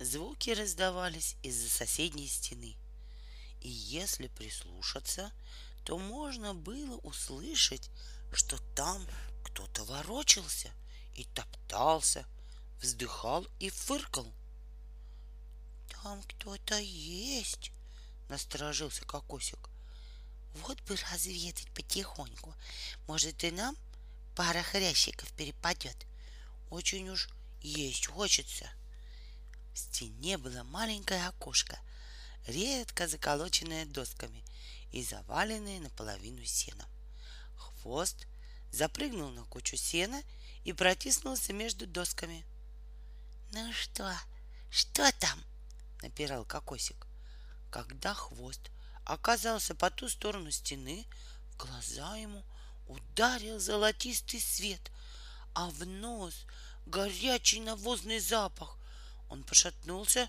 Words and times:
Звуки 0.00 0.48
раздавались 0.48 1.36
из-за 1.42 1.68
соседней 1.68 2.26
стены. 2.26 2.74
И 3.60 3.68
если 3.68 4.28
прислушаться, 4.28 5.30
то 5.84 5.98
можно 5.98 6.54
было 6.54 6.96
услышать, 7.00 7.90
что 8.32 8.56
там 8.74 9.06
кто-то 9.44 9.84
ворочался 9.84 10.70
и 11.16 11.24
топтался, 11.34 12.24
вздыхал 12.80 13.46
и 13.58 13.68
фыркал. 13.68 14.26
«Там 15.90 16.22
кто-то 16.22 16.78
есть!»— 16.78 17.70
насторожился 18.30 19.04
Кокосик. 19.04 19.68
«Вот 20.54 20.80
бы 20.84 20.96
разведать 21.12 21.68
потихоньку. 21.74 22.54
Может, 23.06 23.44
и 23.44 23.50
нам 23.50 23.76
пара 24.34 24.62
хрящиков 24.62 25.30
перепадет. 25.34 26.06
Очень 26.70 27.10
уж 27.10 27.28
есть 27.60 28.06
хочется». 28.06 28.70
В 29.72 29.78
стене 29.78 30.38
было 30.38 30.62
маленькое 30.64 31.26
окошко, 31.28 31.78
редко 32.46 33.06
заколоченное 33.06 33.86
досками 33.86 34.44
и 34.92 35.02
заваленное 35.02 35.80
наполовину 35.80 36.44
сеном. 36.44 36.88
Хвост 37.56 38.26
запрыгнул 38.72 39.30
на 39.30 39.44
кучу 39.44 39.76
сена 39.76 40.22
и 40.64 40.72
протиснулся 40.72 41.52
между 41.52 41.86
досками. 41.86 42.44
«Ну 43.52 43.72
что, 43.72 44.14
что 44.70 45.10
там?»— 45.18 45.42
напирал 46.02 46.44
Кокосик. 46.44 47.06
Когда 47.70 48.14
хвост 48.14 48.70
оказался 49.04 49.74
по 49.74 49.90
ту 49.90 50.08
сторону 50.08 50.50
стены, 50.50 51.06
в 51.52 51.56
глаза 51.56 52.16
ему 52.16 52.44
ударил 52.86 53.58
золотистый 53.58 54.40
свет, 54.40 54.90
а 55.54 55.70
в 55.70 55.86
нос 55.86 56.46
горячий 56.86 57.60
навозный 57.60 58.18
запах. 58.18 58.76
Он 59.30 59.44
пошатнулся, 59.44 60.28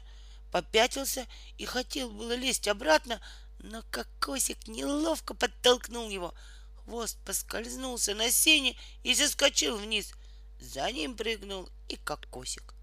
попятился 0.51 1.27
и 1.57 1.65
хотел 1.65 2.11
было 2.11 2.33
лезть 2.33 2.67
обратно, 2.67 3.19
но 3.59 3.83
Кокосик 3.89 4.67
неловко 4.67 5.33
подтолкнул 5.33 6.09
его. 6.09 6.33
Хвост 6.75 7.17
поскользнулся 7.25 8.13
на 8.13 8.31
сене 8.31 8.77
и 9.03 9.13
заскочил 9.15 9.77
вниз. 9.77 10.13
За 10.59 10.91
ним 10.91 11.17
прыгнул 11.17 11.69
и 11.89 11.95
Кокосик. 11.95 12.75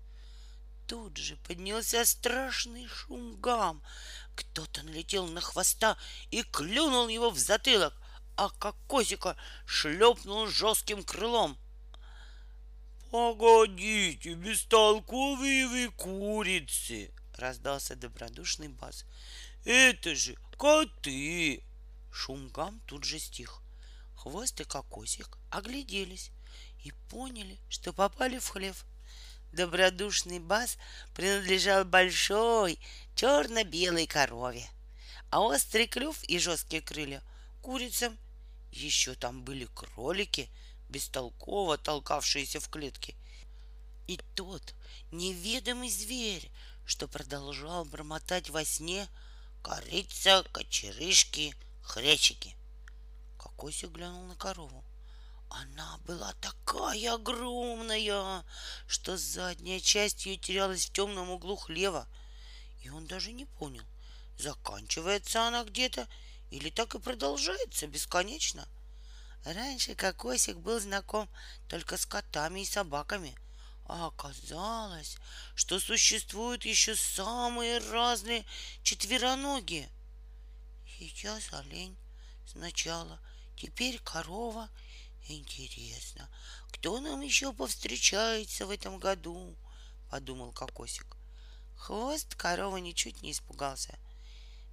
Тут 0.89 1.17
же 1.17 1.37
поднялся 1.37 2.05
страшный 2.05 2.89
шум 2.89 3.41
гам. 3.41 3.83
Кто-то 4.35 4.83
налетел 4.83 5.27
на 5.29 5.41
хвоста 5.41 5.97
и 6.31 6.43
клюнул 6.43 7.09
его 7.09 7.31
в 7.31 7.39
затылок, 7.39 7.95
а 8.37 8.51
Кокосика 8.51 9.37
шлепнул 9.67 10.47
жестким 10.49 11.05
крылом. 11.05 11.59
«Погодите, 13.11 14.35
бестолковые 14.35 15.67
вы 15.67 15.91
курицы!»— 15.91 17.11
раздался 17.39 17.97
добродушный 17.97 18.69
бас. 18.69 19.07
«Это 19.65 20.15
же 20.15 20.37
коты!» 20.59 21.63
Шум 22.13 22.49
гам 22.49 22.81
тут 22.85 23.05
же 23.05 23.19
стих. 23.19 23.63
Хвост 24.15 24.61
и 24.61 24.65
Кокосик 24.65 25.39
огляделись 25.49 26.33
и 26.85 26.93
поняли, 27.09 27.59
что 27.71 27.95
попали 27.95 28.39
в 28.39 28.47
хлев. 28.47 28.85
Добродушный 29.53 30.39
бас 30.39 30.77
принадлежал 31.15 31.87
большой 31.87 32.79
черно-белой 33.15 34.07
корове, 34.07 34.69
а 35.31 35.41
острый 35.41 35.87
клюв 35.87 36.23
и 36.25 36.39
жесткие 36.39 36.83
крылья— 36.83 37.23
курицам. 37.63 38.19
Еще 38.71 39.15
там 39.15 39.43
были 39.45 39.65
кролики, 39.65 40.51
бестолково 40.89 41.79
толкавшиеся 41.79 42.61
в 42.61 42.69
клетке. 42.69 43.15
И 44.07 44.19
тот 44.35 44.75
неведомый 45.11 45.91
зверь, 45.91 46.51
что 46.87 47.07
продолжал 47.07 47.85
бормотать 47.85 48.51
во 48.51 48.65
сне 48.65 49.09
«Корица, 49.63 50.45
кочерышки, 50.53 51.55
хрячики». 51.83 52.57
Кокосик 53.37 53.91
глянул 53.91 54.25
на 54.25 54.35
корову. 54.35 54.85
Она 55.51 55.99
была 56.07 56.35
такая 56.41 57.15
огромная, 57.15 58.45
что 58.87 59.17
задняя 59.17 59.81
часть 59.81 60.27
ее 60.27 60.37
терялась 60.37 60.87
в 60.87 60.93
темном 60.93 61.31
углу 61.31 61.57
хлева. 61.57 62.07
И 62.83 62.91
он 62.91 63.07
даже 63.07 63.33
не 63.33 63.45
понял, 63.45 63.85
заканчивается 64.39 65.47
она 65.47 65.65
где-то 65.65 66.07
или 66.51 66.71
так 66.71 66.95
и 66.95 66.99
продолжается 66.99 67.87
бесконечно. 67.87 68.67
Раньше 69.45 69.95
Кокосик 69.95 70.57
был 70.59 70.81
знаком 70.81 71.29
только 71.69 71.97
с 71.97 72.07
котами 72.07 72.61
и 72.61 72.65
собаками, 72.65 73.37
а 73.85 74.09
оказалось, 74.09 75.17
что 75.55 75.81
существуют 75.81 76.65
еще 76.65 76.95
самые 76.97 77.79
разные 77.79 78.45
четвероногие. 78.83 79.89
Сейчас 80.99 81.53
олень 81.53 81.97
сначала, 82.47 83.21
теперь 83.57 83.99
корова— 84.01 84.69
Интересно, 85.31 86.27
кто 86.73 87.01
нам 87.01 87.21
еще 87.21 87.53
повстречается 87.53 88.65
в 88.65 88.71
этом 88.71 88.99
году? 88.99 89.55
Подумал 90.09 90.53
Кокосик. 90.53 91.19
Хвост 91.77 92.35
коровы 92.35 92.81
ничуть 92.81 93.21
не 93.21 93.33
испугался. 93.33 93.99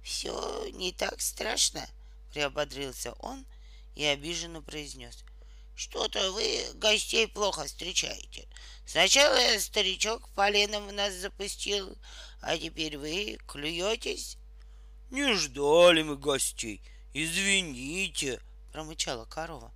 Все 0.02 0.66
не 0.72 0.92
так 0.92 1.20
страшно, 1.20 1.86
приободрился 2.32 3.12
он 3.18 3.44
и 3.96 4.04
обиженно 4.04 4.62
произнес. 4.62 5.24
Что-то 5.74 6.32
вы 6.32 6.64
гостей 6.74 7.26
плохо 7.26 7.64
встречаете. 7.64 8.46
Сначала 8.86 9.58
старичок 9.58 10.28
поленом 10.30 10.86
в 10.86 10.92
нас 10.92 11.12
запустил, 11.14 11.98
а 12.40 12.56
теперь 12.56 12.96
вы 12.96 13.38
клюетесь. 13.46 14.38
Не 15.10 15.34
ждали 15.34 16.02
мы 16.02 16.16
гостей. 16.16 16.80
Извините, 17.12 18.40
промычала 18.72 19.24
корова. 19.24 19.72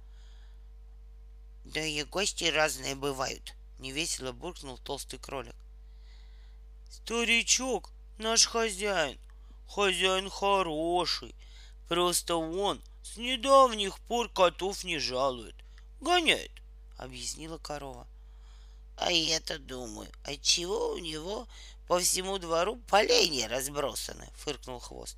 Да 1.64 1.84
и 1.84 2.02
гости 2.04 2.44
разные 2.44 2.94
бывают, 2.94 3.54
невесело 3.78 4.32
буркнул 4.32 4.78
толстый 4.78 5.18
кролик. 5.18 5.54
Старичок 6.90 7.92
наш 8.18 8.46
хозяин, 8.46 9.18
хозяин 9.66 10.28
хороший, 10.30 11.34
просто 11.88 12.36
он 12.36 12.82
с 13.02 13.16
недавних 13.16 13.98
пор 14.00 14.28
котов 14.28 14.84
не 14.84 14.98
жалует, 14.98 15.54
гоняет, 16.00 16.52
объяснила 16.96 17.58
корова. 17.58 18.06
А 18.96 19.10
я-то 19.10 19.58
думаю, 19.58 20.10
отчего 20.24 20.92
у 20.92 20.98
него 20.98 21.48
по 21.86 21.98
всему 21.98 22.38
двору 22.38 22.76
поленья 22.88 23.48
разбросаны, 23.48 24.28
фыркнул 24.36 24.78
хвост. 24.78 25.16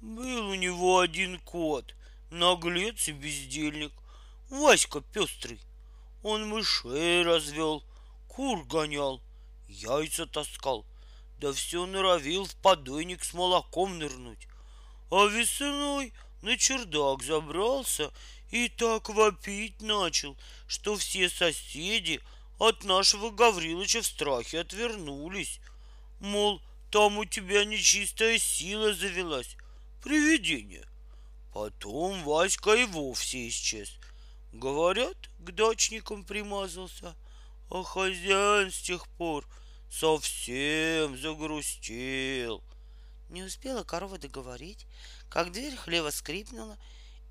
Был 0.00 0.48
у 0.48 0.54
него 0.54 1.00
один 1.00 1.38
кот, 1.40 1.94
наглец 2.30 3.08
и 3.08 3.12
бездельник— 3.12 3.92
Васька 4.50 5.02
пестрый. 5.02 5.60
Он 6.22 6.48
мышей 6.48 7.22
развел, 7.22 7.84
кур 8.28 8.64
гонял, 8.64 9.20
яйца 9.68 10.24
таскал, 10.26 10.86
да 11.38 11.52
все 11.52 11.84
норовил 11.84 12.46
в 12.46 12.54
подойник 12.56 13.24
с 13.24 13.34
молоком 13.34 13.98
нырнуть. 13.98 14.48
А 15.10 15.26
весной 15.26 16.14
на 16.42 16.56
чердак 16.56 17.22
забрался 17.22 18.12
и 18.50 18.68
так 18.68 19.08
вопить 19.08 19.80
начал, 19.80 20.36
что 20.66 20.96
все 20.96 21.28
соседи 21.28 22.20
от 22.58 22.84
нашего 22.84 23.30
Гаврилыча 23.30 24.02
в 24.02 24.06
страхе 24.06 24.60
отвернулись. 24.60 25.60
Мол, 26.20 26.60
там 26.90 27.18
у 27.18 27.24
тебя 27.24 27.64
нечистая 27.64 28.38
сила 28.38 28.92
завелась, 28.92 29.56
привидение. 30.02 30.86
Потом 31.52 32.22
Васька 32.24 32.74
и 32.74 32.84
вовсе 32.84 33.48
исчез— 33.48 33.94
Говорят, 34.52 35.16
к 35.38 35.50
дачникам 35.52 36.24
примазался, 36.24 37.14
а 37.70 37.82
хозяин 37.82 38.70
с 38.70 38.80
тех 38.80 39.06
пор 39.06 39.46
совсем 39.90 41.18
загрустил. 41.18 42.62
Не 43.28 43.42
успела 43.42 43.84
корова 43.84 44.18
договорить, 44.18 44.86
как 45.30 45.52
дверь 45.52 45.76
хлева 45.76 46.10
скрипнула 46.10 46.78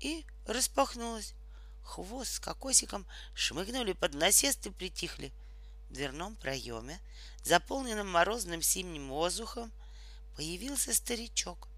и 0.00 0.24
распахнулась. 0.46 1.34
Хвост 1.82 2.34
с 2.34 2.40
кокосиком 2.40 3.06
шмыгнули 3.34 3.92
под 3.92 4.14
насест 4.14 4.66
и 4.66 4.70
притихли. 4.70 5.32
В 5.88 5.94
дверном 5.94 6.36
проеме, 6.36 7.00
заполненном 7.44 8.10
морозным 8.10 8.60
зимним 8.60 9.08
воздухом, 9.08 9.72
появился 10.36 10.92
старичок. 10.92 11.68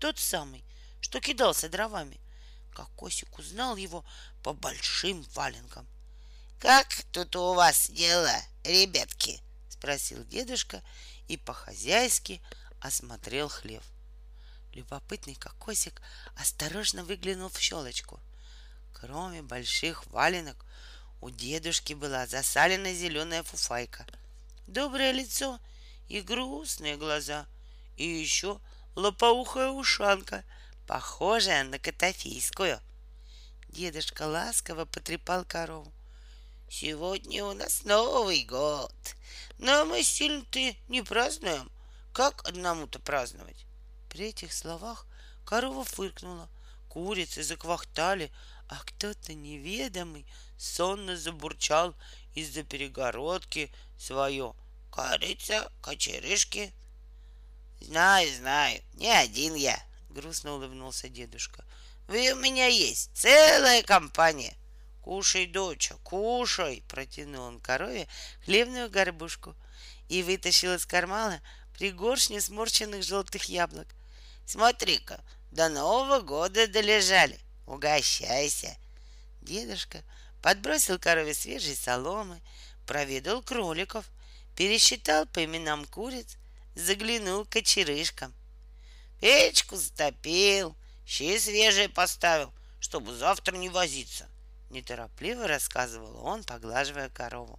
Тот 0.00 0.18
самый, 0.18 0.64
что 1.00 1.20
кидался 1.20 1.68
дровами. 1.68 2.18
Кокосик 2.74 3.38
узнал 3.38 3.76
его 3.76 4.04
по 4.42 4.52
большим 4.52 5.22
валенкам. 5.34 5.86
«Как 6.58 6.88
тут 7.12 7.36
у 7.36 7.54
вас 7.54 7.88
дела, 7.88 8.36
ребятки?»— 8.64 9.40
спросил 9.68 10.24
дедушка 10.24 10.82
и 11.28 11.36
по-хозяйски 11.36 12.42
осмотрел 12.80 13.48
хлев. 13.48 13.84
Любопытный 14.76 15.36
кокосик 15.36 16.02
осторожно 16.36 17.02
выглянул 17.02 17.48
в 17.48 17.58
щелочку. 17.58 18.20
Кроме 18.92 19.40
больших 19.40 20.06
валенок, 20.08 20.66
у 21.22 21.30
дедушки 21.30 21.94
была 21.94 22.26
засалена 22.26 22.92
зеленая 22.92 23.42
фуфайка, 23.42 24.04
доброе 24.66 25.12
лицо 25.12 25.58
и 26.10 26.20
грустные 26.20 26.98
глаза, 26.98 27.46
и 27.96 28.06
еще 28.06 28.60
лопоухая 28.96 29.70
ушанка, 29.70 30.44
похожая 30.86 31.64
на 31.64 31.78
котофийскую. 31.78 32.78
Дедушка 33.70 34.24
ласково 34.26 34.84
потрепал 34.84 35.46
корову. 35.46 35.90
Сегодня 36.68 37.46
у 37.46 37.54
нас 37.54 37.82
Новый 37.84 38.44
год, 38.44 38.92
но 39.56 39.86
мы 39.86 40.02
сильно-то 40.02 40.76
не 40.88 41.00
празднуем. 41.00 41.70
Как 42.12 42.46
одному-то 42.46 42.98
праздновать? 42.98 43.66
При 44.16 44.28
этих 44.28 44.54
словах 44.54 45.06
корова 45.44 45.84
фыркнула, 45.84 46.48
курицы 46.88 47.42
заквахтали, 47.42 48.32
а 48.66 48.76
кто-то 48.82 49.34
неведомый 49.34 50.24
сонно 50.56 51.18
забурчал 51.18 51.94
из-за 52.34 52.62
перегородки 52.62 53.70
свое 53.98 54.54
«Корица, 54.90 55.70
кочерышки». 55.82 56.72
«Знаю, 57.82 58.34
знаю, 58.34 58.80
не 58.94 59.10
один 59.10 59.54
я»,— 59.54 59.78
грустно 60.08 60.54
улыбнулся 60.54 61.10
дедушка. 61.10 61.62
«Вы 62.08 62.32
у 62.32 62.36
меня 62.36 62.68
есть 62.68 63.10
целая 63.12 63.82
компания». 63.82 64.56
«Кушай, 65.02 65.44
доча, 65.44 65.94
кушай!»— 66.02 66.82
протянул 66.88 67.44
он 67.44 67.60
корове 67.60 68.08
хлебную 68.46 68.88
горбушку 68.88 69.54
и 70.08 70.22
вытащил 70.22 70.72
из 70.72 70.86
кармана 70.86 71.42
пригоршню 71.74 72.40
сморщенных 72.40 73.02
желтых 73.02 73.50
яблок. 73.50 73.88
«Смотри-ка, 74.46 75.20
до 75.50 75.68
Нового 75.68 76.20
года 76.20 76.66
долежали. 76.68 77.38
Угощайся!» 77.66 78.76
Дедушка 79.42 80.02
подбросил 80.40 80.98
корове 80.98 81.34
свежей 81.34 81.74
соломы, 81.76 82.40
проведал 82.86 83.42
кроликов, 83.42 84.06
пересчитал 84.54 85.26
по 85.26 85.44
именам 85.44 85.84
куриц, 85.84 86.36
заглянул 86.74 87.44
к 87.44 87.56
очерышкам. 87.56 88.32
Печку 89.20 89.76
затопил, 89.76 90.76
щи 91.04 91.38
свежие 91.38 91.88
поставил, 91.88 92.52
чтобы 92.78 93.14
завтра 93.14 93.56
не 93.56 93.68
возиться. 93.68 94.28
Неторопливо 94.70 95.48
рассказывал 95.48 96.24
он, 96.24 96.44
поглаживая 96.44 97.08
корову. 97.08 97.58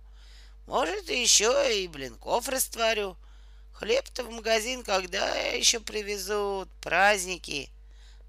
Может, 0.65 1.09
еще 1.09 1.83
и 1.83 1.87
блинков 1.87 2.47
растворю. 2.49 3.17
Хлеб-то 3.77 4.23
в 4.23 4.31
магазин 4.31 4.83
когда 4.83 5.35
еще 5.35 5.79
привезут? 5.79 6.67
Праздники. 6.81 7.69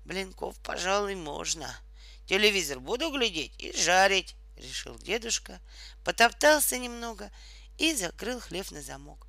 Блинков, 0.05 0.55
пожалуй, 0.62 1.15
можно. 1.15 1.75
Телевизор 2.27 2.81
буду 2.81 3.11
глядеть 3.11 3.55
и 3.56 3.73
жарить, 3.73 4.35
решил 4.56 4.99
дедушка, 4.99 5.59
потоптался 6.05 6.77
немного 6.77 7.31
и 7.79 7.95
закрыл 7.95 8.41
хлеб 8.41 8.71
на 8.73 8.83
замок. 8.83 9.27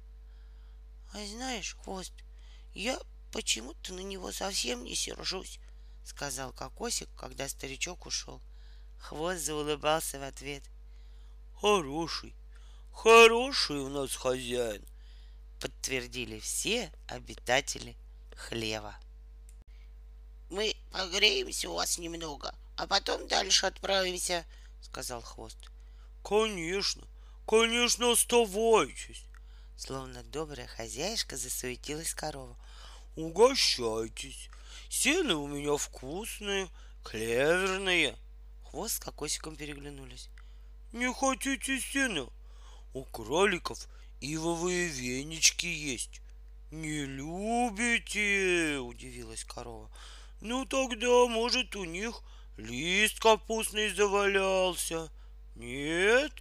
А 1.14 1.26
знаешь, 1.26 1.78
хвост, 1.84 2.12
я 2.74 3.00
почему-то 3.32 3.94
на 3.94 4.02
него 4.02 4.34
совсем 4.34 4.84
не 4.84 4.96
сержусь, 4.96 5.58
сказал 6.04 6.52
Кокосик, 6.52 7.08
когда 7.16 7.48
старичок 7.48 8.06
ушел. 8.06 8.42
Хвост 9.00 9.40
заулыбался 9.40 10.20
в 10.20 10.24
ответ. 10.24 10.64
Хороший, 11.62 12.36
хороший 12.92 13.78
у 13.78 13.88
нас 13.88 14.14
хозяин, 14.14 14.84
подтвердили 15.60 16.40
все 16.40 16.92
обитатели 17.08 17.96
хлева. 18.36 18.96
Мы 20.50 20.76
погреемся 20.92 21.70
у 21.70 21.76
вас 21.76 21.98
немного, 21.98 22.56
а 22.76 22.88
потом 22.88 23.28
дальше 23.28 23.66
отправимся, 23.66 24.46
сказал 24.82 25.22
хвост. 25.22 25.58
Конечно, 26.24 27.08
конечно, 27.46 28.12
оставайтесь. 28.12 29.24
Словно 29.78 30.24
добрая 30.24 30.68
хозяйка 30.68 31.38
засуетилась 31.38 32.14
корова. 32.14 32.58
Угощайтесь. 33.16 34.50
Сено 34.90 35.38
у 35.38 35.48
меня 35.48 35.78
вкусные, 35.78 36.70
клеверные. 37.04 38.18
Хвост 38.70 38.96
с 38.96 39.00
кокосиком 39.00 39.56
переглянулись. 39.56 40.30
Не 40.92 41.14
хотите 41.14 41.80
сена? 41.80 42.28
У 42.94 43.04
кроликов 43.04 43.88
ивовые 44.22 44.88
венички 44.88 45.68
есть. 45.68 46.22
Не 46.72 47.06
любите? 47.06 48.78
Удивилась 48.80 49.44
корова. 49.44 49.90
Ну 50.42 50.66
тогда, 50.66 51.28
может, 51.28 51.76
у 51.76 51.84
них 51.84 52.22
лист 52.58 53.20
капустный 53.20 53.90
завалялся. 53.90 55.12
Нет? 55.56 56.32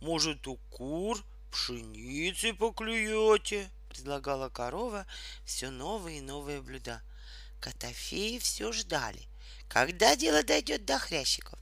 Может, 0.00 0.46
у 0.48 0.56
кур 0.70 1.22
пшеницы 1.50 2.54
поклюете? 2.54 3.70
Предлагала 3.88 4.48
корова 4.48 5.06
все 5.44 5.70
новые 5.70 6.18
и 6.18 6.22
новые 6.22 6.60
блюда. 6.60 7.02
Котофеи 7.60 8.38
все 8.38 8.72
ждали, 8.72 9.22
когда 9.68 10.16
дело 10.16 10.42
дойдет 10.42 10.84
до 10.84 10.98
хрящиков? 10.98 11.58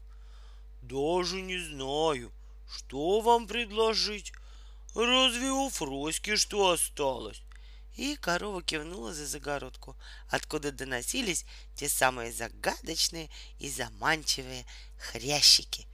Даже 0.81 1.43
не 1.43 1.59
знаю, 1.59 2.33
что 2.67 3.21
вам 3.21 3.47
предложить. 3.47 4.33
Разве 4.95 5.51
у 5.51 5.71
Фроськи 5.71 6.37
что 6.37 6.71
осталось? 6.71 7.43
И 7.97 8.17
корова 8.17 8.63
кивнула 8.63 9.15
за 9.15 9.27
загородку, 9.27 9.97
откуда 10.29 10.73
доносились 10.73 11.45
те 11.77 11.89
самые 11.89 12.33
загадочные 12.33 13.31
и 13.59 13.71
заманчивые 13.71 14.67
хрящики. 14.99 15.87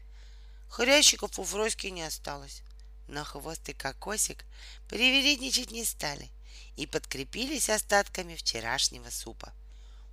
Хрящиков 0.69 1.39
у 1.39 1.45
Фроськи 1.45 1.89
не 1.89 2.03
осталось. 2.03 2.63
Но 3.09 3.23
хвост 3.25 3.69
и 3.69 3.73
кокосик 3.73 4.45
привередничать 4.89 5.71
не 5.71 5.85
стали 5.85 6.31
и 6.77 6.87
подкрепились 6.87 7.71
остатками 7.71 8.35
вчерашнего 8.35 9.11
супа. 9.11 9.53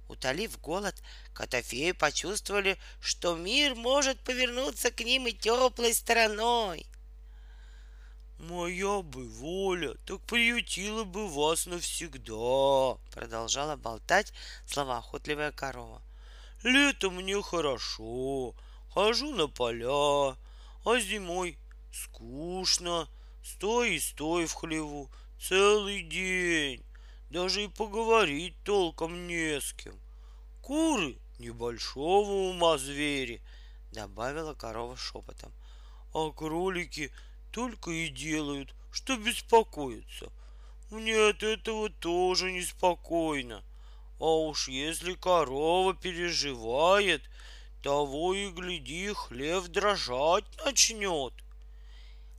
Утолив 0.09 0.59
голод, 0.59 0.95
Котофеи 1.33 1.91
почувствовали, 1.91 2.77
что 3.00 3.35
мир 3.35 3.75
может 3.75 4.19
повернуться 4.19 4.91
к 4.91 5.00
ним 5.00 5.27
и 5.27 5.31
теплой 5.31 5.94
стороной. 5.94 6.85
Моя 8.39 9.01
бы 9.01 9.27
воля, 9.27 9.95
так 10.06 10.21
приютила 10.21 11.03
бы 11.03 11.30
вас 11.30 11.65
навсегда, 11.65 12.97
продолжала 13.12 13.75
болтать 13.75 14.33
словоохотливая 14.65 15.51
корова. 15.51 16.01
Лето 16.63 17.09
мне 17.09 17.41
хорошо, 17.41 18.56
хожу 18.89 19.33
на 19.33 19.47
поля, 19.47 20.35
а 20.85 21.00
зимой 21.00 21.57
скучно, 21.91 23.07
стой 23.44 23.95
и 23.95 24.00
стой 24.00 24.45
в 24.45 24.53
хлеву 24.53 25.09
целый 25.39 26.03
день. 26.03 26.83
Даже 27.30 27.63
и 27.63 27.68
поговорить 27.68 28.56
толком 28.63 29.28
не 29.28 29.59
с 29.59 29.73
кем. 29.73 29.99
Куры 30.61 31.18
небольшого 31.40 32.49
ума 32.49 32.78
звери, 32.78 33.42
добавила 33.92 34.54
корова 34.54 34.95
шепотом. 34.95 35.52
А 36.13 36.31
кролики 36.31 37.11
только 37.54 37.92
и 37.92 38.10
делают, 38.10 38.74
что 38.92 39.16
беспокоятся. 39.16 40.31
Мне 40.90 41.30
от 41.30 41.44
этого 41.44 41.90
тоже 41.90 42.52
неспокойно. 42.52 43.64
А 44.19 44.26
уж 44.26 44.68
если 44.68 45.14
корова 45.14 45.94
переживает, 45.94 47.22
того 47.83 48.33
и 48.33 48.50
гляди, 48.50 49.14
хлеб 49.14 49.66
дрожать 49.66 50.45
начнет. 50.66 51.33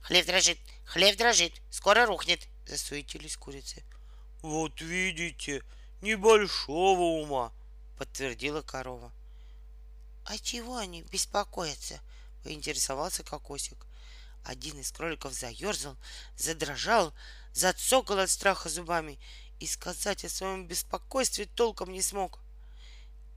Хлеб 0.01 0.25
дрожит, 0.25 0.59
хлеб 0.83 1.17
дрожит, 1.17 1.53
скоро 1.69 2.05
рухнет, 2.05 2.47
засуетились 2.67 3.37
курицы. 3.37 3.83
Вот 4.41 4.81
видите, 4.81 5.63
небольшого 6.01 7.21
ума, 7.21 7.53
подтвердила 7.97 8.61
корова. 8.61 9.11
А 10.25 10.37
чего 10.37 10.77
они 10.77 11.03
беспокоятся? 11.03 12.01
поинтересовался 12.43 13.23
кокосик. 13.23 13.85
Один 14.45 14.79
из 14.79 14.91
кроликов 14.91 15.33
заерзал, 15.33 15.97
задрожал, 16.37 17.15
зацокал 17.51 18.19
от 18.19 18.29
страха 18.29 18.69
зубами 18.69 19.17
и 19.59 19.65
сказать 19.65 20.23
о 20.23 20.29
своем 20.29 20.67
беспокойстве 20.67 21.47
толком 21.47 21.91
не 21.91 22.03
смог. 22.03 22.39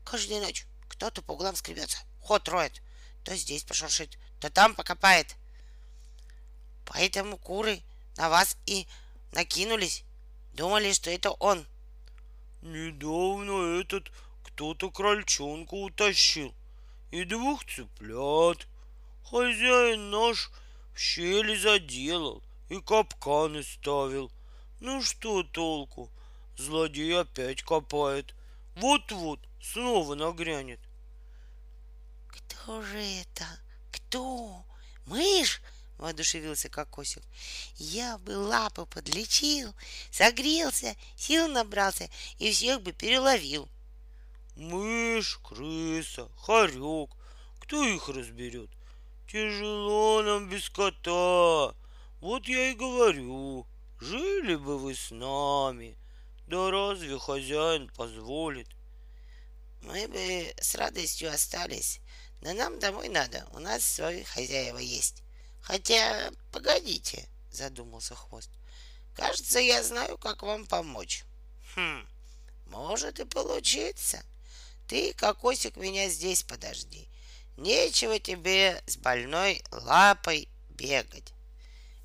Каждую 0.04 0.42
ночь 0.42 0.66
кто-то 0.86 1.22
по 1.22 1.32
углам 1.32 1.56
скребется, 1.56 1.96
ход 2.20 2.46
роет, 2.50 2.82
то 3.24 3.34
здесь 3.34 3.64
пошуршит, 3.64 4.18
то 4.38 4.50
там 4.50 4.74
покопает. 4.74 5.34
Поэтому 6.84 7.38
куры 7.38 7.80
на 8.18 8.28
вас 8.28 8.58
и 8.66 8.86
накинулись, 9.32 10.04
думали, 10.52 10.92
что 10.92 11.10
это 11.10 11.30
он. 11.30 11.66
Недавно 12.60 13.80
этот 13.80 14.12
кто-то 14.44 14.90
крольчонку 14.90 15.84
утащил 15.84 16.54
и 17.12 17.24
двух 17.24 17.64
цыплят. 17.64 18.66
Хозяин 19.24 20.10
наш 20.10 20.50
щели 20.98 21.56
заделал 21.56 22.42
и 22.68 22.80
капканы 22.80 23.62
ставил. 23.62 24.32
Ну 24.80 25.00
что 25.00 25.44
толку? 25.44 26.10
Злодей 26.56 27.16
опять 27.18 27.62
копает. 27.62 28.34
Вот-вот 28.74 29.40
снова 29.62 30.14
нагрянет. 30.16 30.80
Кто 32.28 32.82
же 32.82 32.98
это? 32.98 33.46
Кто? 33.92 34.64
Мышь? 35.06 35.60
воодушевился 35.98 36.68
Кокосик. 36.68 37.22
Я 37.76 38.18
бы 38.18 38.36
лапы 38.36 38.86
подлечил, 38.86 39.74
согрелся, 40.12 40.94
сил 41.16 41.48
набрался 41.48 42.08
и 42.38 42.52
всех 42.52 42.82
бы 42.82 42.92
переловил. 42.92 43.68
Мышь, 44.54 45.38
крыса, 45.38 46.28
хорек, 46.36 47.10
кто 47.60 47.84
их 47.84 48.08
разберет? 48.08 48.70
Тяжело 49.30 50.22
нам 50.22 50.48
без 50.48 50.70
кота. 50.70 51.74
Вот 52.20 52.48
я 52.48 52.70
и 52.70 52.74
говорю, 52.74 53.66
жили 54.00 54.54
бы 54.54 54.78
вы 54.78 54.94
с 54.94 55.10
нами. 55.10 55.98
Да 56.46 56.70
разве 56.70 57.18
хозяин 57.18 57.90
позволит? 57.94 58.68
Мы 59.82 60.08
бы 60.08 60.54
с 60.58 60.74
радостью 60.76 61.30
остались, 61.30 62.00
но 62.40 62.54
нам 62.54 62.78
домой 62.78 63.10
надо, 63.10 63.46
у 63.52 63.58
нас 63.58 63.84
свои 63.84 64.24
хозяева 64.24 64.78
есть. 64.78 65.22
Хотя, 65.60 66.30
погодите, 66.50 67.28
задумался 67.50 68.14
хвост. 68.14 68.50
Кажется, 69.14 69.58
я 69.58 69.82
знаю, 69.82 70.16
как 70.16 70.42
вам 70.42 70.66
помочь. 70.66 71.24
Хм, 71.76 72.08
может 72.64 73.20
и 73.20 73.26
получиться. 73.26 74.22
Ты, 74.86 75.12
кокосик, 75.12 75.76
меня 75.76 76.08
здесь 76.08 76.42
подожди. 76.42 77.07
Нечего 77.58 78.20
тебе 78.20 78.80
с 78.86 78.96
больной 78.96 79.64
лапой 79.72 80.48
бегать. 80.68 81.34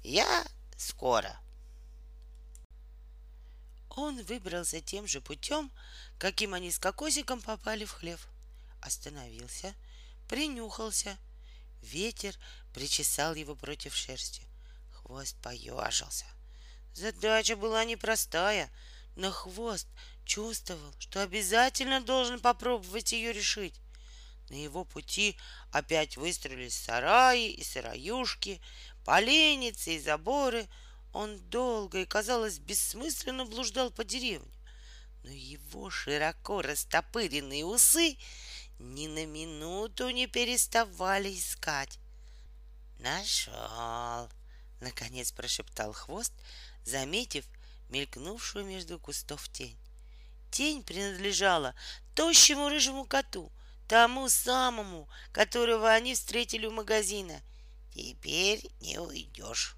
Я 0.01 0.43
скоро. 0.77 1.39
Он 3.91 4.23
выбрался 4.23 4.81
тем 4.81 5.05
же 5.05 5.21
путем, 5.21 5.71
каким 6.17 6.55
они 6.55 6.71
с 6.71 6.79
кокосиком 6.79 7.39
попали 7.39 7.85
в 7.85 7.91
хлев. 7.91 8.27
Остановился, 8.81 9.75
принюхался. 10.27 11.19
Ветер 11.83 12.35
причесал 12.73 13.35
его 13.35 13.53
против 13.53 13.95
шерсти. 13.95 14.41
Хвост 14.91 15.35
поежился. 15.43 16.25
Задача 16.95 17.55
была 17.55 17.85
непростая, 17.85 18.71
но 19.15 19.29
хвост 19.29 19.87
чувствовал, 20.25 20.95
что 20.97 21.21
обязательно 21.21 22.01
должен 22.01 22.39
попробовать 22.39 23.11
ее 23.11 23.31
решить. 23.33 23.82
На 24.53 24.57
его 24.57 24.85
пути 24.85 25.35
опять 25.71 26.15
выстроились 26.15 26.75
сараи 26.75 27.49
и 27.49 27.63
сыроюшки, 27.63 28.61
поленницы 29.03 29.95
и 29.95 29.99
заборы. 29.99 30.69
Он 31.11 31.39
долго 31.49 32.01
и, 32.01 32.05
казалось, 32.05 32.59
бессмысленно 32.59 33.45
блуждал 33.45 33.89
по 33.89 34.03
деревне. 34.03 34.53
Но 35.23 35.31
его 35.31 35.89
широко 35.89 36.61
растопыренные 36.61 37.65
усы 37.65 38.15
ни 38.77 39.07
на 39.07 39.25
минуту 39.25 40.11
не 40.11 40.27
переставали 40.27 41.35
искать. 41.35 41.97
«Нашел!»— 42.99 44.29
наконец 44.81 45.31
прошептал 45.31 45.93
хвост, 45.93 46.31
заметив 46.85 47.45
мелькнувшую 47.89 48.65
между 48.65 48.99
кустов 48.99 49.49
тень. 49.49 49.79
Тень 50.51 50.83
принадлежала 50.83 51.73
тощему 52.13 52.69
рыжему 52.69 53.05
коту, 53.05 53.51
тому 53.87 54.29
самому, 54.29 55.09
которого 55.31 55.91
они 55.91 56.15
встретили 56.15 56.65
у 56.65 56.71
магазина. 56.71 57.41
Теперь 57.93 58.71
не 58.79 58.99
уйдешь. 58.99 59.75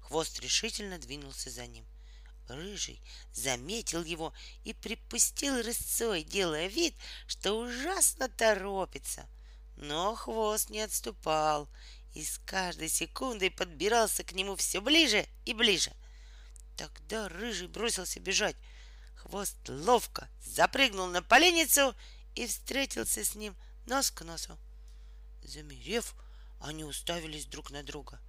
Хвост 0.00 0.38
решительно 0.40 0.98
двинулся 0.98 1.50
за 1.50 1.66
ним. 1.66 1.86
Рыжий 2.48 3.02
заметил 3.32 4.04
его 4.04 4.32
и 4.64 4.72
припустил 4.72 5.62
рысцой, 5.62 6.22
делая 6.22 6.68
вид, 6.68 6.94
что 7.26 7.54
ужасно 7.54 8.28
торопится. 8.28 9.28
Но 9.76 10.14
хвост 10.14 10.70
не 10.70 10.80
отступал 10.80 11.68
и 12.14 12.24
с 12.24 12.38
каждой 12.46 12.88
секундой 12.88 13.50
подбирался 13.50 14.24
к 14.24 14.32
нему 14.32 14.56
все 14.56 14.80
ближе 14.80 15.26
и 15.44 15.52
ближе. 15.52 15.92
Тогда 16.76 17.28
Рыжий 17.28 17.68
бросился 17.68 18.20
бежать. 18.20 18.56
Хвост 19.16 19.56
ловко 19.68 20.28
запрыгнул 20.40 21.08
на 21.08 21.22
поленницу 21.22 21.90
и 21.90 21.96
встретился 22.44 23.24
с 23.24 23.34
ним 23.36 23.56
нос 23.86 24.10
к 24.10 24.22
носу. 24.22 24.58
Замерев, 25.42 26.14
они 26.60 26.84
уставились 26.84 27.46
друг 27.46 27.70
на 27.70 27.82
друга. 27.82 28.20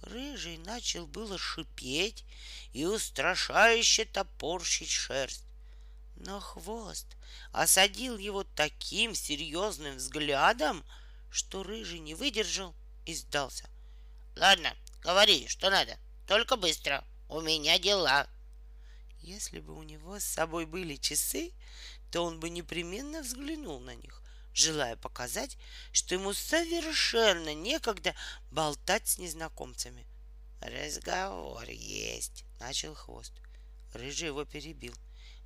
Рыжий 0.00 0.56
начал 0.58 1.06
было 1.06 1.38
шипеть 1.38 2.24
и 2.72 2.86
устрашающе 2.86 4.04
топорщить 4.04 4.90
шерсть. 4.90 5.44
Но 6.16 6.40
хвост 6.40 7.06
осадил 7.52 8.16
его 8.16 8.44
таким 8.44 9.14
серьезным 9.14 9.96
взглядом, 9.96 10.84
что 11.30 11.62
рыжий 11.62 11.98
не 11.98 12.14
выдержал 12.14 12.74
и 13.06 13.14
сдался. 13.14 13.68
Ладно, 14.36 14.74
говори, 15.00 15.46
что 15.48 15.70
надо, 15.70 15.96
только 16.26 16.56
быстро. 16.56 17.04
У 17.28 17.40
меня 17.40 17.78
дела. 17.78 18.28
Если 19.20 19.60
бы 19.60 19.74
у 19.74 19.82
него 19.82 20.18
с 20.18 20.24
собой 20.24 20.66
были 20.66 20.96
часы, 20.96 21.52
то 22.12 22.24
он 22.24 22.38
бы 22.38 22.50
непременно 22.50 23.22
взглянул 23.22 23.80
на 23.80 23.94
них, 23.94 24.22
желая 24.52 24.96
показать, 24.96 25.56
что 25.92 26.14
ему 26.14 26.34
совершенно 26.34 27.54
некогда 27.54 28.14
болтать 28.50 29.08
с 29.08 29.18
незнакомцами. 29.18 30.06
Разговор 30.60 31.64
есть, 31.70 32.44
начал 32.60 32.94
хвост. 32.94 33.32
Рыжий 33.94 34.28
его 34.28 34.44
перебил. 34.44 34.94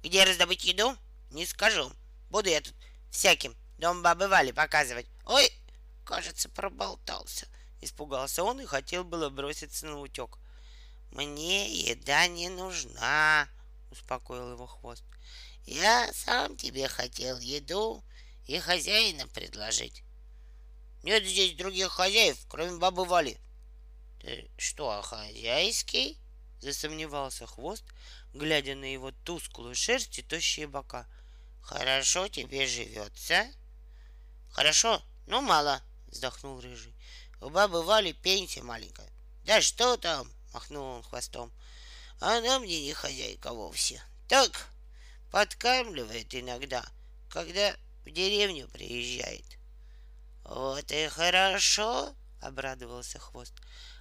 Где 0.02 0.24
раздобыть 0.24 0.64
еду? 0.64 0.96
Не 1.30 1.46
скажу. 1.46 1.92
Буду 2.30 2.48
я 2.50 2.60
тут 2.60 2.74
всяким 3.12 3.54
дом 3.78 4.02
бабы 4.02 4.26
Вали 4.26 4.50
показывать. 4.50 5.06
Ой, 5.24 5.48
кажется, 6.04 6.48
проболтался. 6.48 7.46
Испугался 7.80 8.42
он 8.42 8.60
и 8.60 8.66
хотел 8.66 9.04
было 9.04 9.30
броситься 9.30 9.86
на 9.86 10.00
утек. 10.00 10.36
Мне 11.12 11.72
еда 11.72 12.26
не 12.26 12.48
нужна, 12.48 13.48
успокоил 13.92 14.52
его 14.52 14.66
хвост. 14.66 15.04
Я 15.66 16.12
сам 16.12 16.56
тебе 16.56 16.86
хотел 16.86 17.38
еду 17.40 18.04
и 18.46 18.58
хозяина 18.58 19.26
предложить. 19.26 20.04
Нет 21.02 21.24
здесь 21.24 21.56
других 21.56 21.90
хозяев, 21.90 22.38
кроме 22.48 22.78
бабы 22.78 23.04
Вали. 23.04 23.38
Ты 24.20 24.48
что, 24.56 25.02
хозяйский? 25.02 26.18
Засомневался 26.60 27.46
хвост, 27.46 27.84
глядя 28.32 28.74
на 28.76 28.84
его 28.84 29.10
тусклую 29.24 29.74
шерсть 29.74 30.18
и 30.20 30.22
тощие 30.22 30.68
бока. 30.68 31.06
Хорошо 31.60 32.28
тебе 32.28 32.66
живется? 32.66 33.46
Хорошо, 34.50 35.02
но 35.26 35.40
мало, 35.40 35.82
вздохнул 36.06 36.60
рыжий. 36.60 36.94
У 37.40 37.50
бабы 37.50 37.82
Вали 37.82 38.12
пенсия 38.12 38.62
маленькая. 38.62 39.10
Да 39.44 39.60
что 39.60 39.96
там, 39.96 40.30
махнул 40.52 40.84
он 40.84 41.02
хвостом. 41.02 41.52
Она 42.20 42.60
мне 42.60 42.82
не 42.82 42.92
хозяйка 42.92 43.52
вовсе. 43.52 44.02
Так, 44.28 44.68
подкармливает 45.30 46.34
иногда, 46.34 46.84
когда 47.28 47.76
в 48.04 48.10
деревню 48.10 48.68
приезжает. 48.68 49.44
Вот 50.44 50.90
и 50.92 51.08
хорошо, 51.08 52.14
обрадовался 52.40 53.18
хвост. 53.18 53.54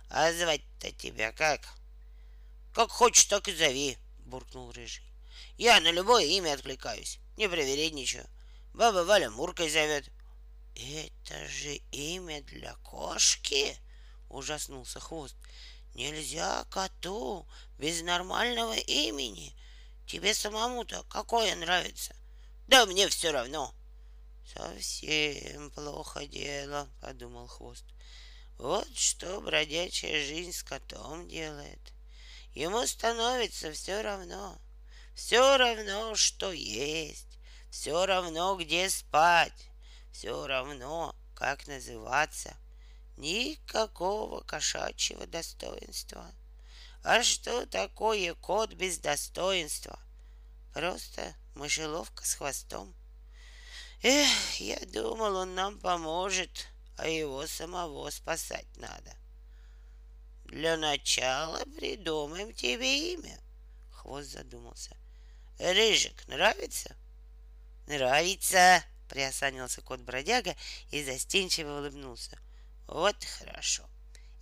А 0.10 0.32
звать-то 0.32 0.92
тебя 0.92 1.32
как? 1.32 1.62
Как 2.74 2.90
хочешь, 2.92 3.26
так 3.26 3.48
и 3.48 3.56
зови, 3.56 3.98
буркнул 4.20 4.72
рыжий. 4.72 5.04
Я 5.58 5.80
на 5.80 5.92
любое 5.92 6.26
имя 6.26 6.54
откликаюсь, 6.54 7.20
не 7.38 7.50
привередничаю. 7.50 8.28
Баба 8.74 9.06
Валя 9.06 9.30
Муркой 9.32 9.70
зовет. 9.70 10.12
Это 10.76 11.48
же 11.48 11.76
имя 11.92 12.42
для 12.44 12.76
кошки? 12.76 13.78
Ужаснулся 14.30 15.00
хвост. 15.00 15.36
Нельзя 15.94 16.66
коту 16.66 17.48
без 17.78 18.02
нормального 18.02 18.74
имени. 18.74 19.56
Тебе 20.06 20.34
самому-то 20.34 21.04
какое 21.10 21.56
нравится? 21.56 22.16
Да 22.68 22.86
мне 22.86 23.08
все 23.10 23.32
равно. 23.32 23.74
Совсем 24.46 25.72
плохо 25.72 26.28
дело, 26.28 26.88
подумал 27.02 27.48
хвост. 27.48 27.86
Вот 28.58 28.88
что 28.96 29.42
бродячая 29.42 30.24
жизнь 30.26 30.54
с 30.54 30.64
котом 30.64 31.28
делает. 31.28 31.94
Ему 32.54 32.86
становится 32.86 33.72
все 33.72 34.02
равно. 34.02 34.58
Все 35.16 35.58
равно, 35.58 36.16
что 36.16 36.52
есть. 36.52 37.40
Все 37.70 38.06
равно, 38.06 38.56
где 38.56 38.90
спать. 38.90 39.70
Все 40.12 40.46
равно, 40.46 41.16
как 41.34 41.68
называться. 41.68 42.56
Никакого 43.18 44.42
кошачьего 44.42 45.26
достоинства. 45.26 46.34
А 47.08 47.22
что 47.22 47.68
такое 47.68 48.34
кот 48.34 48.74
без 48.74 48.98
достоинства? 48.98 50.00
Просто 50.74 51.36
мышеловка 51.54 52.26
с 52.26 52.34
хвостом. 52.34 52.96
Эх, 54.02 54.60
я 54.60 54.80
думал, 54.88 55.36
он 55.36 55.54
нам 55.54 55.78
поможет, 55.78 56.68
а 56.98 57.08
его 57.08 57.46
самого 57.46 58.10
спасать 58.10 58.66
надо. 58.78 59.16
Для 60.46 60.78
начала 60.78 61.64
придумаем 61.78 62.52
тебе 62.56 63.14
имя. 63.14 63.40
Хвост 63.92 64.32
задумался. 64.32 64.98
Рыжик 65.60 66.28
нравится? 66.28 66.96
Нравится, 67.86 68.84
приосанился 69.10 69.84
кот-бродяга 69.84 70.56
и 70.90 71.04
застенчиво 71.04 71.78
улыбнулся. 71.78 72.40
Вот 72.88 73.24
хорошо. 73.24 73.88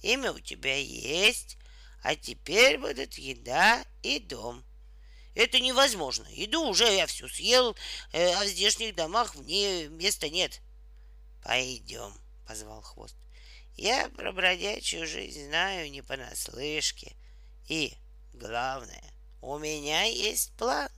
Имя 0.02 0.32
у 0.32 0.40
тебя 0.40 0.78
есть, 0.78 1.58
а 2.04 2.16
теперь 2.16 2.78
будут 2.78 3.16
еда 3.16 3.84
и 4.02 4.20
дом. 4.20 4.64
Это 5.36 5.60
невозможно. 5.60 6.28
Еду 6.30 6.62
уже 6.68 6.84
я 6.84 7.08
всю 7.08 7.28
съел, 7.28 7.76
э, 8.12 8.34
а 8.34 8.44
в 8.44 8.48
здешних 8.48 8.94
домах 8.94 9.36
мне 9.36 9.88
места 9.88 10.30
нет. 10.30 10.62
Пойдем, 11.42 12.14
позвал 12.46 12.82
хвост. 12.82 13.16
Я 13.76 14.10
про 14.10 14.32
бродячую 14.32 15.08
жизнь 15.08 15.46
знаю 15.46 15.90
не 15.90 16.04
понаслышке. 16.04 17.16
И, 17.68 17.94
главное, 18.34 19.04
у 19.42 19.58
меня 19.58 20.04
есть 20.04 20.52
план. 20.58 20.92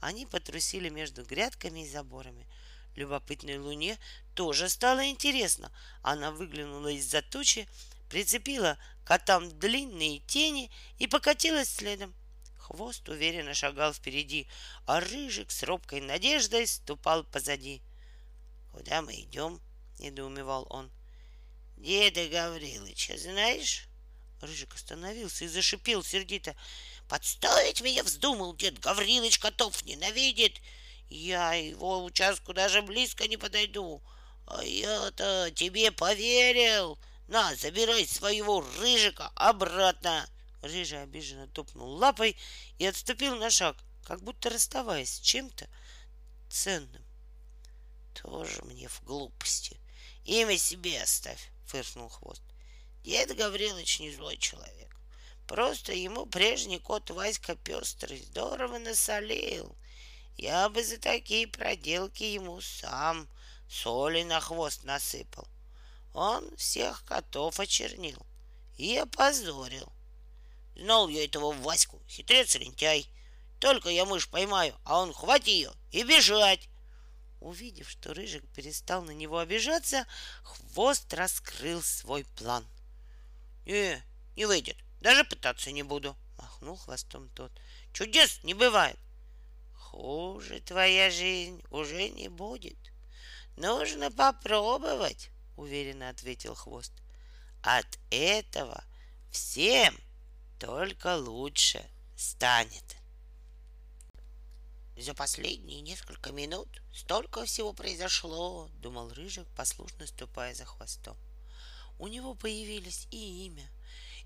Они 0.00 0.26
потрусили 0.26 0.88
между 0.88 1.24
грядками 1.24 1.84
и 1.84 1.88
заборами. 1.88 2.46
Любопытной 2.96 3.58
луне 3.58 3.96
тоже 4.34 4.68
стало 4.68 5.08
интересно. 5.08 5.70
Она 6.02 6.32
выглянула 6.32 6.88
из-за 6.88 7.22
тучи, 7.22 7.68
прицепила 8.10 8.78
котам 9.06 9.56
длинные 9.60 10.18
тени 10.18 10.70
и 10.98 11.06
покатилась 11.06 11.72
следом. 11.72 12.12
Хвост 12.58 13.08
уверенно 13.08 13.54
шагал 13.54 13.94
впереди, 13.94 14.48
а 14.84 14.98
Рыжик 14.98 15.52
с 15.52 15.62
робкой 15.62 16.00
надеждой 16.00 16.66
ступал 16.66 17.22
позади. 17.22 17.80
«Куда 18.72 19.02
мы 19.02 19.14
идем?»— 19.20 19.60
недоумевал 20.00 20.66
он. 20.68 20.90
«Деда 21.76 22.26
Гаврилыча 22.26 23.16
знаешь?» 23.16 23.86
Рыжик 24.40 24.74
остановился 24.74 25.44
и 25.44 25.48
зашипел 25.48 26.02
сердито. 26.02 26.56
«Подставить 27.08 27.82
меня 27.82 28.02
вздумал 28.02 28.56
дед 28.56 28.80
Гаврилыч 28.80 29.38
котов 29.38 29.84
ненавидит. 29.84 30.60
Я 31.08 31.54
его 31.54 32.02
участку 32.04 32.52
даже 32.52 32.82
близко 32.82 33.28
не 33.28 33.36
подойду. 33.36 34.02
А 34.48 34.64
я-то 34.64 35.52
тебе 35.54 35.92
поверил. 35.92 36.98
На, 37.28 37.54
забирай 37.56 38.06
своего 38.06 38.60
Рыжика 38.78 39.30
обратно!» 39.34 40.28
Рыжий 40.62 41.02
обиженно 41.02 41.48
топнул 41.48 41.90
лапой 41.96 42.36
и 42.78 42.86
отступил 42.86 43.36
на 43.36 43.50
шаг, 43.50 43.76
как 44.04 44.22
будто 44.22 44.50
расставаясь 44.50 45.14
с 45.14 45.20
чем-то 45.20 45.68
ценным. 46.48 47.04
Тоже 48.14 48.62
мне 48.62 48.88
в 48.88 49.02
глупости. 49.02 49.78
Имя 50.24 50.56
себе 50.58 51.02
оставь, 51.02 51.50
фыркнул 51.66 52.08
хвост. 52.08 52.42
Дед 53.02 53.36
Гаврилович 53.36 54.00
не 54.00 54.10
злой 54.10 54.36
человек. 54.36 54.96
Просто 55.46 55.92
ему 55.92 56.26
прежний 56.26 56.80
кот 56.80 57.10
Васька 57.10 57.54
Пестрый 57.54 58.18
здорово 58.18 58.78
насолил. 58.78 59.76
Я 60.36 60.68
бы 60.68 60.82
за 60.82 60.98
такие 60.98 61.46
проделки 61.46 62.24
ему 62.24 62.60
сам 62.60 63.28
соли 63.68 64.22
на 64.24 64.40
хвост 64.40 64.82
насыпал. 64.84 65.46
Он 66.16 66.56
всех 66.56 67.04
котов 67.04 67.60
очернил 67.60 68.16
и 68.78 68.96
опозорил. 68.96 69.92
Знал 70.74 71.08
я 71.08 71.26
этого 71.26 71.52
Ваську, 71.52 72.00
хитрец 72.08 72.54
лентяй. 72.54 73.06
Только 73.60 73.90
я 73.90 74.06
мышь 74.06 74.26
поймаю, 74.26 74.74
а 74.84 75.02
он 75.02 75.12
хвати 75.12 75.50
ее 75.50 75.72
и 75.92 76.04
бежать. 76.04 76.70
Увидев, 77.42 77.90
что 77.90 78.14
Рыжик 78.14 78.48
перестал 78.54 79.02
на 79.02 79.10
него 79.10 79.40
обижаться, 79.40 80.06
хвост 80.42 81.12
раскрыл 81.12 81.82
свой 81.82 82.24
план. 82.24 82.64
«Не, 83.66 84.02
не 84.36 84.46
выйдет, 84.46 84.78
даже 85.02 85.22
пытаться 85.22 85.70
не 85.70 85.82
буду»,— 85.82 86.16
махнул 86.38 86.76
хвостом 86.76 87.28
тот. 87.34 87.52
«Чудес 87.92 88.42
не 88.42 88.54
бывает». 88.54 88.98
«Хуже 89.74 90.60
твоя 90.60 91.10
жизнь 91.10 91.62
уже 91.70 92.08
не 92.08 92.28
будет. 92.28 92.78
Нужно 93.58 94.10
попробовать»,— 94.10 95.28
уверенно 95.56 96.08
ответил 96.08 96.54
хвост. 96.54 96.92
«От 97.62 97.98
этого 98.10 98.84
всем 99.30 99.98
только 100.58 101.16
лучше 101.16 101.84
станет. 102.16 102.96
За 104.96 105.12
последние 105.12 105.82
несколько 105.82 106.32
минут 106.32 106.68
столько 106.94 107.44
всего 107.44 107.74
произошло, 107.74 108.70
думал 108.80 109.12
Рыжик, 109.12 109.46
послушно 109.54 110.06
ступая 110.06 110.54
за 110.54 110.64
хвостом. 110.64 111.18
У 111.98 112.08
него 112.08 112.34
появились 112.34 113.06
и 113.10 113.46
имя, 113.46 113.68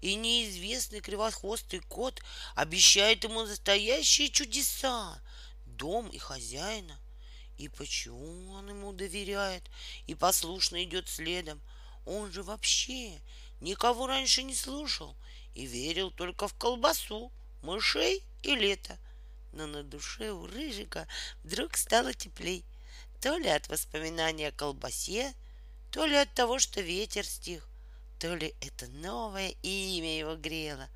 и 0.01 0.14
неизвестный 0.14 1.01
кривохвостый 1.01 1.81
кот 1.81 2.23
обещает 2.55 3.25
ему 3.25 3.43
настоящие 3.43 4.29
чудеса, 4.29 5.21
дом 5.66 6.09
и 6.09 6.19
хозяина. 6.19 6.97
И 7.61 7.68
почему 7.68 8.53
он 8.53 8.70
ему 8.70 8.90
доверяет 8.94 9.62
и 10.07 10.14
послушно 10.14 10.83
идет 10.83 11.11
следом? 11.11 11.61
Он 12.07 12.33
же 12.33 12.42
вообще 12.42 13.20
никого 13.61 14.07
раньше 14.07 14.42
не 14.42 14.55
слушал 14.55 15.14
и 15.55 15.66
верил 15.66 16.11
только 16.11 16.49
в 16.49 16.55
колбасу, 16.55 17.31
мышей 17.61 18.25
и 18.42 18.55
лето. 18.55 18.99
Но 19.53 19.66
на 19.66 19.83
душе 19.83 20.31
у 20.31 20.46
Рыжика 20.46 21.07
вдруг 21.44 21.77
стало 21.77 22.14
теплей. 22.14 22.64
То 23.20 23.37
ли 23.37 23.51
от 23.51 23.68
воспоминания 23.68 24.49
о 24.49 24.53
колбасе, 24.53 25.35
то 25.90 26.07
ли 26.07 26.16
от 26.16 26.33
того, 26.33 26.59
что 26.61 26.81
ветер 26.81 27.27
стих, 27.27 27.68
то 28.18 28.35
ли 28.35 28.55
это 28.62 28.87
новое 28.87 29.51
имя 29.61 30.18
его 30.18 30.35
грело. 30.35 30.88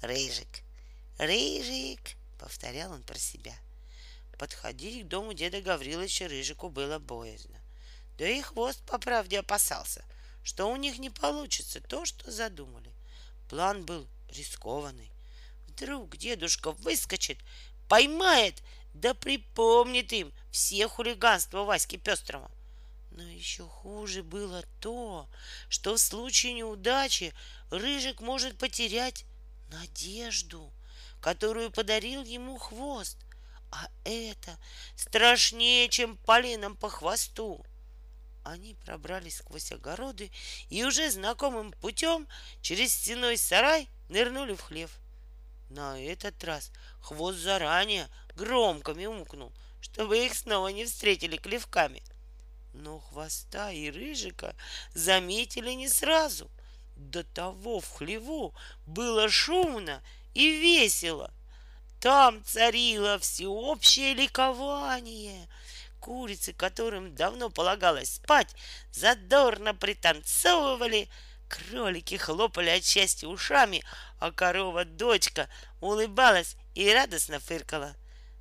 Рыжик, 0.00 0.62
Рыжик, 1.18 2.16
повторял 2.38 2.92
он 2.92 3.02
про 3.02 3.18
себя. 3.18 3.63
Подходить 4.44 5.06
к 5.06 5.08
дому 5.08 5.32
деда 5.32 5.62
Гавриловича 5.62 6.28
Рыжику 6.28 6.68
было 6.68 6.98
боязно. 6.98 7.58
Да 8.18 8.28
и 8.28 8.42
хвост 8.42 8.78
по 8.84 8.98
правде 8.98 9.38
опасался, 9.38 10.04
что 10.42 10.70
у 10.70 10.76
них 10.76 10.98
не 10.98 11.08
получится 11.08 11.80
то, 11.80 12.04
что 12.04 12.30
задумали. 12.30 12.92
План 13.48 13.86
был 13.86 14.06
рискованный. 14.28 15.10
Вдруг 15.66 16.18
дедушка 16.18 16.72
выскочит, 16.72 17.38
поймает, 17.88 18.62
да 18.92 19.14
припомнит 19.14 20.12
им 20.12 20.30
все 20.50 20.88
хулиганства 20.88 21.64
Васьки 21.64 21.96
Пестрого. 21.96 22.50
Но 23.12 23.22
еще 23.22 23.64
хуже 23.66 24.22
было 24.22 24.62
то, 24.78 25.26
что 25.70 25.94
в 25.94 25.98
случае 25.98 26.52
неудачи 26.52 27.32
Рыжик 27.70 28.20
может 28.20 28.58
потерять 28.58 29.24
надежду, 29.70 30.70
которую 31.22 31.70
подарил 31.70 32.22
ему 32.24 32.58
хвост. 32.58 33.16
А 33.74 33.88
это 34.04 34.56
страшнее, 34.94 35.88
чем 35.88 36.16
полином 36.16 36.76
по 36.76 36.88
хвосту. 36.88 37.66
Они 38.44 38.76
пробрались 38.84 39.38
сквозь 39.38 39.72
огороды 39.72 40.30
и 40.68 40.84
уже 40.84 41.10
знакомым 41.10 41.72
путем 41.80 42.28
через 42.62 42.94
стеной 42.94 43.36
сарай 43.36 43.88
нырнули 44.08 44.54
в 44.54 44.60
хлев. 44.60 44.92
На 45.70 46.00
этот 46.00 46.44
раз 46.44 46.70
хвост 47.00 47.38
заранее 47.38 48.08
громко 48.36 48.94
мяукнул, 48.94 49.52
чтобы 49.80 50.24
их 50.24 50.36
снова 50.36 50.68
не 50.68 50.84
встретили 50.84 51.36
клевками. 51.36 52.04
Но 52.74 53.00
хвоста 53.00 53.72
и 53.72 53.90
рыжика 53.90 54.54
заметили 54.94 55.72
не 55.72 55.88
сразу. 55.88 56.48
До 56.94 57.24
того 57.24 57.80
в 57.80 57.88
хлеву 57.88 58.54
было 58.86 59.28
шумно 59.28 60.00
и 60.32 60.60
весело. 60.60 61.33
Там 62.04 62.44
царило 62.44 63.18
всеобщее 63.18 64.12
ликование— 64.12 65.48
Курицы, 66.00 66.52
которым 66.52 67.14
давно 67.14 67.48
полагалось 67.48 68.16
спать, 68.16 68.54
задорно 68.92 69.74
пританцовывали, 69.74 71.08
кролики 71.48 72.16
хлопали 72.16 72.68
от 72.68 72.84
счастья 72.84 73.26
ушами, 73.26 73.82
а 74.18 74.32
корова-дочка 74.32 75.48
улыбалась 75.80 76.58
и 76.74 76.92
радостно 76.92 77.40
фыркала. 77.40 77.96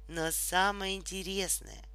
Но 0.09 0.29
самое 0.31 0.97
интересное, 0.97 1.85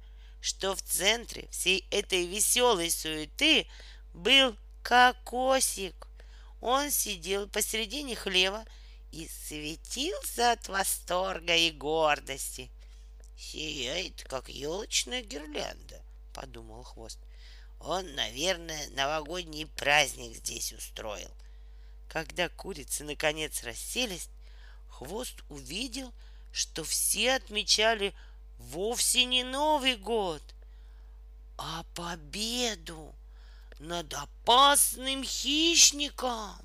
что 0.41 0.73
в 0.75 0.81
центре 0.81 1.49
всей 1.51 1.85
этой 1.91 2.25
веселой 2.25 2.89
суеты 2.89 3.67
был 4.15 4.55
кокосик. 4.81 6.07
Он 6.61 6.89
сидел 6.89 7.47
посередине 7.47 8.15
хлева 8.15 8.65
и 9.11 9.27
светился 9.27 10.51
от 10.51 10.67
восторга 10.67 11.55
и 11.55 11.71
гордости— 11.71 12.69
Сияет, 13.39 14.25
как 14.25 14.49
елочная 14.49 15.21
гирлянда, 15.21 16.01
подумал 16.33 16.83
хвост. 16.83 17.17
Он, 17.79 18.13
наверное, 18.15 18.89
новогодний 18.89 19.65
праздник 19.65 20.35
здесь 20.35 20.73
устроил. 20.73 21.31
Когда 22.09 22.49
курицы 22.49 23.05
наконец 23.05 23.63
расселись, 23.63 24.27
хвост 24.89 25.41
увидел, 25.47 26.13
что 26.51 26.83
все 26.83 27.35
отмечали 27.35 28.13
вовсе 28.57 29.23
не 29.23 29.45
Новый 29.45 29.95
год, 29.95 30.43
а 31.57 31.85
победу 31.95 33.15
над 33.79 34.13
опасным 34.13 35.23
хищником. 35.23 36.57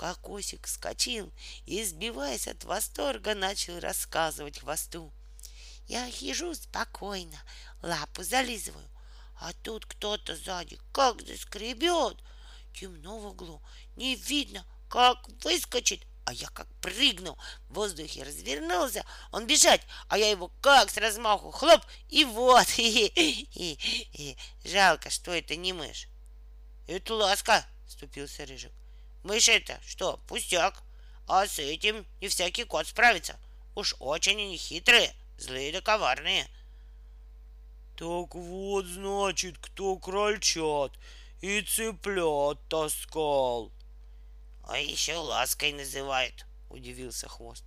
Кокосик 0.00 0.66
вскочил 0.66 1.30
и, 1.66 1.84
сбиваясь 1.84 2.48
от 2.48 2.64
восторга, 2.64 3.34
начал 3.34 3.78
рассказывать 3.80 4.60
хвосту. 4.60 5.12
Я 5.88 6.10
хижу 6.10 6.54
спокойно, 6.54 7.38
лапу 7.82 8.22
зализываю, 8.22 8.88
а 9.38 9.52
тут 9.62 9.84
кто-то 9.84 10.36
сзади 10.36 10.78
как 10.94 11.20
заскребет. 11.20 12.16
Темно 12.72 13.18
в 13.18 13.26
углу, 13.26 13.60
не 13.96 14.14
видно, 14.14 14.64
как 14.88 15.28
выскочит. 15.44 16.06
А 16.24 16.32
я 16.32 16.48
как 16.48 16.68
прыгнул, 16.80 17.36
в 17.68 17.74
воздухе 17.74 18.22
развернулся, 18.22 19.04
он 19.32 19.46
бежать, 19.46 19.82
а 20.08 20.16
я 20.16 20.30
его 20.30 20.50
как 20.62 20.88
с 20.88 20.96
размаху, 20.96 21.50
хлоп, 21.50 21.84
и 22.08 22.24
вот. 22.24 22.68
Жалко, 24.64 25.10
что 25.10 25.30
это 25.32 25.56
не 25.56 25.74
мышь. 25.74 26.08
Это 26.86 27.14
ласка, 27.14 27.66
вступился 27.86 28.46
Рыжик. 28.46 28.72
Мышь 29.22 29.48
это 29.48 29.78
что, 29.86 30.18
пустяк. 30.26 30.82
А 31.26 31.46
с 31.46 31.58
этим 31.58 32.04
не 32.20 32.28
всякий 32.28 32.64
кот 32.64 32.86
справится. 32.86 33.38
Уж 33.76 33.94
очень 34.00 34.40
они 34.40 34.56
хитрые, 34.56 35.14
злые 35.38 35.72
да 35.72 35.80
коварные. 35.80 36.48
Так 37.96 38.34
вот, 38.34 38.86
значит, 38.86 39.58
кто 39.58 39.96
крольчат 39.96 40.92
и 41.40 41.60
цыплят 41.62 42.58
таскал. 42.68 43.70
А 44.64 44.78
еще 44.78 45.16
лаской 45.16 45.72
называют, 45.72 46.46
удивился 46.68 47.28
хвост. 47.28 47.64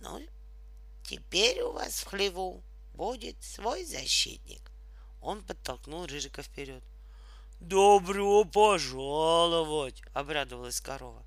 Ну, 0.00 0.20
теперь 1.04 1.60
у 1.62 1.72
вас 1.72 2.00
в 2.00 2.06
хлеву 2.06 2.62
будет 2.94 3.42
свой 3.42 3.84
защитник. 3.84 4.70
Он 5.20 5.42
подтолкнул 5.42 6.06
Рыжика 6.06 6.42
вперед. 6.42 6.82
Добро 7.62 8.42
пожаловать, 8.44 10.02
обрадовалась 10.14 10.80
корова. 10.80 11.22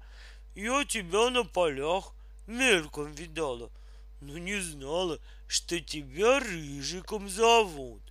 Я 0.53 0.83
тебя 0.83 1.29
на 1.29 1.45
полях 1.45 2.11
мельком 2.45 3.13
видала, 3.13 3.71
но 4.19 4.37
не 4.37 4.59
знала, 4.59 5.17
что 5.47 5.79
тебя 5.79 6.41
Рыжиком 6.41 7.29
зовут. 7.29 8.01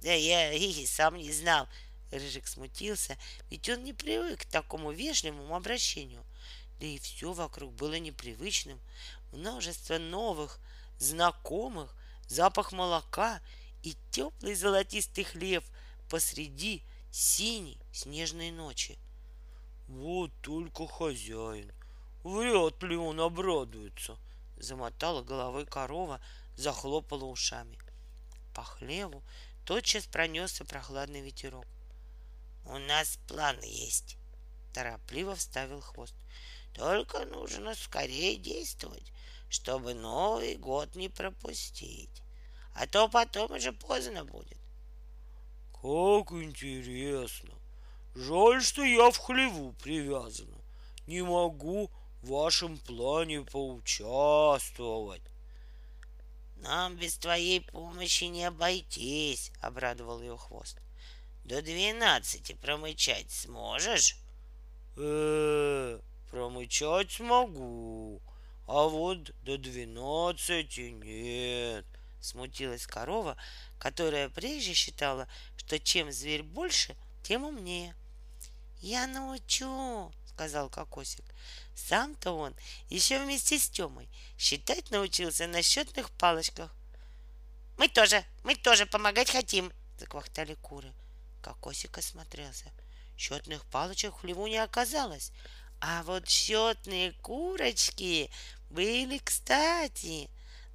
Да 0.00 0.10
я 0.10 0.54
и 0.54 0.86
сам 0.86 1.16
не 1.16 1.30
знал, 1.32 1.68
Рыжик 2.10 2.46
смутился, 2.46 3.18
ведь 3.50 3.68
он 3.68 3.84
не 3.84 3.92
привык 3.92 4.40
к 4.40 4.46
такому 4.46 4.90
вежливому 4.90 5.54
обращению. 5.54 6.24
Да 6.80 6.86
и 6.86 6.98
все 6.98 7.34
вокруг 7.34 7.74
было 7.74 7.98
непривычным. 7.98 8.80
Множество 9.32 9.98
новых, 9.98 10.60
знакомых, 10.98 11.94
запах 12.26 12.72
молока 12.72 13.42
и 13.82 13.94
теплый 14.10 14.54
золотистый 14.54 15.24
хлеб 15.24 15.62
посреди 16.08 16.82
синей 17.10 17.78
снежной 17.92 18.50
ночи. 18.50 18.98
Вот 19.88 20.30
только 20.40 20.86
хозяин. 20.86 21.72
Вряд 22.22 22.82
ли 22.82 22.96
он 22.96 23.20
обрадуется. 23.20 24.16
Замотала 24.56 25.22
головой 25.22 25.66
корова, 25.66 26.20
захлопала 26.56 27.24
ушами. 27.24 27.78
По 28.54 28.62
хлеву 28.62 29.22
тотчас 29.64 30.06
пронесся 30.06 30.64
прохладный 30.64 31.20
ветерок. 31.20 31.66
У 32.64 32.78
нас 32.78 33.18
план 33.26 33.58
есть. 33.62 34.16
Торопливо 34.72 35.34
вставил 35.34 35.80
хвост. 35.80 36.14
Только 36.74 37.24
нужно 37.24 37.74
скорее 37.74 38.36
действовать, 38.36 39.12
чтобы 39.48 39.94
Новый 39.94 40.56
год 40.56 40.94
не 40.94 41.08
пропустить. 41.08 42.22
А 42.74 42.86
то 42.86 43.08
потом 43.08 43.50
уже 43.52 43.72
поздно 43.72 44.24
будет. 44.24 44.59
Как 45.82 46.32
интересно. 46.32 47.54
Жаль, 48.14 48.62
что 48.62 48.84
я 48.84 49.10
в 49.10 49.16
хлеву 49.16 49.72
привязана. 49.82 50.58
Не 51.06 51.22
могу 51.22 51.90
в 52.22 52.28
вашем 52.28 52.76
плане 52.78 53.42
поучаствовать. 53.42 55.22
Нам 56.56 56.96
без 56.96 57.16
твоей 57.16 57.62
помощи 57.62 58.24
не 58.24 58.44
обойтись, 58.44 59.50
обрадовал 59.62 60.20
ее 60.20 60.36
хвост. 60.36 60.76
До 61.44 61.62
двенадцати 61.62 62.52
промычать 62.52 63.30
сможешь? 63.30 64.16
Э, 64.96 65.98
промычать 66.30 67.10
смогу, 67.10 68.20
а 68.66 68.86
вот 68.86 69.34
до 69.44 69.56
двенадцати 69.56 70.90
нет. 70.90 71.86
Смутилась 72.20 72.86
корова, 72.86 73.36
которая 73.78 74.28
прежде 74.28 74.74
считала, 74.74 75.28
что 75.56 75.78
чем 75.78 76.12
зверь 76.12 76.42
больше, 76.42 76.96
тем 77.22 77.44
умнее. 77.44 77.94
Я 78.80 79.06
научу, 79.06 80.12
сказал 80.28 80.68
Кокосик. 80.68 81.24
Сам-то 81.74 82.32
он 82.32 82.54
еще 82.88 83.22
вместе 83.22 83.58
с 83.58 83.68
Темой 83.68 84.08
считать 84.38 84.90
научился 84.90 85.46
на 85.46 85.62
счетных 85.62 86.10
палочках. 86.10 86.74
Мы 87.76 87.88
тоже, 87.88 88.24
мы 88.44 88.54
тоже 88.54 88.86
помогать 88.86 89.30
хотим, 89.30 89.72
заквахтали 89.98 90.54
куры. 90.54 90.92
Кокосик 91.42 91.96
осмотрелся. 91.98 92.70
Счетных 93.16 93.64
палочек 93.66 94.14
в 94.14 94.20
хлеву 94.20 94.46
не 94.46 94.58
оказалось. 94.58 95.32
А 95.80 96.02
вот 96.02 96.28
счетные 96.28 97.12
курочки 97.12 98.30
были 98.70 99.18
кстати. 99.18 100.30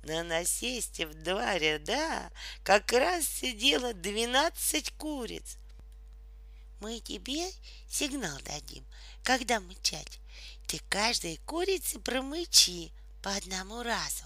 На 0.06 0.24
насесте 0.24 1.08
в 1.08 1.14
два 1.24 1.58
ряда 1.58 2.32
как 2.64 2.92
раз 2.94 3.26
сидело 3.26 3.94
двенадцать 3.94 4.92
куриц. 4.92 5.58
Мы 6.80 7.00
тебе 7.00 7.52
сигнал 7.90 8.40
дадим, 8.46 8.86
когда 9.24 9.60
мычать. 9.60 10.20
Ты 10.68 10.80
каждой 10.90 11.38
курице 11.46 12.00
промычи 12.00 12.92
по 13.22 13.36
одному 13.36 13.84
разу. 13.84 14.26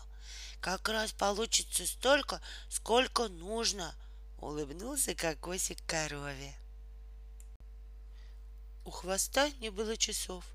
Как 0.59 0.87
раз 0.89 1.13
получится 1.13 1.87
столько, 1.87 2.41
сколько 2.69 3.27
нужно— 3.29 3.95
улыбнулся 4.41 5.15
кокосик 5.15 5.77
корове. 5.85 6.55
У 8.85 8.91
хвоста 8.91 9.49
не 9.59 9.69
было 9.69 9.97
часов, 9.97 10.45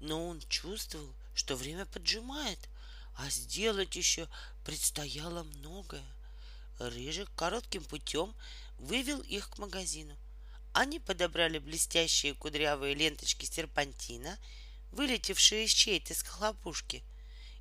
но 0.00 0.28
он 0.28 0.40
чувствовал, 0.48 1.12
что 1.34 1.56
время 1.56 1.86
поджимает, 1.86 2.58
а 3.16 3.28
сделать 3.30 3.96
еще 3.96 4.28
предстояло 4.68 5.44
многое. 5.44 6.04
Рыжик 6.78 7.30
коротким 7.34 7.82
путем 7.84 8.34
вывел 8.78 9.18
их 9.22 9.48
к 9.48 9.56
магазину. 9.56 10.14
Они 10.74 11.00
подобрали 11.00 11.58
блестящие 11.58 12.34
кудрявые 12.34 12.94
ленточки 12.94 13.46
серпантина, 13.46 14.38
вылетевшие 14.92 15.64
из 15.64 15.70
чьей-то 15.70 16.12
схлопушки, 16.14 17.02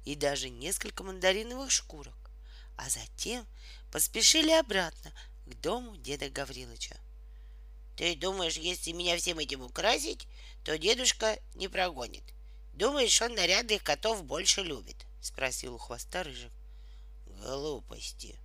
и 0.04 0.15
даже 0.15 0.50
несколько 0.50 1.02
мандариновых 1.06 1.72
шкурок, 1.72 2.30
а 2.76 2.89
затем 2.89 3.48
поспешили 3.89 4.52
обратно 4.52 5.13
к 5.46 5.56
дому 5.62 5.96
деда 5.96 6.30
Гаврилыча. 6.30 6.98
Ты 7.96 8.17
думаешь, 8.17 8.58
если 8.58 8.91
меня 8.91 9.15
всем 9.15 9.39
этим 9.39 9.62
украсить, 9.62 10.28
то 10.65 10.78
дедушка 10.78 11.39
не 11.56 11.70
прогонит? 11.70 12.26
Думаешь, 12.74 13.22
он 13.22 13.34
нарядных 13.34 13.82
котов 13.82 14.26
больше 14.26 14.62
любит? 14.62 15.06
Спросил 15.22 15.76
у 15.76 15.78
хвоста 15.78 16.24
рыжик. 16.24 16.52
Глупости. 17.41 18.39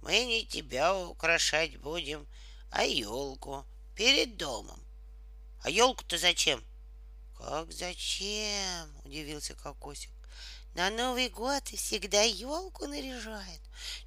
Мы 0.00 0.24
не 0.24 0.44
тебя 0.44 0.96
украшать 0.96 1.76
будем, 1.78 2.26
а 2.70 2.84
елку 2.84 3.64
перед 3.94 4.36
домом. 4.36 4.80
А 5.62 5.70
елку-то 5.70 6.18
зачем? 6.18 6.64
Как 7.36 7.72
зачем? 7.72 8.90
Удивился 9.04 9.54
Кокосик. 9.54 10.10
На 10.74 10.90
Новый 10.90 11.28
год 11.28 11.66
всегда 11.68 12.22
елку 12.22 12.86
наряжают. 12.86 13.60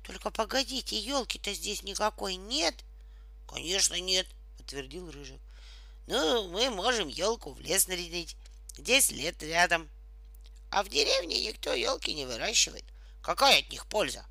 Только 0.03 0.31
погодите, 0.31 0.97
елки-то 0.97 1.53
здесь 1.53 1.83
никакой 1.83 2.35
нет. 2.35 2.75
Конечно, 3.47 3.99
нет, 3.99 4.27
подтвердил 4.57 5.11
Рыжик. 5.11 5.41
Ну, 6.07 6.47
мы 6.49 6.69
можем 6.69 7.09
елку 7.09 7.51
в 7.51 7.59
лес 7.59 7.87
нарядить. 7.87 8.35
Здесь 8.77 9.11
лет 9.11 9.41
рядом. 9.43 9.89
А 10.69 10.83
в 10.83 10.89
деревне 10.89 11.45
никто 11.45 11.73
елки 11.73 12.13
не 12.13 12.25
выращивает. 12.25 12.85
Какая 13.21 13.59
от 13.59 13.69
них 13.69 13.85
польза? 13.87 14.25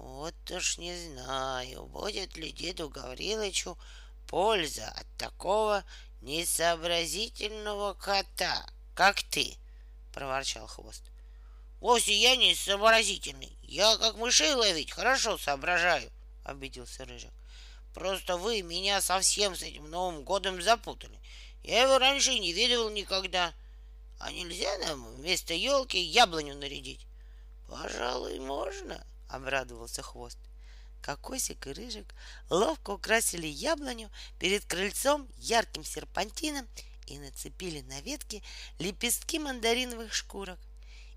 Вот 0.00 0.50
уж 0.50 0.78
не 0.78 0.96
знаю, 0.96 1.84
будет 1.84 2.34
ли 2.38 2.50
деду 2.52 2.88
Гаврилычу 2.88 3.76
польза 4.26 4.88
от 4.88 5.06
такого 5.18 5.84
несообразительного 6.22 7.92
кота, 7.92 8.66
как 8.94 9.22
ты, 9.24 9.58
проворчал 10.14 10.66
хвост. 10.66 11.02
Вовсе 11.80 12.16
я 12.16 12.34
не 12.36 12.54
сообразительный. 12.54 13.54
Я 13.60 13.94
как 13.98 14.16
мышей 14.16 14.54
ловить 14.54 14.90
хорошо 14.90 15.36
соображаю, 15.36 16.10
обиделся 16.44 17.04
Рыжик. 17.04 17.34
Просто 17.92 18.38
вы 18.38 18.62
меня 18.62 19.02
совсем 19.02 19.54
с 19.54 19.60
этим 19.60 19.90
Новым 19.90 20.24
годом 20.24 20.62
запутали. 20.62 21.20
Я 21.62 21.82
его 21.82 21.98
раньше 21.98 22.38
не 22.38 22.54
видел 22.54 22.88
никогда. 22.88 23.52
А 24.18 24.32
нельзя 24.32 24.78
нам 24.78 25.14
вместо 25.16 25.52
елки 25.52 25.98
яблоню 25.98 26.54
нарядить? 26.56 27.06
Пожалуй, 27.68 28.38
можно, 28.38 29.06
обрадовался 29.30 30.02
хвост. 30.02 30.38
Кокосик 31.02 31.66
и 31.66 31.72
Рыжик 31.72 32.14
ловко 32.50 32.90
украсили 32.90 33.46
яблоню 33.46 34.10
перед 34.38 34.64
крыльцом 34.66 35.28
ярким 35.38 35.84
серпантином 35.84 36.68
и 37.06 37.18
нацепили 37.18 37.80
на 37.82 38.00
ветки 38.00 38.42
лепестки 38.78 39.38
мандариновых 39.38 40.12
шкурок. 40.12 40.58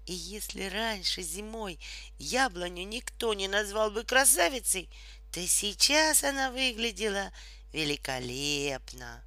И 0.05 0.13
если 0.13 0.63
раньше 0.63 1.21
зимой 1.21 1.79
яблоню 2.17 2.85
никто 2.85 3.33
не 3.33 3.47
назвал 3.47 3.91
бы 3.91 4.03
красавицей, 4.03 4.89
то 5.31 5.45
сейчас 5.47 6.23
она 6.23 6.51
выглядела 6.51 7.31
великолепно. 7.71 9.23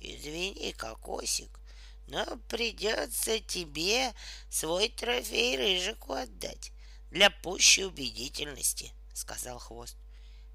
Извини, 0.00 0.72
кокосик, 0.76 1.58
но 2.06 2.24
придется 2.48 3.40
тебе 3.40 4.12
свой 4.50 4.88
трофей 4.88 5.56
рыжику 5.56 6.12
отдать 6.12 6.72
для 7.16 7.30
пущей 7.30 7.86
убедительности, 7.86 8.92
сказал 9.14 9.58
хвост. 9.58 9.96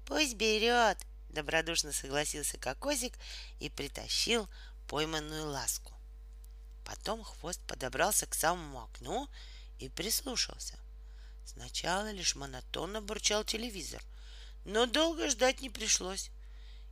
Пусть 0.06 0.36
берет, 0.36 0.96
добродушно 1.28 1.90
согласился 1.90 2.56
кокосик 2.56 3.18
и 3.58 3.68
притащил 3.68 4.48
пойманную 4.86 5.48
ласку. 5.48 5.92
Потом 6.84 7.24
хвост 7.24 7.60
подобрался 7.66 8.26
к 8.26 8.34
самому 8.36 8.82
окну 8.84 9.28
и 9.80 9.88
прислушался. 9.88 10.78
Сначала 11.44 12.12
лишь 12.12 12.36
монотонно 12.36 13.00
бурчал 13.02 13.42
телевизор, 13.42 14.00
но 14.64 14.86
долго 14.86 15.30
ждать 15.30 15.62
не 15.62 15.68
пришлось. 15.68 16.30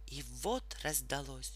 И 0.09 0.25
вот 0.43 0.65
раздалось 0.83 1.53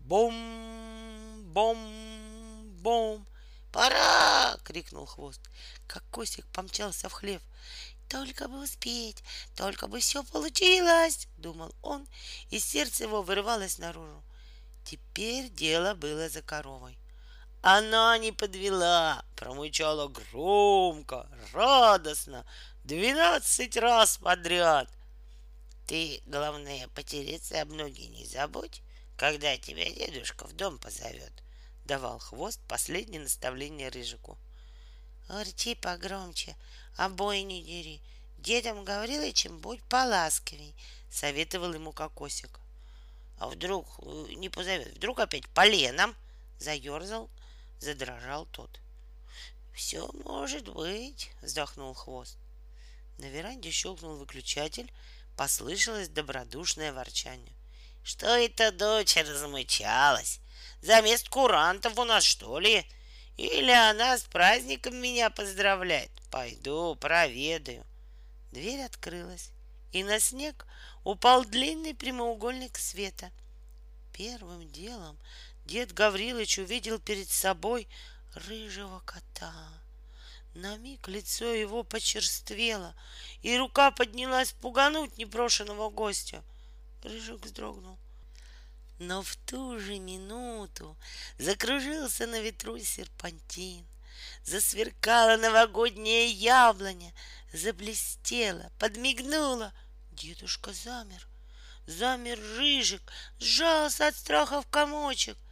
бом, 0.00 1.52
бом, 1.52 2.72
бом. 2.80 3.26
«Пора!»— 3.72 4.56
крикнул 4.64 5.06
хвост. 5.06 5.40
Как 5.86 6.04
косик 6.10 6.46
помчался 6.52 7.08
в 7.08 7.12
хлев. 7.12 7.42
«Только 8.08 8.46
бы 8.46 8.62
успеть, 8.62 9.24
только 9.56 9.86
бы 9.86 10.00
все 10.00 10.22
получилось!»— 10.22 11.26
думал 11.38 11.74
он, 11.80 12.06
и 12.50 12.58
сердце 12.58 13.04
его 13.04 13.22
вырывалось 13.22 13.78
наружу. 13.78 14.22
Теперь 14.84 15.48
дело 15.48 15.94
было 15.94 16.28
за 16.28 16.42
коровой. 16.42 16.98
Она 17.62 18.18
не 18.18 18.32
подвела, 18.32 19.24
промычала 19.36 20.08
громко, 20.08 21.26
радостно, 21.52 22.44
двенадцать 22.84 23.76
раз 23.76 24.18
подряд. 24.18 24.90
Ты, 25.86 26.20
главное, 26.26 26.88
потереться 26.88 27.62
об 27.62 27.70
ноги 27.70 28.02
не 28.08 28.26
забудь, 28.26 28.82
когда 29.16 29.56
тебя 29.56 29.88
дедушка 29.90 30.46
в 30.46 30.52
дом 30.54 30.78
позовет, 30.78 31.32
давал 31.84 32.18
хвост 32.18 32.60
последнее 32.68 33.20
наставление 33.20 33.88
Рыжику. 33.88 34.38
Урти 35.28 35.74
погромче, 35.74 36.56
обои 36.96 37.40
не 37.40 37.62
дери. 37.62 38.00
Дедом 38.38 38.84
чем 39.34 39.58
будь 39.58 39.82
поласковей, 39.84 40.74
советовал 41.10 41.72
ему 41.74 41.92
кокосик. 41.92 42.58
А 43.38 43.48
вдруг 43.48 43.86
э, 43.98 44.26
не 44.34 44.48
позовет, 44.48 44.96
вдруг 44.96 45.20
опять 45.20 45.48
поленом 45.48 46.14
заерзал 46.58 47.30
задрожал 47.78 48.46
тот. 48.46 48.80
Все 49.74 50.10
может 50.24 50.68
быть, 50.68 51.30
вздохнул 51.40 51.94
хвост. 51.94 52.36
На 53.18 53.26
веранде 53.26 53.70
щелкнул 53.70 54.16
выключатель, 54.16 54.92
послышалось 55.36 56.08
добродушное 56.08 56.92
ворчание. 56.92 57.52
Что 58.02 58.26
это 58.26 58.72
дочь 58.72 59.16
размычалась? 59.16 60.41
Замест 60.82 61.28
курантов 61.28 61.96
у 61.96 62.04
нас, 62.04 62.24
что 62.24 62.58
ли? 62.58 62.84
Или 63.36 63.70
она 63.70 64.18
с 64.18 64.24
праздником 64.24 64.96
меня 64.96 65.30
поздравляет? 65.30 66.10
Пойду, 66.28 66.96
проведаю. 66.96 67.86
Дверь 68.50 68.82
открылась, 68.82 69.50
и 69.92 70.02
на 70.02 70.18
снег 70.18 70.66
упал 71.04 71.44
длинный 71.44 71.94
прямоугольник 71.94 72.76
света. 72.78 73.30
Первым 74.12 74.68
делом 74.72 75.16
Дед 75.66 75.94
Гаврилыч 75.94 76.58
увидел 76.58 76.98
перед 76.98 77.30
собой 77.30 77.86
рыжего 78.34 79.00
кота. 79.06 79.54
На 80.54 80.76
миг 80.76 81.06
лицо 81.06 81.54
его 81.54 81.84
почерствело, 81.84 82.94
и 83.42 83.56
рука 83.56 83.92
поднялась 83.92 84.52
пугануть 84.52 85.16
непрошенного 85.16 85.90
гостя. 85.90 86.42
Рыжик 87.04 87.44
вздрогнул. 87.44 87.96
Но 88.98 89.22
в 89.22 89.36
ту 89.36 89.78
же 89.78 89.98
минуту 89.98 90.96
закружился 91.38 92.26
на 92.26 92.40
ветру 92.40 92.78
серпантин, 92.78 93.86
засверкала 94.44 95.36
новогодняя 95.36 96.26
яблоня, 96.28 97.12
заблестела, 97.52 98.70
подмигнула. 98.78 99.72
Дедушка 100.12 100.72
замер, 100.72 101.26
замер 101.86 102.38
рыжик, 102.56 103.02
сжался 103.40 104.08
от 104.08 104.16
страха 104.16 104.62
в 104.62 104.66
комочек— 104.68 105.36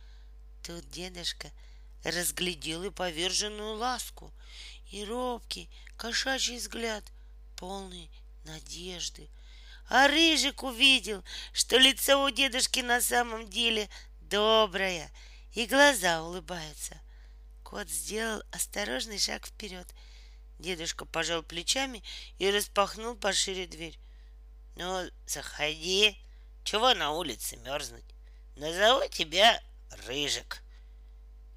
Тут 0.62 0.90
дедушка 0.90 1.50
разглядел 2.04 2.84
и 2.84 2.90
поверженную 2.90 3.76
ласку, 3.76 4.32
и 4.90 5.04
робкий 5.04 5.70
кошачий 5.96 6.58
взгляд, 6.58 7.04
полный 7.56 8.10
надежды. 8.44 9.28
А 9.90 10.06
Рыжик 10.06 10.62
увидел, 10.62 11.24
что 11.52 11.76
лицо 11.76 12.22
у 12.22 12.30
дедушки 12.30 12.78
на 12.78 13.00
самом 13.00 13.50
деле 13.50 13.88
доброе, 14.20 15.10
и 15.52 15.66
глаза 15.66 16.22
улыбаются. 16.22 16.96
Кот 17.64 17.90
сделал 17.90 18.40
осторожный 18.52 19.18
шаг 19.18 19.48
вперед. 19.48 19.92
Дедушка 20.60 21.06
пожал 21.06 21.42
плечами 21.42 22.04
и 22.38 22.48
распахнул 22.52 23.16
пошире 23.16 23.66
дверь. 23.66 23.98
Ну, 24.76 25.10
заходи. 25.26 26.16
Чего 26.62 26.94
на 26.94 27.10
улице 27.10 27.56
мерзнуть? 27.56 28.04
Назову 28.54 29.08
тебя 29.08 29.60
Рыжик. 30.06 30.62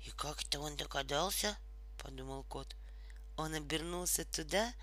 И 0.07 0.09
как 0.09 0.41
это 0.41 0.59
он 0.59 0.75
догадался? 0.75 1.55
Подумал 1.99 2.43
кот. 2.45 2.75
Он 3.37 3.53
обернулся 3.53 4.25
туда, 4.25 4.73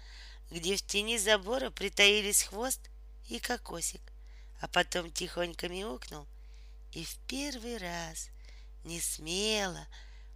где 0.52 0.76
в 0.76 0.82
тени 0.82 1.18
забора 1.18 1.70
притаились 1.70 2.44
хвост 2.44 2.90
и 3.30 3.38
кокосик, 3.38 4.02
а 4.60 4.68
потом 4.68 5.10
тихонько 5.10 5.68
мяукнул 5.68 6.26
и 6.92 7.04
в 7.04 7.16
первый 7.28 7.78
раз 7.78 8.28
не 8.84 9.00
смело 9.00 9.86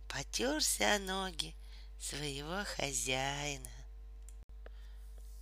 потерся 0.09 0.95
о 0.95 0.99
ноги 0.99 1.55
своего 2.01 2.65
хозяина. 2.65 3.71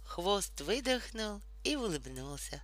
Хвост 0.04 0.60
выдохнул 0.60 1.42
и 1.64 1.76
улыбнулся. 1.76 2.62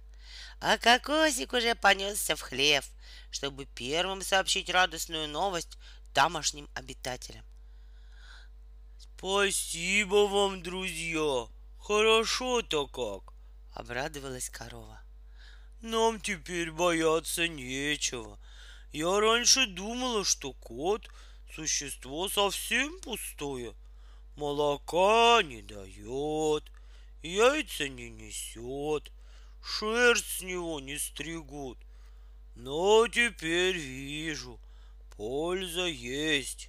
А 0.60 0.76
кокосик 0.78 1.52
уже 1.52 1.74
понесся 1.74 2.36
в 2.36 2.40
хлев, 2.40 2.88
чтобы 3.30 3.66
первым 3.66 4.22
сообщить 4.22 4.70
радостную 4.70 5.28
новость 5.28 5.78
тамошним 6.14 6.68
обитателям. 6.74 7.44
Спасибо 8.98 10.26
вам, 10.26 10.62
друзья! 10.62 11.48
Хорошо-то 11.78 12.86
как! 12.86 13.37
Обрадовалась 13.78 14.50
корова. 14.50 15.00
Нам 15.82 16.20
теперь 16.20 16.72
бояться 16.72 17.46
нечего. 17.46 18.36
Я 18.90 19.20
раньше 19.20 19.68
думала, 19.68 20.24
что 20.24 20.52
кот— 20.52 21.08
существо 21.54 22.28
совсем 22.28 22.98
пустое. 22.98 23.76
Молока 24.34 25.44
не 25.44 25.62
дает, 25.62 26.64
яйца 27.22 27.88
не 27.88 28.10
несет, 28.10 29.12
шерсть 29.62 30.38
с 30.38 30.42
него 30.42 30.80
не 30.80 30.98
стригут. 30.98 31.78
Но 32.56 33.06
теперь 33.06 33.76
вижу, 33.76 34.58
польза 35.16 35.86
есть. 35.86 36.68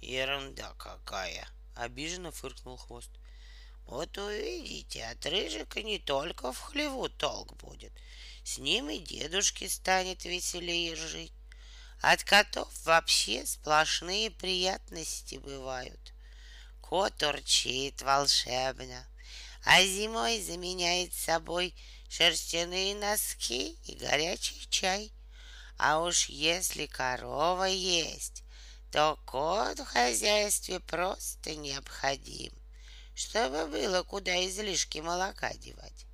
Ерунда 0.00 0.74
какая, 0.76 1.48
обиженно 1.76 2.32
фыркнул 2.32 2.78
хвост. 2.78 3.12
Вот 3.86 4.18
увидите, 4.18 5.04
от 5.04 5.24
рыжика 5.26 5.82
не 5.82 5.98
только 5.98 6.52
в 6.52 6.58
хлеву 6.58 7.08
толк 7.08 7.56
будет, 7.56 7.92
с 8.44 8.58
ним 8.58 8.90
и 8.90 8.98
дедушке 8.98 9.68
станет 9.68 10.24
веселее 10.24 10.96
жить. 10.96 11.32
От 12.02 12.24
котов 12.24 12.68
вообще 12.84 13.46
сплошные 13.46 14.30
приятности 14.30 15.36
бывают. 15.36 16.12
Кот 16.80 17.22
урчит 17.22 18.02
волшебно, 18.02 19.06
а 19.64 19.82
зимой 19.82 20.42
заменяет 20.42 21.14
собой 21.14 21.74
шерстяные 22.08 22.94
носки 22.94 23.78
и 23.84 23.94
горячий 23.94 24.66
чай. 24.68 25.12
А 25.78 26.00
уж 26.00 26.28
если 26.28 26.86
корова 26.86 27.64
есть, 27.64 28.42
то 28.90 29.18
кот 29.24 29.78
в 29.78 29.84
хозяйстве 29.84 30.80
просто 30.80 31.54
необходим, 31.54 32.52
чтобы 33.16 33.66
было 33.66 34.02
куда 34.02 34.46
излишки 34.46 34.98
молока 34.98 35.52
девать. 35.54 36.06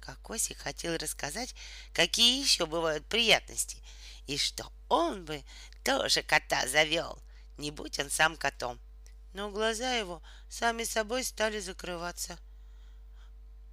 Кокосик 0.00 0.58
хотел 0.58 0.96
рассказать, 0.98 1.54
какие 1.94 2.40
еще 2.40 2.66
бывают 2.66 3.06
приятности, 3.06 3.82
и 4.26 4.36
что 4.36 4.70
он 4.90 5.24
бы 5.24 5.42
тоже 5.82 6.22
кота 6.22 6.68
завел, 6.68 7.18
не 7.56 7.70
будь 7.70 7.98
он 7.98 8.10
сам 8.10 8.36
котом. 8.36 8.78
Но 9.32 9.50
глаза 9.50 9.94
его 9.94 10.22
сами 10.50 10.84
собой 10.84 11.24
стали 11.24 11.58
закрываться. 11.58 12.38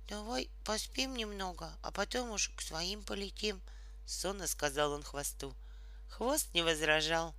Давай 0.07 0.49
поспим 0.63 1.15
немного, 1.17 1.69
а 1.81 1.91
потом 1.91 2.31
уж 2.31 2.49
к 2.55 2.61
своим 2.61 3.03
полетим, 3.03 3.61
сонно 4.05 4.47
сказал 4.47 4.93
он 4.93 5.03
хвосту. 5.03 5.53
Хвост 6.09 6.53
не 6.53 6.61
возражал. 6.61 7.35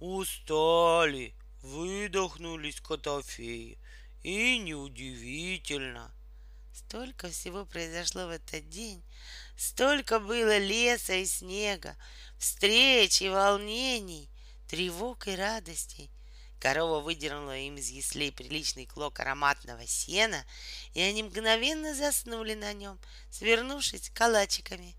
Устали, 0.00 1.34
выдохнулись 1.68 2.80
котофеи. 2.80 3.78
И 4.22 4.58
неудивительно. 4.58 6.12
Столько 6.72 7.28
всего 7.30 7.64
произошло 7.64 8.26
в 8.26 8.30
этот 8.30 8.68
день, 8.68 9.02
столько 9.56 10.20
было 10.20 10.58
леса 10.58 11.14
и 11.14 11.26
снега, 11.26 11.96
встреч 12.38 13.22
и 13.22 13.28
волнений, 13.28 14.28
тревог 14.68 15.28
и 15.28 15.36
радостей. 15.36 16.10
Корова 16.60 17.00
выдернула 17.00 17.56
им 17.56 17.76
из 17.76 17.88
яслей 17.90 18.32
приличный 18.32 18.86
клок 18.86 19.20
ароматного 19.20 19.86
сена, 19.86 20.44
и 20.94 21.00
они 21.00 21.22
мгновенно 21.22 21.94
заснули 21.94 22.54
на 22.54 22.72
нем, 22.72 22.98
свернувшись 23.30 24.10
калачиками. 24.10 24.96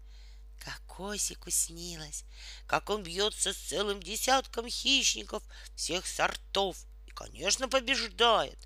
Как 0.59 0.81
Косику 0.85 1.49
снилось, 1.49 2.25
как 2.67 2.89
он 2.89 3.03
бьется 3.03 3.53
с 3.53 3.57
целым 3.57 4.03
десятком 4.03 4.67
хищников 4.67 5.43
всех 5.75 6.05
сортов 6.05 6.77
и, 7.07 7.11
конечно, 7.11 7.67
побеждает. 7.69 8.59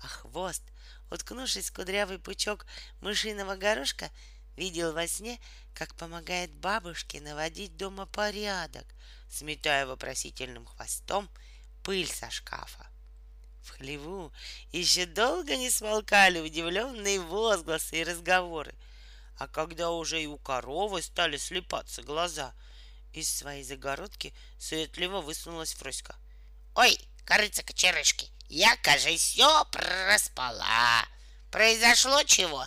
А 0.00 0.06
хвост 0.06 0.62
уткнувшись 1.10 1.70
в 1.70 1.72
кудрявый 1.72 2.18
пучок 2.18 2.66
мышиного 3.00 3.56
горошка, 3.56 4.10
видел 4.56 4.92
во 4.92 5.06
сне, 5.06 5.40
как 5.74 5.94
помогает 5.94 6.54
бабушке 6.54 7.20
наводить 7.20 7.76
дома 7.76 8.06
порядок, 8.06 8.86
сметая 9.28 9.86
вопросительным 9.86 10.66
хвостом 10.66 11.28
пыль 11.82 12.08
со 12.08 12.30
шкафа. 12.30 12.86
В 13.62 13.70
хлеву 13.70 14.32
еще 14.72 15.06
долго 15.06 15.56
не 15.56 15.70
смолкали 15.70 16.40
удивленные 16.40 17.20
возгласы 17.20 18.00
и 18.00 18.04
разговоры, 18.04 18.74
а 19.40 19.48
когда 19.48 19.90
уже 19.90 20.22
и 20.22 20.26
у 20.26 20.36
коровы 20.36 21.00
стали 21.00 21.38
слепаться 21.38 22.02
глаза, 22.02 22.52
из 23.14 23.34
своей 23.34 23.64
загородки 23.64 24.34
суетливо 24.58 25.22
высунулась 25.22 25.72
Фроська. 25.72 26.14
«Ой, 26.74 27.00
корыца 27.24 27.62
кочерышки, 27.62 28.30
я, 28.50 28.76
кажется, 28.76 29.16
все 29.16 29.64
проспала. 29.72 31.06
Произошло 31.50 32.22
чего? 32.24 32.66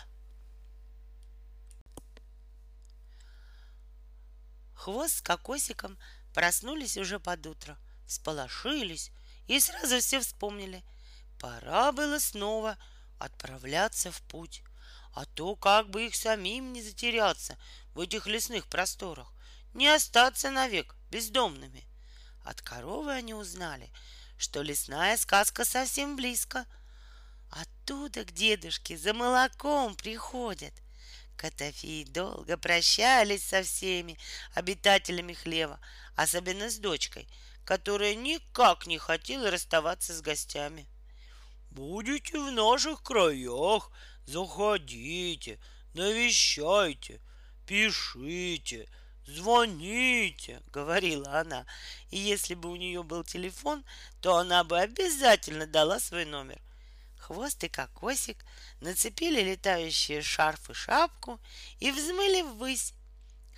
Хвост 4.74 5.18
с 5.18 5.22
кокосиком 5.22 6.00
проснулись 6.34 6.98
уже 6.98 7.20
под 7.20 7.46
утро, 7.46 7.78
всполошились 8.08 9.12
и 9.46 9.60
сразу 9.60 10.00
все 10.00 10.20
вспомнили. 10.22 10.84
Пора 11.40 11.92
было 11.92 12.18
снова 12.18 12.80
отправляться 13.20 14.12
в 14.12 14.24
путь, 14.24 14.64
а 15.14 15.26
то 15.26 15.56
как 15.56 15.90
бы 15.90 16.08
их 16.08 16.16
самим 16.16 16.74
не 16.74 16.82
затеряться 16.82 17.58
в 17.94 18.00
этих 18.00 18.28
лесных 18.28 18.68
просторах, 18.68 19.34
не 19.74 19.88
остаться 19.88 20.50
навек 20.50 20.96
бездомными. 21.10 21.86
От 22.44 22.62
коровы 22.62 23.14
они 23.14 23.34
узнали— 23.34 23.92
что 24.44 24.62
лесная 24.62 25.16
сказка 25.18 25.64
совсем 25.64 26.18
близко. 26.18 26.66
Оттуда 27.50 28.26
к 28.26 28.34
дедушке 28.34 28.98
за 28.98 29.14
молоком 29.14 29.96
приходят. 29.96 30.74
Котофеи 31.38 32.04
долго 32.04 32.58
прощались 32.58 33.46
со 33.46 33.64
всеми 33.64 34.18
обитателями 34.54 35.34
хлева, 35.34 35.80
особенно 36.16 36.70
с 36.70 36.78
дочкой, 36.78 37.28
которая 37.66 38.16
никак 38.16 38.86
не 38.86 38.98
хотела 38.98 39.50
расставаться 39.50 40.14
с 40.14 40.22
гостями. 40.22 40.88
«Будете 41.72 42.38
в 42.38 42.52
наших 42.52 43.02
краях, 43.02 43.90
заходите, 44.26 45.60
навещайте, 45.94 47.20
пишите, 47.66 48.88
«Звоните!»— 49.26 50.62
говорила 50.74 51.40
она. 51.40 51.66
И 52.10 52.18
если 52.18 52.56
бы 52.56 52.70
у 52.70 52.76
нее 52.76 53.04
был 53.04 53.24
телефон, 53.24 53.86
то 54.22 54.36
она 54.36 54.64
бы 54.64 54.78
обязательно 54.80 55.66
дала 55.66 56.00
свой 56.00 56.26
номер. 56.26 56.62
Хвост 57.18 57.64
и 57.64 57.70
кокосик 57.70 58.44
нацепили 58.82 59.42
летающие 59.42 60.22
шарф 60.22 60.70
и 60.70 60.74
шапку 60.74 61.40
и 61.80 61.92
взмыли 61.92 62.42
ввысь. 62.42 62.94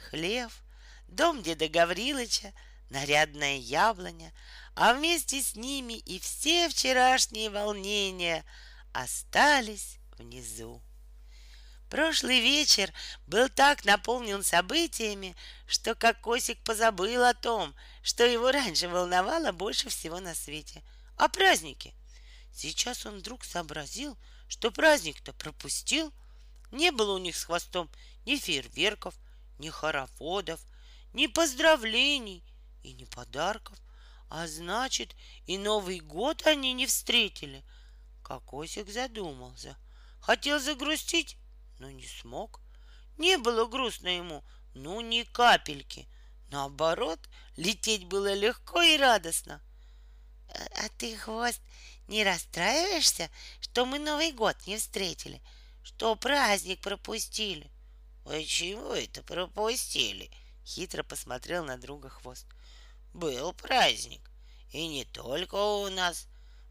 Хлев, 0.09 0.63
дом 1.07 1.41
деда 1.41 1.67
Гаврилыча, 1.67 2.53
нарядная 2.91 3.57
яблоня, 3.57 4.31
а 4.75 4.93
вместе 4.93 5.41
с 5.41 5.55
ними 5.55 5.93
и 5.93 6.19
все 6.19 6.69
вчерашние 6.69 7.49
волнения 7.49 8.45
остались 8.93 9.97
внизу. 10.17 10.81
Прошлый 11.89 12.39
вечер 12.39 12.91
был 13.27 13.47
так 13.47 13.85
наполнен 13.85 14.43
событиями, 14.43 15.35
что 15.67 15.95
Кокосик 15.95 16.57
позабыл 16.63 17.23
о 17.23 17.33
том, 17.33 17.75
что 18.01 18.25
его 18.25 18.51
раньше 18.51 18.87
волновало 18.87 19.51
больше 19.51 19.89
всего 19.89 20.19
на 20.19 20.33
свете— 20.33 20.83
о 21.17 21.29
празднике. 21.29 21.93
Сейчас 22.51 23.05
он 23.05 23.17
вдруг 23.17 23.43
сообразил, 23.43 24.17
что 24.47 24.71
праздник-то 24.71 25.33
пропустил. 25.33 26.13
Не 26.71 26.91
было 26.91 27.13
у 27.13 27.17
них 27.17 27.35
с 27.35 27.45
хвостом 27.45 27.89
ни 28.25 28.37
фейерверков, 28.37 29.15
ни 29.59 29.69
хороводов, 29.69 30.59
ни 31.13 31.27
поздравлений 31.27 32.43
и 32.83 32.93
ни 32.93 33.05
подарков. 33.05 33.77
А 34.29 34.47
значит, 34.47 35.15
и 35.45 35.57
Новый 35.57 35.99
год 35.99 36.45
они 36.45 36.73
не 36.73 36.85
встретили. 36.87 37.63
Кокосик 38.23 38.89
задумался. 38.89 39.77
Хотел 40.25 40.59
загрустить, 40.59 41.37
но 41.77 41.91
не 41.91 42.07
смог. 42.07 42.59
Не 43.19 43.37
было 43.37 43.67
грустно 43.67 44.07
ему, 44.07 44.43
ну 44.73 44.99
ни 44.99 45.21
капельки. 45.21 46.07
Наоборот, 46.49 47.19
лететь 47.57 48.05
было 48.05 48.33
легко 48.33 48.81
и 48.81 48.97
радостно. 48.97 49.61
А, 50.49 50.85
а 50.85 50.89
ты, 50.97 51.15
хвост, 51.15 51.61
не 52.07 52.23
расстраиваешься, 52.23 53.29
что 53.61 53.85
мы 53.85 53.99
Новый 53.99 54.31
год 54.31 54.57
не 54.65 54.77
встретили, 54.77 55.43
что 55.83 56.15
праздник 56.15 56.81
пропустили? 56.81 57.71
Почему 58.23 58.93
это 58.93 59.21
пропустили? 59.21 60.31
Хитро 60.65 61.03
посмотрел 61.03 61.63
на 61.63 61.77
друга 61.77 62.09
хвост. 62.09 62.47
Был 63.13 63.53
праздник, 63.53 64.31
и 64.71 64.87
не 64.87 65.05
только 65.05 65.53
у 65.53 65.87
нас. 65.89 66.27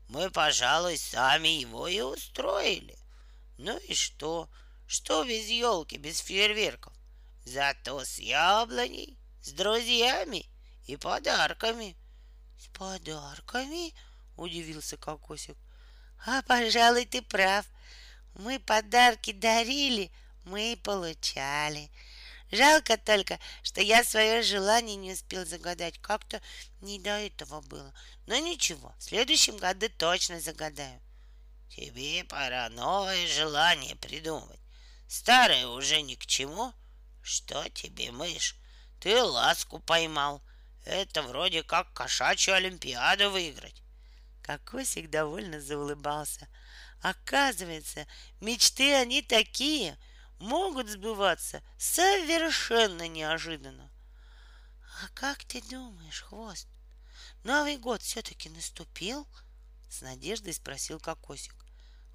Мы, 0.08 0.28
пожалуй, 0.28 0.98
сами 0.98 1.60
его 1.60 1.86
и 1.86 2.00
устроили. 2.00 2.98
Ну 3.58 3.78
и 3.78 3.94
что? 3.94 4.48
Что 4.86 5.24
без 5.24 5.46
елки, 5.48 5.96
без 5.96 6.18
фейерверков? 6.18 6.92
Зато 7.44 8.04
с 8.04 8.18
яблоней, 8.18 9.18
с 9.40 9.52
друзьями 9.52 10.46
и 10.86 10.96
подарками. 10.96 11.96
С 12.58 12.68
подарками? 12.68 13.94
Удивился 14.36 14.96
Кокосик. 14.96 15.56
А, 16.26 16.42
пожалуй, 16.42 17.04
ты 17.04 17.22
прав. 17.22 17.66
Мы 18.34 18.58
подарки 18.58 19.32
дарили, 19.32 20.10
мы 20.44 20.72
и 20.72 20.76
получали. 20.76 21.90
Жалко 22.50 22.96
только, 22.96 23.38
что 23.62 23.80
я 23.80 24.04
свое 24.04 24.42
желание 24.42 24.96
не 24.96 25.12
успел 25.12 25.44
загадать. 25.44 25.98
Как-то 25.98 26.40
не 26.80 26.98
до 26.98 27.10
этого 27.10 27.60
было. 27.60 27.92
Но 28.26 28.38
ничего, 28.38 28.94
в 28.98 29.02
следующем 29.02 29.56
году 29.56 29.88
точно 29.98 30.40
загадаю. 30.40 31.00
Тебе 31.74 32.22
пора 32.22 32.68
новое 32.68 33.26
желание 33.26 33.96
придумать. 33.96 34.60
Старое 35.08 35.66
уже 35.66 36.02
ни 36.02 36.14
к 36.14 36.24
чему. 36.24 36.72
Что 37.20 37.68
тебе, 37.68 38.12
мышь? 38.12 38.54
Ты 39.00 39.20
ласку 39.20 39.80
поймал. 39.80 40.40
Это 40.84 41.22
вроде 41.22 41.64
как 41.64 41.92
кошачью 41.92 42.54
олимпиаду 42.54 43.28
выиграть. 43.30 43.82
Кокосик 44.42 45.10
довольно 45.10 45.60
заулыбался. 45.60 46.46
Оказывается, 47.02 48.06
мечты 48.38 48.94
они 48.94 49.20
такие, 49.20 49.98
могут 50.38 50.88
сбываться 50.88 51.60
совершенно 51.76 53.08
неожиданно. 53.08 53.90
А 55.02 55.08
как 55.12 55.42
ты 55.44 55.60
думаешь, 55.62 56.22
хвост, 56.22 56.68
Новый 57.42 57.78
год 57.78 58.00
все-таки 58.00 58.48
наступил? 58.48 59.26
С 59.90 60.02
надеждой 60.02 60.54
спросил 60.54 61.00
Кокосик. 61.00 61.63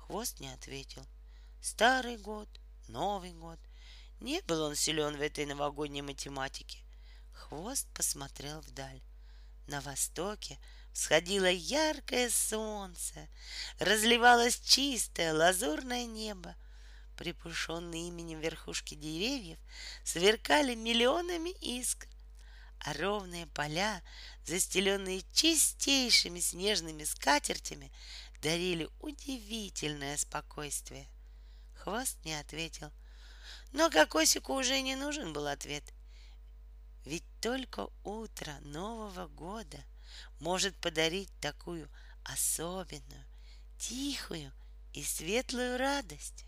Хвост 0.09 0.39
не 0.39 0.51
ответил. 0.51 1.05
Старый 1.61 2.17
год, 2.17 2.49
Новый 2.87 3.31
год. 3.31 3.59
Не 4.19 4.41
был 4.41 4.63
он 4.63 4.75
силен 4.75 5.15
в 5.15 5.21
этой 5.21 5.45
новогодней 5.45 6.01
математике. 6.01 6.79
Хвост 7.31 7.87
посмотрел 7.93 8.59
вдаль. 8.61 9.03
На 9.67 9.81
востоке 9.81 10.57
всходило 10.93 11.45
яркое 11.45 12.31
солнце, 12.31 13.29
разливалось 13.77 14.59
чистое 14.59 15.31
лазурное 15.31 16.07
небо. 16.07 16.55
Припушенные 17.15 18.07
именем 18.07 18.39
верхушки 18.39 18.95
деревьев 18.95 19.59
сверкали 20.03 20.73
миллионами 20.73 21.51
искр, 21.61 22.07
а 22.79 22.93
ровные 22.93 23.45
поля, 23.45 24.01
застеленные 24.43 25.21
чистейшими 25.33 26.39
снежными 26.39 27.03
скатертями, 27.03 27.91
дарили 28.41 28.89
удивительное 28.99 30.17
спокойствие— 30.17 31.07
Хвост 31.79 32.17
не 32.25 32.33
ответил. 32.33 32.91
Но 33.71 33.89
Кокосику 33.89 34.53
уже 34.53 34.81
не 34.81 34.95
нужен 34.95 35.31
был 35.31 35.47
ответ. 35.47 35.83
Ведь 37.05 37.23
только 37.41 37.87
утро 38.03 38.51
Нового 38.61 39.27
года 39.27 39.77
может 40.39 40.75
подарить 40.75 41.31
такую 41.39 41.89
особенную, 42.23 43.25
тихую 43.77 44.51
и 44.93 45.03
светлую 45.03 45.77
радость. 45.77 46.45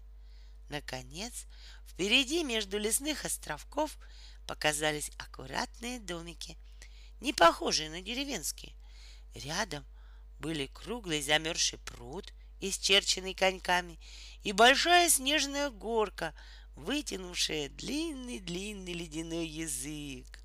Наконец, 0.70 1.46
впереди 1.88 2.44
между 2.44 2.78
лесных 2.78 3.24
островков 3.24 3.98
показались 4.48 5.12
аккуратные 5.18 6.00
домики, 6.00 6.58
не 7.22 7.32
похожие 7.34 7.89
на 7.89 8.02
деревенские. 8.02 8.76
Рядом 9.34 9.86
были 10.42 10.66
круглый 10.66 11.22
замерзший 11.22 11.80
пруд, 11.80 12.34
исчерченный 12.60 13.36
коньками, 13.36 14.00
и 14.44 14.52
большая 14.52 15.08
снежная 15.10 15.70
горка, 15.70 16.34
вытянувшая 16.76 17.70
длинный-длинный 17.70 18.94
ледяной 18.94 19.48
язык. 19.48 20.39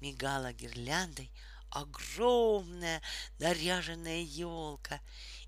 Мигала 0.00 0.52
гирляндой 0.52 1.30
огромная 1.68 3.00
наряженная 3.38 4.22
елка, 4.22 5.00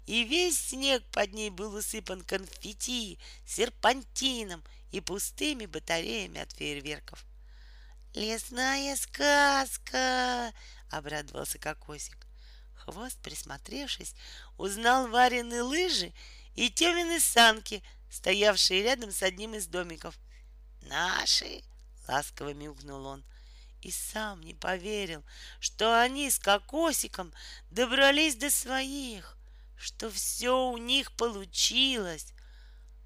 и 0.06 0.24
весь 0.24 0.58
снег 0.58 1.02
под 1.10 1.32
ней 1.32 1.50
был 1.50 1.74
усыпан 1.74 2.22
конфетти, 2.22 3.18
серпантином 3.46 4.62
и 4.90 5.00
пустыми 5.00 5.66
батареями 5.66 6.40
от 6.40 6.52
фейерверков. 6.52 7.24
«Лесная 8.14 8.94
сказка!»— 8.96 10.52
обрадовался 10.90 11.58
Кокосик. 11.58 12.26
Хвост, 12.84 13.16
присмотревшись, 13.22 14.14
узнал 14.58 15.08
Варины 15.08 15.62
лыжи 15.62 16.12
и 16.56 16.68
Темины 16.68 17.20
санки, 17.20 17.80
стоявшие 18.10 18.82
рядом 18.82 19.12
с 19.12 19.22
одним 19.22 19.54
из 19.54 19.68
домиков. 19.68 20.18
«Наши!»— 20.82 21.62
ласково 22.08 22.54
мяукнул 22.54 23.06
он. 23.06 23.24
И 23.82 23.92
сам 23.92 24.42
не 24.42 24.54
поверил, 24.54 25.24
что 25.60 26.00
они 26.00 26.28
с 26.28 26.40
Кокосиком 26.40 27.32
добрались 27.70 28.34
до 28.34 28.50
своих, 28.50 29.36
что 29.76 30.10
все 30.10 30.68
у 30.68 30.76
них 30.76 31.12
получилось. 31.12 32.32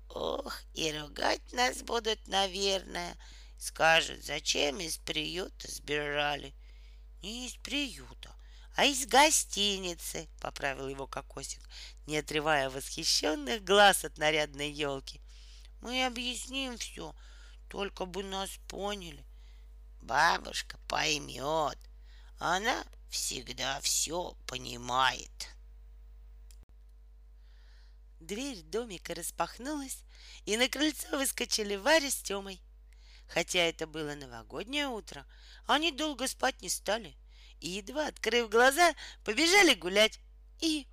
Ох, 0.09 0.63
и 0.73 0.91
ругать 0.93 1.53
нас 1.53 1.83
будут, 1.83 2.27
наверное. 2.29 3.17
Скажут, 3.59 4.25
зачем 4.25 4.81
из 4.81 4.97
приюта 4.99 5.71
сбежали. 5.71 6.55
Не 7.23 7.47
из 7.47 7.55
приюта, 7.57 8.36
а 8.77 8.85
из 8.85 9.07
гостиницы, 9.07 10.29
поправил 10.39 10.89
его 10.89 11.07
Кокосик, 11.07 11.63
не 12.07 12.19
отрывая 12.19 12.69
восхищенных 12.69 13.65
глаз 13.65 14.05
от 14.05 14.19
нарядной 14.19 14.71
елки. 14.71 15.23
Мы 15.81 16.05
объясним 16.05 16.77
все, 16.77 17.15
только 17.71 18.05
бы 18.05 18.23
нас 18.23 18.51
поняли. 18.69 19.25
Бабушка 20.03 20.79
поймет. 20.89 21.79
Она 22.39 22.85
всегда 23.09 23.81
все 23.81 24.37
понимает. 24.47 25.49
Дверь 28.21 28.63
домика 28.63 29.15
распахнулась, 29.15 30.03
и 30.45 30.59
на 30.59 30.69
крыльцо 30.69 31.17
выскочили 31.17 31.77
Варя 31.77 32.11
с 32.11 32.17
Тёмой. 32.17 32.61
Хотя 33.27 33.61
это 33.61 33.87
было 33.87 34.15
новогоднее 34.15 34.89
утро, 34.89 35.27
они 35.67 35.93
долго 35.93 36.29
спать 36.29 36.61
не 36.61 36.69
стали— 36.69 37.17
и, 37.67 37.71
едва 37.71 38.07
открыв 38.07 38.49
глаза, 38.49 38.95
побежали 39.25 39.75
гулять. 39.75 40.21
И 40.61 40.87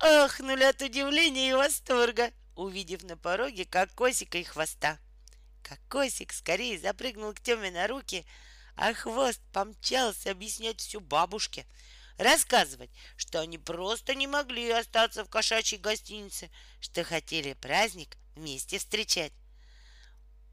ахнули 0.00 0.64
от 0.64 0.82
удивления 0.82 1.50
и 1.50 1.54
восторга, 1.54 2.32
увидев 2.56 3.04
на 3.04 3.16
пороге 3.16 3.64
кокосика 3.64 4.38
и 4.38 4.42
хвоста. 4.42 4.98
Кокосик 5.62 6.32
скорее 6.32 6.78
запрыгнул 6.78 7.32
к 7.34 7.40
Теме 7.40 7.70
на 7.70 7.86
руки, 7.86 8.26
а 8.74 8.92
хвост 8.94 9.40
помчался 9.52 10.32
объяснять 10.32 10.80
всю 10.80 11.00
бабушке, 11.00 11.66
рассказывать, 12.16 12.90
что 13.16 13.40
они 13.40 13.56
просто 13.56 14.16
не 14.16 14.26
могли 14.26 14.70
остаться 14.70 15.24
в 15.24 15.30
кошачьей 15.30 15.80
гостинице, 15.80 16.50
что 16.80 17.04
хотели 17.04 17.52
праздник 17.52 18.16
вместе 18.34 18.78
встречать. 18.78 19.32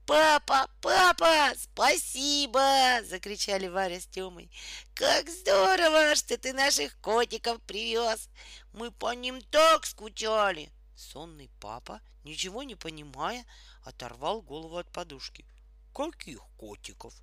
«Папа, 0.06 0.70
папа, 0.82 1.52
спасибо!»— 1.58 3.02
закричали 3.06 3.68
Варя 3.68 4.00
с 4.00 4.06
Тёмой. 4.06 4.52
«Как 4.94 5.28
здорово, 5.28 6.14
что 6.16 6.38
ты 6.38 6.54
наших 6.54 7.00
котиков 7.02 7.60
привез! 7.64 8.30
Мы 8.72 8.92
по 8.92 9.16
ним 9.16 9.42
так 9.42 9.86
скучали!» 9.88 10.72
Сонный 10.96 11.50
папа, 11.60 12.02
ничего 12.24 12.62
не 12.62 12.76
понимая, 12.76 13.46
оторвал 13.84 14.44
голову 14.44 14.78
от 14.78 14.92
подушки. 14.92 15.44
«Каких 15.92 16.42
котиков?» 16.58 17.16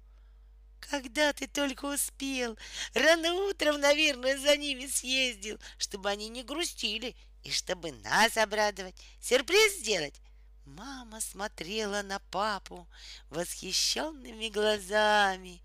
Когда 0.80 1.32
ты 1.32 1.46
только 1.46 1.84
успел? 1.84 2.58
Рано 2.94 3.32
утром, 3.34 3.80
наверное, 3.80 4.36
за 4.36 4.56
ними 4.56 4.86
съездил, 4.86 5.60
чтобы 5.78 6.10
они 6.10 6.28
не 6.28 6.42
грустили 6.42 7.14
и 7.44 7.50
чтобы 7.52 7.92
нас 7.92 8.36
обрадовать, 8.36 8.96
сюрприз 9.20 9.78
сделать. 9.78 10.20
Мама 10.64 11.20
смотрела 11.20 12.02
на 12.02 12.18
папу 12.18 12.88
восхищенными 13.30 14.48
глазами. 14.48 15.60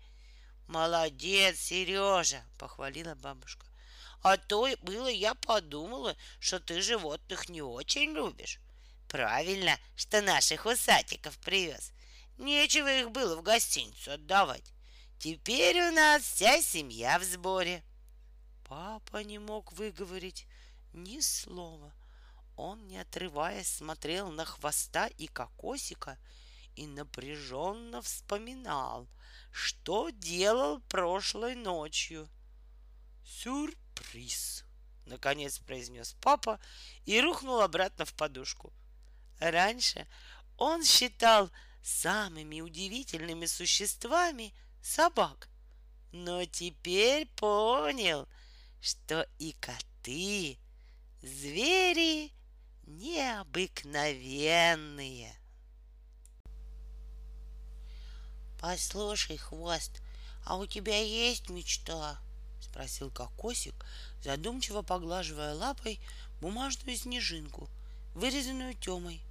Молодец, 0.66 1.58
Сережа, 1.58 2.42
похвалила 2.58 3.14
бабушка. 3.14 3.64
А 4.22 4.36
то 4.36 4.68
было 4.82 5.08
я 5.08 5.34
подумала, 5.34 6.16
что 6.40 6.58
ты 6.58 6.82
животных 6.82 7.48
не 7.48 7.62
очень 7.62 8.12
любишь. 8.12 8.58
Правильно, 9.08 9.78
что 9.96 10.20
наших 10.20 10.66
усатиков 10.66 11.38
привез. 11.38 11.92
Нечего 12.36 12.92
их 12.92 13.10
было 13.10 13.36
в 13.36 13.42
гостиницу 13.42 14.12
отдавать. 14.12 14.72
Теперь 15.18 15.80
у 15.88 15.92
нас 15.92 16.22
вся 16.22 16.60
семья 16.60 17.18
в 17.18 17.24
сборе. 17.24 17.82
Папа 18.68 19.18
не 19.24 19.38
мог 19.38 19.72
выговорить 19.72 20.46
ни 20.92 21.20
слова. 21.20 21.92
Он, 22.58 22.88
не 22.88 22.98
отрываясь, 22.98 23.68
смотрел 23.68 24.32
на 24.32 24.44
хвоста 24.44 25.06
и 25.06 25.28
кокосика 25.28 26.18
и 26.74 26.88
напряженно 26.88 28.02
вспоминал, 28.02 29.06
что 29.52 30.10
делал 30.10 30.80
прошлой 30.88 31.54
ночью. 31.54 32.28
«Сюрприз!»— 33.24 34.64
наконец 35.06 35.60
произнес 35.60 36.16
папа 36.20 36.58
и 37.04 37.20
рухнул 37.20 37.60
обратно 37.60 38.04
в 38.04 38.12
подушку. 38.14 38.72
Раньше 39.38 40.08
он 40.56 40.84
считал 40.84 41.52
самыми 41.80 42.60
удивительными 42.60 43.46
существами 43.46 44.52
собак, 44.82 45.48
но 46.10 46.44
теперь 46.44 47.26
понял, 47.36 48.26
что 48.80 49.28
и 49.38 49.52
коты, 49.52 50.58
звери 51.22 52.32
необыкновенные. 52.88 55.34
Послушай, 58.60 59.36
хвост, 59.36 60.02
а 60.44 60.56
у 60.56 60.66
тебя 60.66 60.98
есть 60.98 61.48
мечта? 61.48 62.18
Спросил 62.60 63.10
кокосик, 63.10 63.74
задумчиво 64.22 64.82
поглаживая 64.82 65.54
лапой 65.54 66.00
бумажную 66.40 66.96
снежинку, 66.96 67.68
вырезанную 68.14 68.74
Темой. 68.74 69.22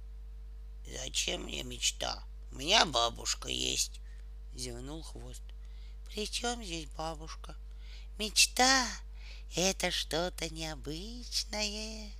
Зачем 0.86 1.42
мне 1.42 1.62
мечта? 1.62 2.22
У 2.52 2.56
меня 2.56 2.86
бабушка 2.86 3.48
есть, 3.48 4.00
зевнул 4.54 5.02
хвост. 5.02 5.42
При 6.06 6.26
чем 6.26 6.64
здесь 6.64 6.88
бабушка? 6.96 7.54
Мечта— 8.18 8.88
это 9.56 9.90
что-то 9.90 10.48
необычное, 10.48 12.10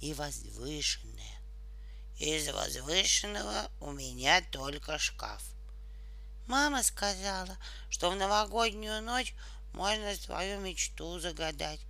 и 0.00 0.14
возвышенное. 0.14 1.40
Из 2.18 2.48
возвышенного 2.48 3.70
у 3.80 3.92
меня 3.92 4.42
только 4.50 4.98
шкаф. 4.98 5.42
Мама 6.46 6.82
сказала, 6.82 7.56
что 7.88 8.10
в 8.10 8.16
новогоднюю 8.16 9.02
ночь 9.02 9.34
можно 9.72 10.14
свою 10.16 10.60
мечту 10.60 11.18
загадать, 11.20 11.80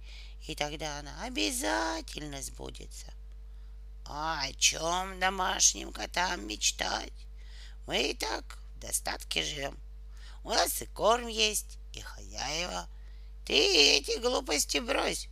и 0.47 0.55
тогда 0.55 0.99
она 0.99 1.25
обязательно 1.25 2.43
сбудется. 2.43 3.13
А 4.05 4.43
о 4.43 4.53
чем 4.55 5.19
домашним 5.21 5.93
котам 5.93 6.47
мечтать? 6.47 7.13
Мы 7.87 8.11
и 8.11 8.15
так 8.15 8.59
в 8.77 8.81
достатке 8.81 9.43
живем. 9.43 9.79
У 10.43 10.51
нас 10.51 10.83
и 10.83 10.87
корм 10.87 11.29
есть, 11.29 11.79
и 11.93 12.01
хозяева. 12.01 12.89
Ты 13.47 13.55
эти 13.55 14.19
глупости 14.19 14.79
брось. 14.79 15.29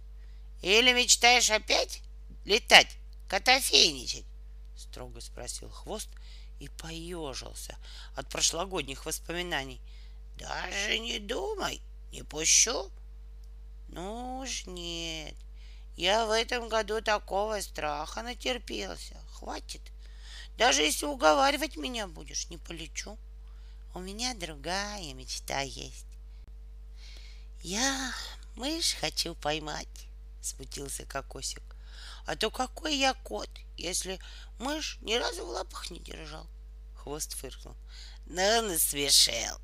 Или 0.62 0.92
мечтаешь 0.92 1.50
опять 1.50 2.02
летать, 2.48 2.96
котофейничать? 3.28 4.24
Строго 4.74 5.20
спросил 5.20 5.68
хвост 5.68 6.08
и 6.60 6.68
поежился 6.68 7.76
от 8.16 8.28
прошлогодних 8.30 9.04
воспоминаний. 9.04 9.80
Даже 10.38 10.98
не 10.98 11.18
думай, 11.18 11.82
не 12.10 12.22
пущу. 12.22 12.90
Ну 13.88 14.38
уж 14.38 14.64
нет, 14.66 15.34
я 15.96 16.26
в 16.26 16.30
этом 16.30 16.68
году 16.68 17.02
такого 17.02 17.60
страха 17.60 18.22
натерпелся. 18.22 19.16
Хватит. 19.32 19.82
Даже 20.56 20.82
если 20.82 21.06
уговаривать 21.06 21.76
меня 21.76 22.06
будешь, 22.06 22.48
не 22.48 22.56
полечу. 22.56 23.18
У 23.94 24.00
меня 24.00 24.34
другая 24.34 25.12
мечта 25.12 25.60
есть. 25.60 26.06
Я 27.62 28.12
мышь 28.56 28.94
хочу 28.94 29.34
поймать, 29.34 29.88
смутился 30.40 31.04
Кокосик. 31.04 31.62
А 32.28 32.36
то 32.36 32.50
какой 32.50 32.94
я 32.94 33.14
кот, 33.14 33.48
если 33.78 34.20
мышь 34.58 34.98
ни 35.00 35.14
разу 35.14 35.46
в 35.46 35.48
лапах 35.48 35.90
не 35.90 35.98
держал? 35.98 36.46
хвост 36.94 37.34
фыркнул. 37.34 37.74
Ну, 38.26 38.60
насмешил. 38.68 39.58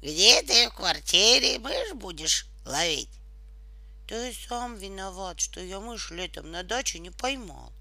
Где 0.00 0.42
ты 0.42 0.68
в 0.68 0.74
квартире 0.74 1.60
мышь 1.60 1.92
будешь 1.92 2.46
ловить? 2.66 3.08
Ты 4.08 4.34
сам 4.34 4.78
виноват, 4.78 5.38
что 5.38 5.60
я 5.60 5.78
мышь 5.78 6.10
летом 6.10 6.50
на 6.50 6.64
даче 6.64 6.98
не 6.98 7.10
поймал. 7.10 7.72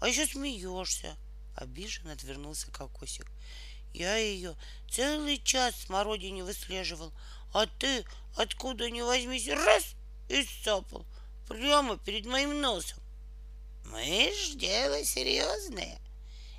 А 0.00 0.08
еще 0.08 0.24
смеешься. 0.24 1.14
Обиженно 1.54 2.12
отвернулся 2.12 2.70
кокосик. 2.70 3.26
Я 3.92 4.16
ее 4.16 4.56
целый 4.90 5.42
час 5.44 5.74
смородине 5.74 6.42
выслеживал, 6.42 7.12
а 7.52 7.66
ты 7.66 8.06
откуда 8.34 8.90
ни 8.90 9.02
возьмись 9.02 9.48
раз 9.48 9.84
и 10.30 10.42
сцапал 10.42 11.04
прямо 11.46 11.98
перед 11.98 12.24
моим 12.24 12.62
носом. 12.62 12.98
Мышь 13.90 14.54
дело 14.54 15.02
серьезное. 15.04 15.98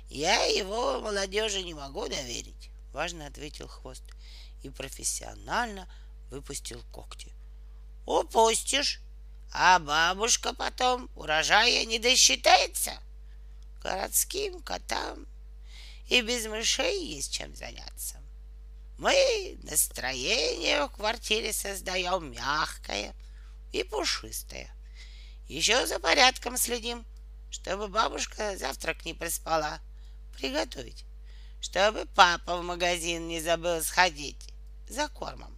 Я 0.08 0.42
его 0.44 1.00
молодежи 1.00 1.62
не 1.62 1.74
могу 1.74 2.08
доверить, 2.08 2.70
важно 2.92 3.26
ответил 3.26 3.68
хвост 3.68 4.02
и 4.62 4.70
профессионально 4.70 5.88
выпустил 6.30 6.82
когти. 6.92 7.32
Упустишь, 8.06 9.00
а 9.52 9.78
бабушка 9.78 10.52
потом 10.54 11.08
урожая 11.14 11.84
не 11.84 11.98
досчитается. 11.98 12.92
Городским 13.82 14.60
котам 14.62 15.26
и 16.08 16.22
без 16.22 16.46
мышей 16.46 17.04
есть 17.04 17.32
чем 17.32 17.54
заняться. 17.54 18.20
Мы 18.98 19.58
настроение 19.62 20.86
в 20.86 20.90
квартире 20.90 21.52
создаем 21.52 22.32
мягкое 22.32 23.14
и 23.72 23.84
пушистое. 23.84 24.68
Еще 25.48 25.86
за 25.86 25.98
порядком 25.98 26.56
следим, 26.56 27.04
чтобы 27.50 27.88
бабушка 27.88 28.56
завтрак 28.56 29.04
не 29.04 29.14
проспала. 29.14 29.80
Приготовить, 30.36 31.04
чтобы 31.60 32.06
папа 32.14 32.56
в 32.56 32.62
магазин 32.62 33.28
не 33.28 33.40
забыл 33.40 33.82
сходить 33.82 34.54
за 34.88 35.08
кормом. 35.08 35.56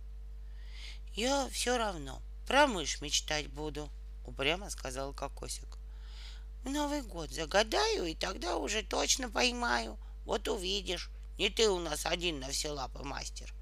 Я 1.14 1.48
все 1.50 1.76
равно 1.76 2.22
про 2.46 2.66
мышь 2.66 3.00
мечтать 3.00 3.48
буду, 3.48 3.90
упрямо 4.24 4.70
сказал 4.70 5.12
Кокосик. 5.12 5.78
В 6.64 6.70
Новый 6.70 7.02
год 7.02 7.30
загадаю, 7.30 8.06
и 8.06 8.14
тогда 8.14 8.56
уже 8.56 8.82
точно 8.82 9.28
поймаю. 9.28 9.98
Вот 10.24 10.48
увидишь, 10.48 11.10
не 11.38 11.50
ты 11.50 11.68
у 11.68 11.80
нас 11.80 12.06
один 12.06 12.40
на 12.40 12.50
все 12.50 12.70
лапы 12.70 13.02
мастер. 13.02 13.52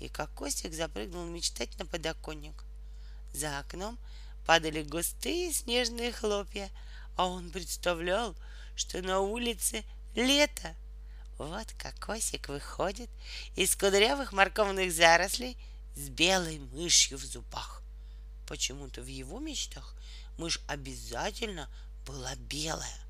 И 0.00 0.08
Кокосик 0.08 0.72
запрыгнул 0.72 1.26
мечтать 1.26 1.76
на 1.78 1.86
подоконник. 1.86 2.64
За 3.34 3.58
окном 3.58 3.98
падали 4.46 4.82
густые 4.82 5.52
снежные 5.52 6.12
хлопья, 6.12 6.70
а 7.18 7.26
он 7.26 7.50
представлял, 7.50 8.36
что 8.76 9.02
на 9.02 9.18
улице 9.18 9.84
лето. 10.14 10.76
Вот 11.36 11.66
Кокосик 11.72 12.48
выходит 12.48 13.10
из 13.56 13.74
кудрявых 13.74 14.32
морковных 14.32 14.92
зарослей 14.92 15.58
с 15.96 16.08
белой 16.10 16.60
мышью 16.60 17.18
в 17.18 17.24
зубах. 17.24 17.82
Почему-то 18.46 19.02
в 19.02 19.08
его 19.08 19.40
мечтах 19.40 19.96
мышь 20.38 20.60
обязательно 20.68 21.68
была 22.06 22.36
белая. 22.36 23.00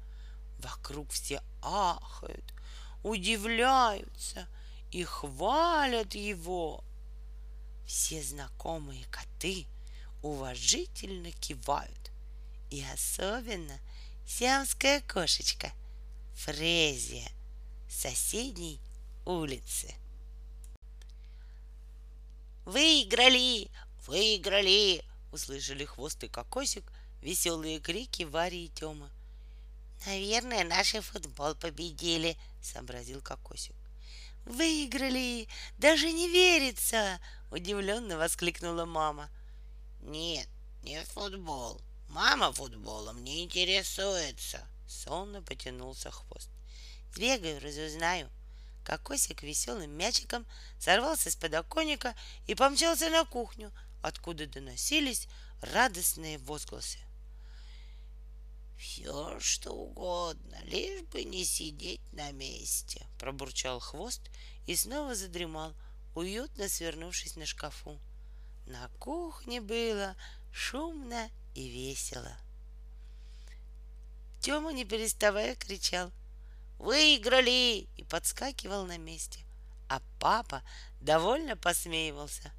Вокруг 0.58 1.10
все 1.12 1.42
ахают, 1.60 2.54
удивляются 3.02 4.48
и 4.90 5.04
хвалят 5.04 6.14
его. 6.14 6.82
Все 7.86 8.22
знакомые 8.22 9.04
коты 9.10 9.66
уважительно 10.22 11.30
кивают. 11.30 12.10
И 12.70 12.82
особенно 12.92 13.78
сиамская 14.28 15.00
кошечка 15.00 15.72
Фрезия 16.34 17.26
соседней 17.88 18.78
улицы. 19.24 19.94
Выиграли! 22.66 23.70
Выиграли! 24.06 25.02
Услышали 25.32 25.86
хвост 25.86 26.22
и 26.24 26.28
кокосик 26.28 26.84
веселые 27.22 27.80
крики 27.80 28.24
Вари 28.24 28.66
и 28.66 28.68
Тёмы. 28.68 29.08
Наверное, 30.04 30.62
наши 30.62 31.00
футбол 31.00 31.54
победили, 31.54 32.36
сообразил 32.62 33.22
Кокосик. 33.22 33.74
Выиграли! 34.44 35.48
Даже 35.78 36.12
не 36.12 36.28
верится! 36.28 37.18
Удивленно 37.50 38.18
воскликнула 38.18 38.84
мама. 38.84 39.30
Нет, 40.02 40.46
не 40.82 41.02
футбол. 41.06 41.80
Мама 42.08 42.52
футболом 42.52 43.22
не 43.22 43.44
интересуется. 43.44 44.66
Сонно 44.86 45.42
потянулся 45.42 46.10
хвост. 46.10 46.48
Сбегаю, 47.12 47.60
разузнаю. 47.60 48.30
Кокосик 48.84 49.42
веселым 49.42 49.90
мячиком 49.90 50.46
сорвался 50.78 51.30
с 51.30 51.36
подоконника 51.36 52.14
и 52.46 52.54
помчался 52.54 53.10
на 53.10 53.24
кухню, 53.24 53.70
откуда 54.02 54.46
доносились 54.46 55.28
радостные 55.60 56.38
возгласы. 56.38 56.98
Все, 58.78 59.38
что 59.40 59.72
угодно, 59.72 60.56
лишь 60.62 61.02
бы 61.02 61.24
не 61.24 61.44
сидеть 61.44 62.00
на 62.12 62.30
месте, 62.30 63.04
пробурчал 63.18 63.80
хвост 63.80 64.22
и 64.66 64.76
снова 64.76 65.14
задремал, 65.16 65.74
уютно 66.14 66.68
свернувшись 66.68 67.36
на 67.36 67.44
шкафу. 67.44 67.98
На 68.66 68.88
кухне 69.00 69.60
было 69.60 70.14
шумно 70.52 71.28
и 71.54 71.68
весело. 71.68 72.36
Тёма, 74.40 74.72
не 74.72 74.84
переставая, 74.84 75.56
кричал 75.56 76.12
«Выиграли!» 76.78 77.88
и 77.96 78.04
подскакивал 78.04 78.86
на 78.86 78.98
месте. 78.98 79.40
А 79.88 80.00
папа 80.20 80.62
довольно 81.00 81.56
посмеивался. 81.56 82.52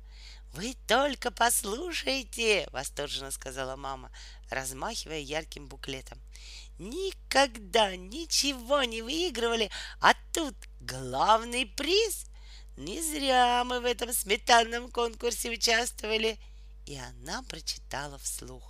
«Вы 0.53 0.75
только 0.87 1.31
послушайте!»— 1.31 2.67
восторженно 2.71 3.31
сказала 3.31 3.75
мама, 3.75 4.11
размахивая 4.49 5.19
ярким 5.19 5.67
буклетом. 5.67 6.19
«Никогда 6.79 7.95
ничего 7.95 8.83
не 8.83 9.01
выигрывали, 9.01 9.69
а 10.01 10.13
тут 10.33 10.55
главный 10.79 11.65
приз! 11.65 12.25
Не 12.77 13.01
зря 13.01 13.63
мы 13.63 13.79
в 13.79 13.85
этом 13.85 14.11
сметанном 14.11 14.89
конкурсе 14.89 15.51
участвовали!» 15.51 16.39
И 16.85 16.97
она 16.97 17.43
прочитала 17.43 18.17
вслух. 18.17 18.68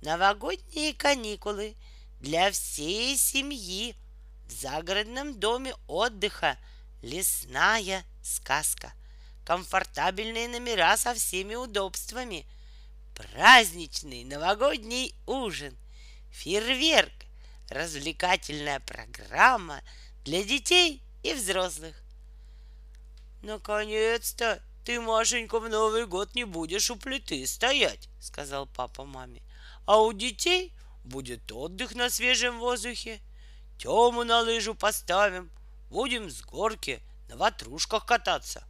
«Новогодние 0.00 0.94
каникулы 0.94 1.76
для 2.20 2.50
всей 2.50 3.16
семьи. 3.16 3.94
В 4.46 4.52
загородном 4.52 5.38
доме 5.38 5.74
отдыха 5.86 6.58
лесная 7.02 8.04
сказка» 8.22 8.92
комфортабельные 9.50 10.46
номера 10.46 10.96
со 10.96 11.12
всеми 11.12 11.56
удобствами, 11.56 12.46
праздничный 13.16 14.22
новогодний 14.22 15.12
ужин, 15.26 15.76
фейерверк, 16.30 17.12
развлекательная 17.68 18.78
программа 18.78 19.82
для 20.24 20.44
детей 20.44 21.02
и 21.24 21.34
взрослых. 21.34 22.00
Наконец-то 23.42 24.62
ты, 24.84 25.00
Машенька, 25.00 25.58
в 25.58 25.68
Новый 25.68 26.06
год 26.06 26.36
не 26.36 26.44
будешь 26.44 26.88
у 26.90 26.94
плиты 26.94 27.44
стоять, 27.44 28.08
сказал 28.20 28.66
папа 28.66 29.04
маме. 29.04 29.42
А 29.90 29.98
у 29.98 30.12
детей 30.12 30.72
будет 31.02 31.50
отдых 31.50 31.96
на 31.96 32.10
свежем 32.10 32.60
воздухе. 32.60 33.20
Тему 33.76 34.22
на 34.22 34.38
лыжу 34.38 34.76
поставим, 34.76 35.50
будем 35.90 36.30
с 36.30 36.42
горки 36.42 37.02
на 37.28 37.36
ватрушках 37.36 38.06
кататься. 38.06 38.62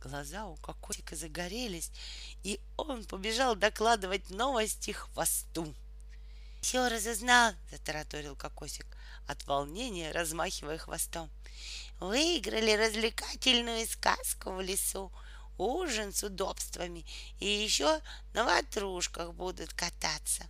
Глаза 0.00 0.46
у 0.46 0.54
Кокосика 0.54 1.16
загорелись, 1.16 1.90
и 2.44 2.60
он 2.76 3.04
побежал 3.04 3.56
докладывать 3.56 4.30
новости 4.30 4.92
хвосту. 4.92 5.74
«Все 6.62 6.86
разузнал»,— 6.88 7.54
затараторил 7.72 8.36
Кокосик, 8.36 8.86
от 9.26 9.44
волнения 9.48 10.12
размахивая 10.12 10.78
хвостом. 10.78 11.28
«Выиграли 11.98 12.76
развлекательную 12.76 13.88
сказку 13.88 14.52
в 14.52 14.60
лесу, 14.60 15.10
ужин 15.58 16.12
с 16.12 16.22
удобствами, 16.22 17.04
и 17.40 17.48
еще 17.48 18.00
на 18.34 18.44
ватрушках 18.44 19.34
будут 19.34 19.72
кататься». 19.74 20.46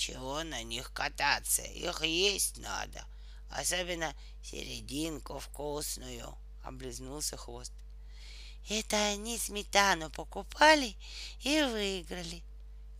«Чего 0.00 0.42
на 0.44 0.62
них 0.62 0.94
кататься? 0.94 1.60
Их 1.60 2.00
есть 2.00 2.56
надо, 2.56 3.04
особенно 3.50 4.14
серединку 4.42 5.38
вкусную»,— 5.38 6.38
облизнулся 6.64 7.36
хвост. 7.36 7.70
Это 8.70 8.96
они 9.08 9.36
сметану 9.36 10.08
покупали 10.08 10.96
и 11.42 11.60
выиграли. 11.60 12.42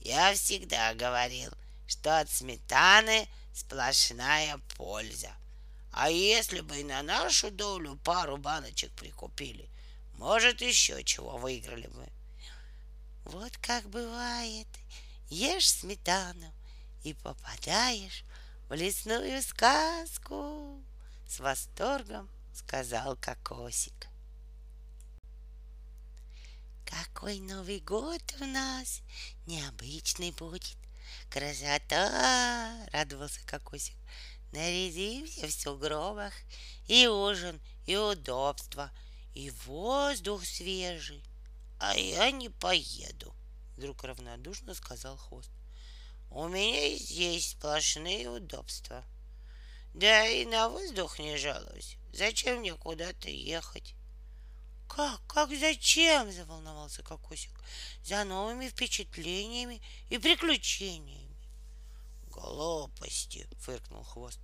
Я 0.03 0.35
всегда 0.35 0.93
говорил, 0.93 1.51
что 1.87 2.21
от 2.21 2.29
сметаны 2.29 3.27
сплошная 3.55 4.59
польза. 4.77 5.33
А 5.93 6.11
если 6.11 6.61
бы 6.61 6.81
и 6.81 6.85
на 6.85 7.03
нашу 7.03 7.51
долю 7.51 7.99
пару 8.05 8.37
баночек 8.37 8.93
прикупили, 8.93 9.71
может, 10.19 10.61
еще 10.61 11.03
чего 11.03 11.39
выиграли 11.39 11.87
бы. 11.87 12.07
Вот 13.25 13.57
как 13.57 13.89
бывает, 13.89 14.69
ешь 15.31 15.71
сметану 15.71 16.53
и 17.03 17.15
попадаешь 17.15 18.25
в 18.69 18.75
лесную 18.75 19.43
сказку. 19.43 20.83
С 21.27 21.41
восторгом 21.41 22.29
сказал 22.55 23.17
Кокосик. 23.17 24.09
Какой 26.85 27.39
Новый 27.39 27.81
год 27.81 28.23
у 28.41 28.45
нас 28.45 29.03
необычный 29.47 30.33
будет. 30.33 30.77
Красота! 31.31 32.87
Радовался 32.93 33.41
Кокосик. 33.47 33.95
Нарядимся 34.53 35.47
в 35.47 35.53
сугробах. 35.53 36.33
И 36.89 37.07
ужин, 37.07 37.61
и 37.87 37.97
удобство, 37.97 38.91
и 39.35 39.51
воздух 39.65 40.45
свежий. 40.45 41.23
А 41.79 41.95
я 41.95 42.31
не 42.33 42.49
поеду, 42.49 43.35
вдруг 43.77 44.03
равнодушно 44.03 44.75
сказал 44.75 45.17
хвост. 45.17 45.51
У 46.31 46.47
меня 46.47 46.97
здесь 46.97 47.51
сплошные 47.51 48.31
удобства. 48.31 49.05
Да 49.95 50.27
и 50.29 50.45
на 50.45 50.69
воздух 50.69 51.19
не 51.19 51.37
жалуюсь. 51.37 51.97
Зачем 52.13 52.61
мне 52.61 52.75
куда-то 52.75 53.29
ехать? 53.29 53.95
Как? 54.89 55.21
Как 55.27 55.51
зачем? 55.51 56.31
Заволновался 56.31 57.03
Кокосик. 57.03 57.53
За 58.05 58.23
новыми 58.23 58.69
впечатлениями 58.69 59.83
и 60.09 60.19
приключениями. 60.19 61.37
Глупости, 62.29 63.49
фыркнул 63.59 64.05
хвост. 64.05 64.39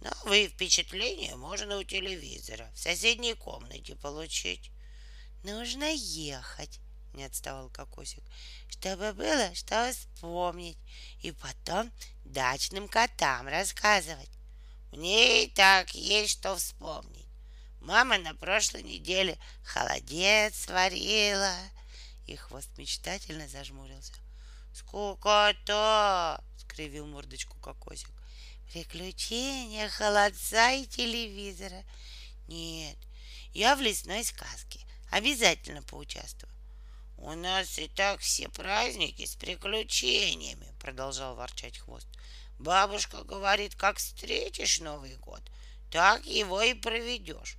Новые 0.00 0.48
впечатления 0.48 1.36
можно 1.36 1.76
у 1.76 1.82
телевизора 1.82 2.70
в 2.74 2.78
соседней 2.78 3.34
комнате 3.34 3.96
получить. 3.96 4.70
Нужно 5.44 5.92
ехать, 5.92 6.80
не 7.14 7.24
отставал 7.24 7.68
Кокосик, 7.70 8.22
чтобы 8.68 9.12
было 9.12 9.54
что 9.54 9.92
вспомнить 9.92 10.78
и 11.20 11.32
потом 11.32 11.90
дачным 12.24 12.88
котам 12.88 13.48
рассказывать. 13.48 14.30
Мне 14.92 15.44
и 15.44 15.50
так 15.50 15.94
есть 15.94 16.38
что 16.38 16.56
вспомнить. 16.56 17.26
Мама 17.80 18.18
на 18.18 18.34
прошлой 18.34 18.82
неделе 18.82 19.38
холодец 19.62 20.64
сварила. 20.64 21.54
И 22.26 22.36
хвост 22.36 22.68
мечтательно 22.76 23.48
зажмурился. 23.48 24.12
Скукота! 24.74 26.42
скривил 26.58 27.06
мордочку 27.06 27.58
кокосик. 27.58 28.10
Приключения 28.72 29.88
холодца 29.88 30.72
и 30.72 30.86
телевизора. 30.86 31.84
Нет, 32.46 32.96
я 33.54 33.74
в 33.76 33.80
лесной 33.80 34.24
сказке. 34.24 34.80
Обязательно 35.10 35.82
поучаствую. 35.82 36.52
У 37.20 37.34
нас 37.34 37.78
и 37.80 37.88
так 37.88 38.20
все 38.20 38.48
праздники 38.48 39.24
с 39.24 39.34
приключениями, 39.34 40.72
продолжал 40.80 41.34
ворчать 41.34 41.78
хвост. 41.78 42.06
Бабушка 42.60 43.24
говорит, 43.24 43.74
как 43.74 43.98
встретишь 43.98 44.78
Новый 44.78 45.16
год, 45.16 45.42
так 45.90 46.24
его 46.24 46.62
и 46.62 46.74
проведешь. 46.74 47.56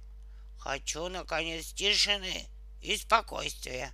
Хочу, 0.57 1.09
наконец, 1.09 1.73
тишины 1.73 2.47
и 2.81 2.95
спокойствия. 2.95 3.93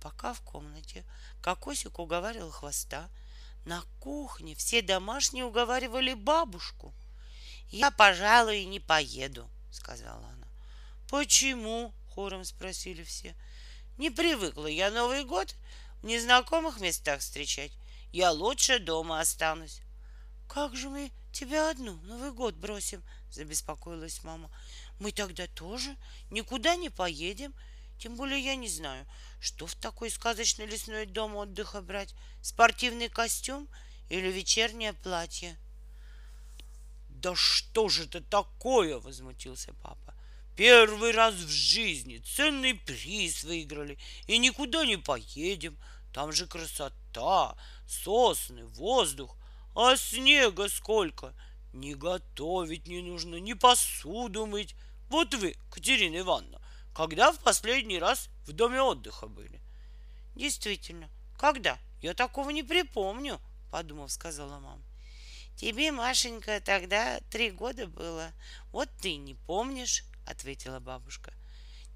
Пока 0.00 0.32
в 0.32 0.40
комнате 0.42 1.04
Кокосик 1.42 1.98
уговаривал 1.98 2.52
хвоста, 2.52 3.10
на 3.64 3.82
кухне 3.98 4.54
все 4.54 4.80
домашние 4.80 5.44
уговаривали 5.44 6.14
бабушку. 6.14 6.94
«Я, 7.68 7.90
пожалуй, 7.90 8.64
не 8.66 8.78
поеду»,— 8.78 9.50
сказала 9.72 10.26
она. 10.28 10.46
«Почему?»— 11.08 11.92
хором 12.14 12.44
спросили 12.44 13.02
все. 13.02 13.34
«Не 13.98 14.10
привыкла 14.10 14.66
я 14.66 14.90
Новый 14.90 15.24
год 15.24 15.54
в 16.02 16.06
незнакомых 16.06 16.80
местах 16.80 17.20
встречать. 17.20 17.72
Я 18.12 18.32
лучше 18.32 18.78
дома 18.78 19.20
останусь». 19.20 19.80
«Как 20.48 20.76
же 20.76 20.88
мы 20.88 21.10
тебя 21.32 21.70
одну 21.70 21.94
Новый 22.02 22.32
год 22.32 22.54
бросим?»— 22.54 23.02
забеспокоилась 23.30 24.22
мама. 24.22 24.50
Мы 24.98 25.12
тогда 25.12 25.46
тоже 25.46 25.96
никуда 26.30 26.76
не 26.76 26.90
поедем. 26.90 27.54
Тем 27.98 28.16
более 28.16 28.40
я 28.40 28.56
не 28.56 28.68
знаю, 28.68 29.06
что 29.40 29.66
в 29.66 29.74
такой 29.74 30.10
сказочный 30.10 30.66
лесной 30.66 31.06
дом 31.06 31.36
отдыха 31.36 31.80
брать. 31.80 32.14
Спортивный 32.42 33.08
костюм 33.08 33.68
или 34.10 34.30
вечернее 34.30 34.92
платье? 34.92 35.56
Да 37.08 37.34
что 37.34 37.88
же 37.88 38.04
это 38.04 38.20
такое? 38.20 38.98
Возмутился 38.98 39.72
папа. 39.74 40.13
Первый 40.56 41.10
раз 41.10 41.34
в 41.34 41.48
жизни 41.48 42.18
ценный 42.18 42.74
приз 42.74 43.42
выиграли 43.42 43.98
и 44.26 44.38
никуда 44.38 44.86
не 44.86 44.96
поедем. 44.96 45.76
Там 46.12 46.32
же 46.32 46.46
красота, 46.46 47.56
сосны, 47.88 48.64
воздух, 48.66 49.36
а 49.74 49.96
снега 49.96 50.68
сколько. 50.68 51.34
Не 51.72 51.94
готовить 51.94 52.86
не 52.86 53.02
нужно, 53.02 53.36
не 53.36 53.54
посуду 53.54 54.46
мыть. 54.46 54.76
Вот 55.08 55.34
вы, 55.34 55.56
Катерина 55.70 56.18
Ивановна, 56.18 56.60
когда 56.94 57.32
в 57.32 57.40
последний 57.40 57.98
раз 57.98 58.28
в 58.46 58.52
доме 58.52 58.80
отдыха 58.80 59.26
были? 59.26 59.60
Действительно, 60.36 61.10
когда? 61.36 61.78
Я 62.00 62.14
такого 62.14 62.50
не 62.50 62.62
припомню, 62.62 63.40
подумав, 63.72 64.12
сказала 64.12 64.60
мама. 64.60 64.82
Тебе, 65.56 65.90
Машенька, 65.90 66.60
тогда 66.60 67.20
три 67.30 67.50
года 67.50 67.86
было. 67.88 68.32
Вот 68.70 68.88
ты 69.00 69.16
не 69.16 69.34
помнишь, 69.34 70.04
ответила 70.26 70.80
бабушка. 70.80 71.32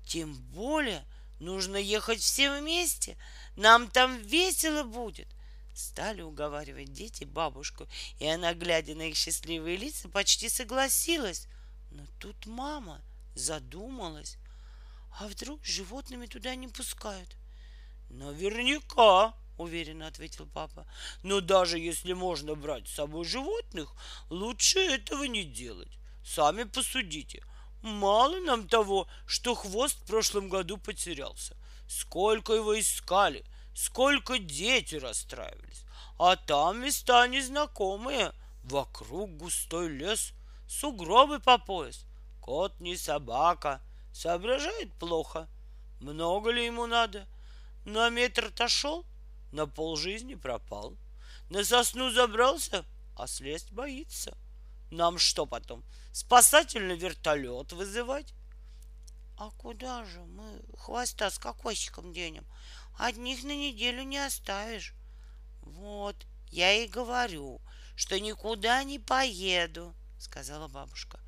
Тем 0.06 0.34
более 0.52 1.04
нужно 1.40 1.76
ехать 1.76 2.20
все 2.20 2.58
вместе. 2.58 3.16
Нам 3.56 3.90
там 3.90 4.18
весело 4.18 4.82
будет. 4.82 5.28
Стали 5.74 6.22
уговаривать 6.22 6.92
дети 6.92 7.24
бабушку, 7.24 7.86
и 8.18 8.26
она, 8.26 8.52
глядя 8.54 8.94
на 8.94 9.02
их 9.02 9.16
счастливые 9.16 9.76
лица, 9.76 10.08
почти 10.08 10.48
согласилась. 10.48 11.46
Но 11.90 12.04
тут 12.18 12.46
мама 12.46 13.00
задумалась. 13.34 14.38
А 15.20 15.28
вдруг 15.28 15.64
животными 15.64 16.26
туда 16.26 16.54
не 16.54 16.68
пускают? 16.68 17.36
Наверняка, 18.08 19.34
уверенно 19.58 20.06
ответил 20.06 20.46
папа. 20.46 20.86
Но 21.22 21.40
даже 21.40 21.78
если 21.78 22.12
можно 22.12 22.54
брать 22.54 22.88
с 22.88 22.94
собой 22.94 23.24
животных, 23.24 23.92
лучше 24.30 24.78
этого 24.78 25.24
не 25.24 25.44
делать. 25.44 25.98
Сами 26.24 26.64
посудите. 26.64 27.42
Мало 27.82 28.40
нам 28.40 28.68
того, 28.68 29.06
что 29.26 29.54
хвост 29.54 29.98
в 30.00 30.06
прошлом 30.06 30.48
году 30.48 30.78
потерялся. 30.78 31.56
Сколько 31.88 32.52
его 32.52 32.78
искали— 32.78 33.44
сколько 33.78 34.38
дети 34.40 34.96
расстраивались. 34.96 35.84
А 36.18 36.34
там 36.34 36.82
места 36.82 37.28
незнакомые, 37.28 38.32
вокруг 38.64 39.36
густой 39.36 39.88
лес, 39.88 40.32
сугробы 40.66 41.38
по 41.38 41.58
пояс. 41.58 42.04
Кот 42.40 42.80
не 42.80 42.96
собака, 42.96 43.80
соображает 44.12 44.92
плохо. 44.94 45.48
Много 46.00 46.50
ли 46.50 46.66
ему 46.66 46.86
надо? 46.86 47.28
На 47.84 48.10
метр 48.10 48.46
отошел, 48.46 49.06
на 49.52 49.66
полжизни 49.66 50.34
пропал. 50.34 50.96
На 51.48 51.62
сосну 51.62 52.10
забрался, 52.10 52.84
а 53.16 53.28
слезть 53.28 53.70
боится. 53.70 54.36
Нам 54.90 55.18
что 55.18 55.46
потом, 55.46 55.84
спасательный 56.18 56.96
вертолет 56.96 57.72
вызывать? 57.72 58.34
А 59.36 59.50
куда 59.50 60.04
же 60.04 60.18
мы 60.24 60.60
хвоста 60.76 61.30
с 61.30 61.38
кокосиком 61.38 62.12
денем? 62.12 62.44
Одних 62.98 63.44
на 63.44 63.54
неделю 63.54 64.02
не 64.02 64.18
оставишь. 64.18 64.94
Вот, 65.62 66.16
я 66.50 66.72
и 66.72 66.88
говорю, 66.88 67.60
что 67.94 68.18
никуда 68.18 68.82
не 68.82 68.98
поеду, 68.98 69.94
сказала 70.18 70.66
бабушка. 70.66 71.20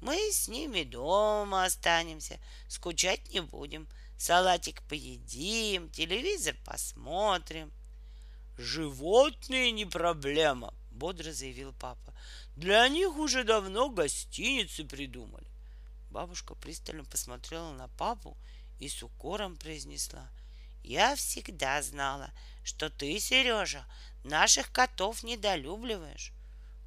Мы 0.00 0.16
с 0.32 0.48
ними 0.48 0.84
дома 0.84 1.66
останемся, 1.66 2.40
скучать 2.66 3.30
не 3.34 3.40
будем. 3.40 3.86
Салатик 4.16 4.82
поедим, 4.84 5.90
телевизор 5.90 6.56
посмотрим. 6.64 7.70
Животные 8.56 9.70
не 9.70 9.84
проблема, 9.84 10.72
бодро 10.90 11.30
заявил 11.30 11.74
папа. 11.78 12.09
Для 12.60 12.86
них 12.88 13.16
уже 13.16 13.42
давно 13.42 13.88
гостиницы 13.88 14.84
придумали. 14.84 15.46
Бабушка 16.10 16.54
пристально 16.54 17.04
посмотрела 17.04 17.72
на 17.72 17.88
папу 17.88 18.36
и 18.78 18.88
с 18.88 19.02
укором 19.02 19.56
произнесла— 19.56 20.28
я 20.82 21.14
всегда 21.14 21.82
знала, 21.82 22.30
что 22.64 22.90
ты, 22.90 23.18
Сережа, 23.20 23.84
наших 24.24 24.72
котов 24.72 25.22
недолюбливаешь. 25.22 26.32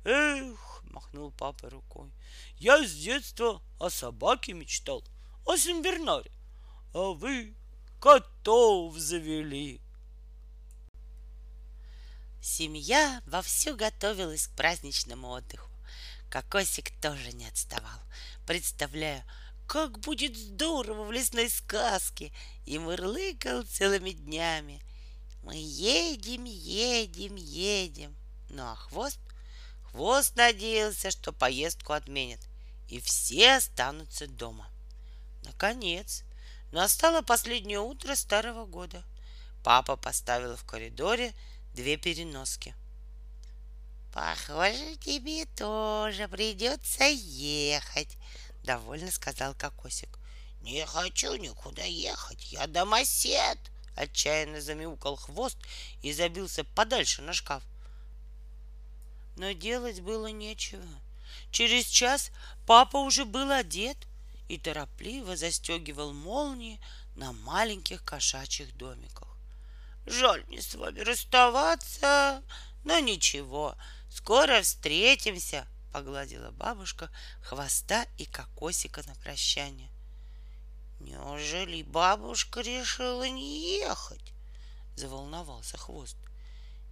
Эх, 0.04 0.84
махнул 0.90 1.32
папа 1.32 1.70
рукой. 1.70 2.12
Я 2.58 2.86
с 2.86 2.94
детства 2.94 3.62
о 3.80 3.90
собаке 3.90 4.54
мечтал, 4.54 5.04
о 5.46 5.56
Сенбернаре. 5.56 6.32
А 6.94 7.14
вы 7.14 7.56
котов 8.00 8.98
завели. 8.98 9.80
Семья 12.46 13.22
вовсю 13.26 13.74
готовилась 13.78 14.48
к 14.48 14.52
праздничному 14.52 15.30
отдыху. 15.30 15.72
Кокосик 16.30 16.92
тоже 17.00 17.32
не 17.32 17.48
отставал, 17.48 18.02
представляя, 18.46 19.26
как 19.66 19.98
будет 20.00 20.36
здорово 20.36 21.06
в 21.06 21.12
лесной 21.14 21.50
сказке, 21.50 22.34
и 22.66 22.78
мурлыкал 22.78 23.64
целыми 23.64 24.10
днями. 24.10 24.82
Мы 25.44 25.54
едем, 25.56 26.44
едем, 26.44 27.36
едем. 27.38 28.14
Ну 28.50 28.64
а 28.64 28.76
хвост? 28.76 29.20
Хвост 29.92 30.36
надеялся, 30.36 31.12
что 31.12 31.32
поездку 31.32 31.94
отменят. 31.94 32.42
и 32.90 33.00
все 33.00 33.56
останутся 33.56 34.28
дома. 34.28 34.70
Наконец, 35.44 36.24
настало 36.74 37.22
последнее 37.22 37.80
утро 37.80 38.16
старого 38.16 38.66
года. 38.66 39.02
Папа 39.64 39.96
поставил 39.96 40.58
в 40.58 40.66
коридоре 40.66 41.34
две 41.74 41.98
переноски. 41.98 42.76
Похоже, 44.14 44.96
тебе 44.98 45.46
тоже 45.46 46.28
придется 46.28 47.06
ехать, 47.06 48.18
довольно 48.64 49.10
сказал 49.12 49.56
Кокосик. 49.56 50.20
Не 50.62 50.86
хочу 50.86 51.36
никуда 51.36 51.84
ехать, 51.84 52.52
я 52.52 52.68
домосед, 52.68 53.58
отчаянно 53.96 54.62
замяукал 54.62 55.16
хвост 55.16 55.58
и 56.04 56.14
забился 56.14 56.64
подальше 56.64 57.22
на 57.22 57.34
шкаф. 57.34 57.64
Но 59.36 59.52
делать 59.52 60.00
было 60.00 60.28
нечего. 60.28 60.86
Через 61.52 61.86
час 61.86 62.30
папа 62.68 62.98
уже 62.98 63.26
был 63.26 63.52
одет 63.52 63.98
и 64.48 64.60
торопливо 64.60 65.36
застегивал 65.36 66.14
молнии 66.14 66.80
на 67.16 67.32
маленьких 67.34 68.04
кошачьих 68.06 68.76
домиках. 68.78 69.23
Жаль 70.06 70.44
мне 70.48 70.62
с 70.62 70.76
вами 70.76 71.00
расставаться, 71.00 72.44
но 72.84 73.00
ничего, 73.00 73.76
скоро 74.10 74.62
встретимся, 74.62 75.68
погладила 75.94 76.52
бабушка 76.52 77.10
хвоста 77.42 78.06
и 78.18 78.26
кокосика 78.26 79.04
на 79.08 79.16
прощание. 79.16 79.90
Неужели 81.00 81.84
бабушка 81.84 82.62
решила 82.62 83.28
не 83.28 83.78
ехать? 83.78 84.34
Заволновался 84.96 85.78
хвост. 85.78 86.18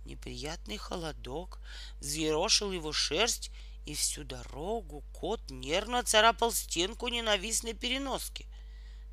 Неприятный 0.06 0.78
холодок 0.78 1.60
взъерошил 2.00 2.72
его 2.72 2.92
шерсть, 2.92 3.52
и 3.86 3.96
всю 3.96 4.24
дорогу 4.24 5.04
кот 5.12 5.42
нервно 5.50 6.04
царапал 6.04 6.52
стенку 6.52 7.08
ненавистной 7.08 7.74
переноски. 7.74 8.46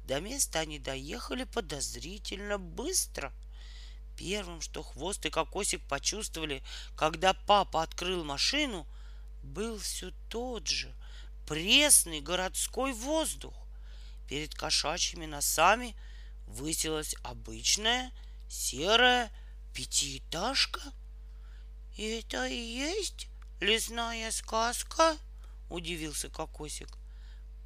До 0.05 0.21
места 0.21 0.61
они 0.61 0.79
доехали 0.79 1.45
подозрительно 1.45 2.59
быстро. 2.59 3.33
Первым, 4.19 4.61
что 4.61 4.83
хвост 4.83 5.25
и 5.27 5.31
кокосик 5.31 5.81
почувствовали, 5.87 6.61
когда 6.97 7.35
папа 7.35 7.85
открыл 7.85 8.25
машину, 8.25 8.85
был 9.45 9.79
все 9.79 10.11
тот 10.29 10.67
же 10.67 10.93
пресный 11.47 12.21
городской 12.21 12.93
воздух. 12.93 13.55
Перед 14.29 14.55
кошачьими 14.57 15.25
носами 15.25 15.95
высилась 16.49 17.15
обычная 17.23 18.11
серая 18.51 19.31
пятиэтажка. 19.73 20.81
Это 21.97 22.49
и 22.49 22.57
есть 22.57 23.29
лесная 23.61 24.33
сказка? 24.33 25.17
Удивился 25.71 26.29
Кокосик. 26.29 26.89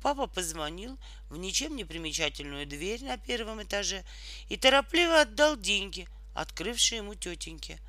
Папа 0.03 0.27
позвонил 0.27 0.99
в 1.31 1.39
ничем 1.39 1.77
не 1.77 1.85
примечательную 1.85 2.67
дверь 2.67 3.03
на 3.05 3.17
первом 3.17 3.63
этаже 3.63 4.05
и 4.51 4.59
торопливо 4.59 5.23
отдал 5.23 5.57
деньги, 5.57 6.09
открывшие 6.35 6.99
ему 6.99 7.15
тетеньке. 7.15 7.81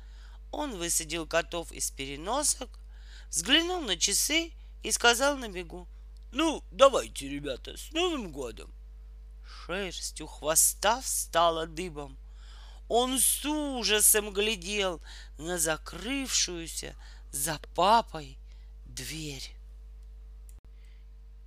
Он 0.50 0.76
высадил 0.76 1.26
котов 1.26 1.72
из 1.72 1.90
переносок, 1.90 2.68
взглянул 3.30 3.80
на 3.80 3.96
часы 3.96 4.52
и 4.82 4.92
сказал 4.92 5.36
на 5.36 5.48
бегу. 5.48 5.88
«Ну, 6.32 6.62
давайте, 6.70 7.28
ребята, 7.28 7.76
с 7.76 7.92
Новым 7.92 8.32
годом!» 8.32 8.72
Шерсть 9.46 10.20
у 10.20 10.26
хвоста 10.26 11.00
встала 11.00 11.66
дыбом. 11.66 12.16
Он 12.88 13.18
с 13.18 13.44
ужасом 13.44 14.32
глядел 14.32 15.00
на 15.38 15.58
закрывшуюся 15.58 16.94
за 17.32 17.58
папой 17.74 18.36
дверь. 18.84 19.54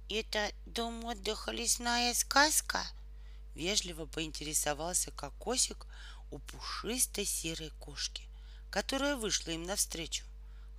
«Это 0.09 0.51
дом 0.65 1.03
отдыха 1.05 1.51
лесная 1.51 2.13
сказка?» 2.13 2.85
Вежливо 3.55 4.05
поинтересовался 4.05 5.11
кокосик 5.11 5.85
у 6.31 6.39
пушистой 6.39 7.25
серой 7.25 7.71
кошки, 7.79 8.23
которая 8.69 9.15
вышла 9.15 9.51
им 9.51 9.63
навстречу. 9.63 10.25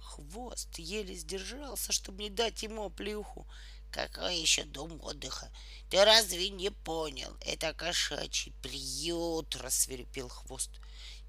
Хвост 0.01 0.79
еле 0.79 1.15
сдержался, 1.15 1.93
чтобы 1.93 2.23
не 2.23 2.31
дать 2.31 2.63
ему 2.63 2.85
оплюху. 2.85 3.47
Какой 3.91 4.39
еще 4.39 4.65
дом 4.65 5.01
отдыха? 5.03 5.51
Ты 5.91 6.05
разве 6.05 6.51
не 6.51 6.71
понял? 6.71 7.37
Это 7.41 7.73
кошачий 7.73 8.53
приют, 8.63 9.57
рассверепел 9.57 10.29
хвост. 10.29 10.71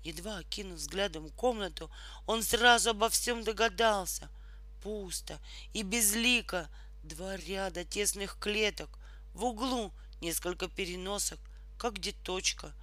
Едва 0.04 0.38
окинув 0.38 0.80
взглядом 0.80 1.30
комнату, 1.30 1.92
он 2.26 2.44
сразу 2.44 2.92
обо 2.92 3.10
всем 3.10 3.44
догадался. 3.44 4.30
Пусто 4.82 5.40
и 5.74 5.84
безлико. 5.84 6.70
Два 7.04 7.38
ряда 7.38 7.86
тесных 7.86 8.38
клеток. 8.40 8.90
В 9.34 9.46
углу 9.46 9.94
несколько 10.22 10.68
переносок, 10.68 11.40
как 11.78 11.96
где 11.96 12.12
точка. 12.12 12.74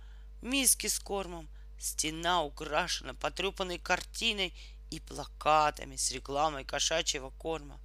Миски 0.42 0.86
с 0.86 0.98
кормом. 0.98 1.48
Стена 1.78 2.42
украшена 2.42 3.14
потрепанной 3.14 3.78
картиной 3.78 4.54
и 4.90 5.00
плакатами 5.00 5.96
с 5.96 6.10
рекламой 6.10 6.64
кошачьего 6.64 7.30
корма. 7.30 7.80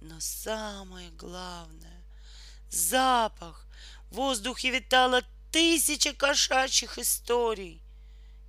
Но 0.00 0.20
самое 0.20 1.10
главное— 1.10 2.04
запах. 2.70 3.66
В 4.10 4.16
воздухе 4.16 4.70
витало 4.70 5.22
тысяча 5.50 6.12
кошачьих 6.12 6.98
историй. 6.98 7.82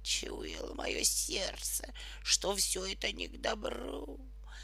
Чуяло 0.04 0.74
мое 0.74 1.04
сердце, 1.04 1.94
что 2.24 2.56
все 2.56 2.86
это 2.86 3.12
не 3.12 3.28
к 3.28 3.42
добру. 3.42 4.20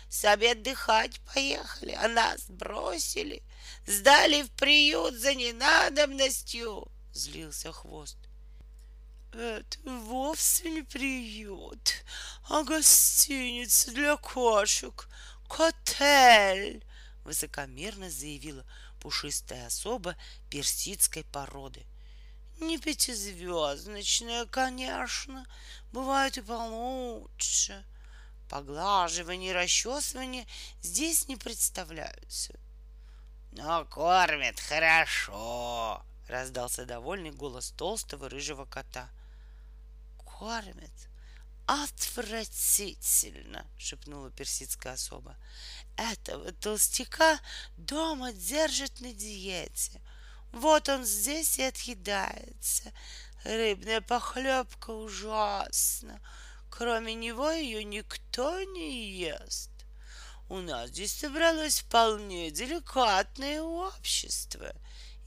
Сами 0.09 0.47
отдыхать 0.47 1.19
поехали, 1.33 1.91
а 1.91 2.07
нас 2.07 2.45
бросили, 2.47 3.43
сдали 3.85 4.43
в 4.43 4.51
приют 4.51 5.15
за 5.15 5.33
ненадобностью,— 5.33 6.87
злился 7.13 7.71
хвост. 7.71 8.17
Это 9.37 9.77
вовсе 9.83 10.69
не 10.69 10.81
приют, 10.81 12.05
а 12.47 12.63
гостиница 12.63 13.91
для 13.91 14.15
кошек, 14.15 15.09
котель!»— 15.49 16.85
высокомерно 17.25 18.09
заявила 18.09 18.65
пушистая 19.01 19.67
особа 19.67 20.15
персидской 20.49 21.25
породы. 21.25 21.85
«Не 22.61 22.77
пятизвездочная, 22.77 24.45
конечно, 24.45 25.45
бывает 25.91 26.37
и 26.37 26.41
получше. 26.41 27.85
Поглаживание 28.49 29.51
и 29.51 29.53
расчесывание 29.53 30.47
здесь 30.81 31.27
не 31.27 31.35
представляются». 31.35 32.57
«Но 33.51 33.83
кормят 33.83 34.61
хорошо!»— 34.61 36.05
раздался 36.29 36.85
довольный 36.85 37.31
голос 37.31 37.71
толстого 37.71 38.29
рыжего 38.29 38.63
кота. 38.63 39.09
«Кормят 40.37 40.91
«Отвратительно!»— 41.65 43.65
шепнула 43.77 44.31
персидская 44.31 44.93
особа. 44.93 45.37
«Этого 45.95 46.51
толстяка 46.51 47.39
дома 47.77 48.33
держат 48.33 48.99
на 48.99 49.13
диете. 49.13 50.01
Вот 50.51 50.89
он 50.89 51.05
здесь 51.05 51.57
и 51.57 51.63
отъедается. 51.63 52.91
Рыбная 53.45 54.01
похлебка 54.01 54.91
ужасна. 54.91 56.19
Кроме 56.69 57.13
него 57.13 57.49
ее 57.49 57.85
никто 57.85 58.61
не 58.61 59.11
ест. 59.11 59.71
У 60.49 60.57
нас 60.57 60.89
здесь 60.89 61.17
собралось 61.17 61.79
вполне 61.79 62.51
деликатное 62.51 63.61
общество». 63.61 64.75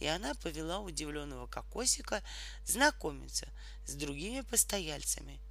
И 0.00 0.06
она 0.06 0.34
повела 0.34 0.78
удивленного 0.78 1.48
кокосика 1.48 2.22
знакомиться 2.64 3.48
с 3.88 3.94
другими 3.94 4.42
постояльцами— 4.42 5.40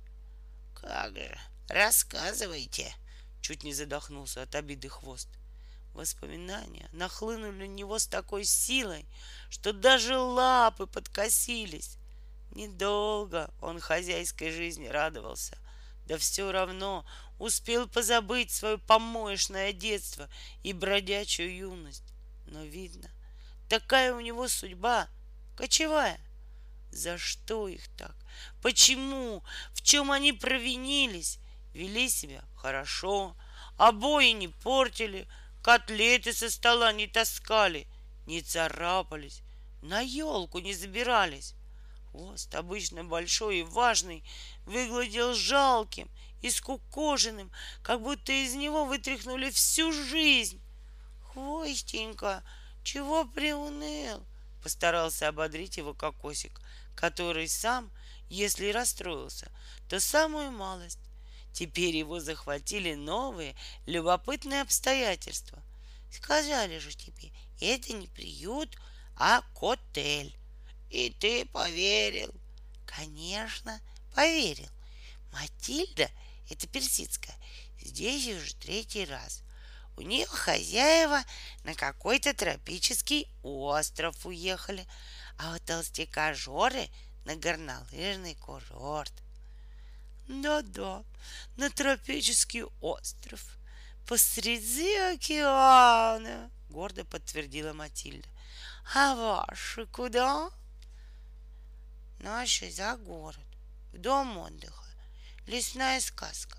как 0.82 1.16
же, 1.16 1.38
рассказывайте. 1.70 2.94
Чуть 3.42 3.64
не 3.64 3.74
задохнулся 3.74 4.44
от 4.44 4.54
обиды 4.54 4.90
хвост. 4.90 5.28
Воспоминания 5.94 6.88
нахлынули 6.92 7.66
на 7.66 7.68
него 7.68 7.98
с 7.98 8.06
такой 8.06 8.44
силой, 8.44 9.08
что 9.50 9.74
даже 9.74 10.18
лапы 10.18 10.86
подкосились. 10.86 11.98
Недолго 12.52 13.52
он 13.60 13.80
хозяйской 13.80 14.52
жизни 14.52 14.88
радовался, 14.88 15.58
да 16.06 16.18
все 16.18 16.52
равно 16.52 17.06
успел 17.40 17.88
позабыть 17.88 18.52
свое 18.52 18.78
помоечное 18.78 19.74
детство 19.74 20.30
и 20.62 20.74
бродячую 20.74 21.56
юность. 21.56 22.04
Но 22.46 22.64
видно, 22.64 23.10
такая 23.68 24.14
у 24.14 24.20
него 24.20 24.48
судьба, 24.48 25.08
кочевая. 25.56 26.20
За 26.92 27.18
что 27.18 27.68
их 27.68 27.88
так? 27.98 28.16
Почему? 28.62 29.44
В 29.74 29.82
чем 29.82 30.12
они 30.12 30.34
провинились? 30.34 31.40
Вели 31.74 32.10
себя 32.10 32.44
хорошо, 32.56 33.36
обои 33.78 34.32
не 34.32 34.48
портили, 34.48 35.28
котлеты 35.62 36.34
со 36.34 36.50
стола 36.50 36.92
не 36.92 37.08
таскали, 37.08 37.88
не 38.26 38.42
царапались, 38.42 39.42
на 39.82 40.02
елку 40.02 40.60
не 40.60 40.74
забирались. 40.74 41.54
Хвост, 42.12 42.54
обычно 42.56 43.04
большой 43.04 43.60
и 43.60 43.64
важный, 43.64 44.24
выглядел 44.66 45.34
жалким 45.34 46.10
и 46.42 46.50
скукоженным, 46.50 47.52
как 47.84 48.02
будто 48.02 48.32
из 48.32 48.56
него 48.56 48.86
вытряхнули 48.86 49.50
всю 49.52 49.92
жизнь. 49.92 50.60
Хвостенька, 51.34 52.44
чего 52.84 53.26
приуныл? 53.26 54.26
Постарался 54.64 55.28
ободрить 55.28 55.78
его 55.78 55.94
кокосик, 55.94 56.60
который 56.96 57.48
сам, 57.48 57.92
если 58.30 58.72
расстроился, 58.72 59.52
то 59.90 60.00
самую 60.00 60.52
малость. 60.52 61.00
Теперь 61.54 61.96
его 61.96 62.20
захватили 62.20 62.94
новые 62.94 63.56
любопытные 63.86 64.62
обстоятельства. 64.62 65.64
Сказали 66.12 66.78
же 66.78 66.92
тебе, 66.94 67.32
это 67.60 67.94
не 67.94 68.08
приют, 68.08 68.78
а 69.16 69.42
котель. 69.56 70.36
И 70.90 71.10
ты 71.10 71.46
поверил. 71.46 72.34
Конечно, 72.86 73.82
поверил. 74.14 74.70
Матильда, 75.34 76.10
это 76.50 76.68
персидская, 76.68 77.36
здесь 77.82 78.28
уже 78.28 78.56
третий 78.56 79.06
раз. 79.06 79.44
У 79.98 80.02
нее 80.02 80.28
хозяева 80.28 81.24
на 81.64 81.74
какой-то 81.74 82.34
тропический 82.34 83.28
остров 83.42 84.26
уехали, 84.26 84.88
а 85.38 85.56
у 85.56 85.60
толстяка 85.60 86.34
Жоры 86.34 86.88
на 87.28 87.36
горнолыжный 87.36 88.36
курорт. 88.36 89.12
Да-да, 90.30 91.04
на 91.58 91.70
тропический 91.70 92.64
остров 92.80 93.58
посреди 94.08 94.96
океана, 94.96 96.50
гордо 96.70 97.04
подтвердила 97.04 97.74
Матильда. 97.74 98.30
А 98.96 99.14
ваши 99.16 99.86
куда? 99.88 100.50
Наши 102.20 102.72
за 102.72 102.96
город, 102.96 103.50
в 103.92 103.98
дом 103.98 104.38
отдыха, 104.38 104.86
лесная 105.48 106.00
сказка. 106.00 106.58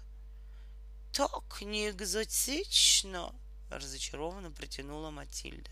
Так 1.15 1.63
не 1.63 1.89
экзотично, 1.89 3.35
разочарованно 3.71 4.51
протянула 4.51 5.09
Матильда. 5.09 5.71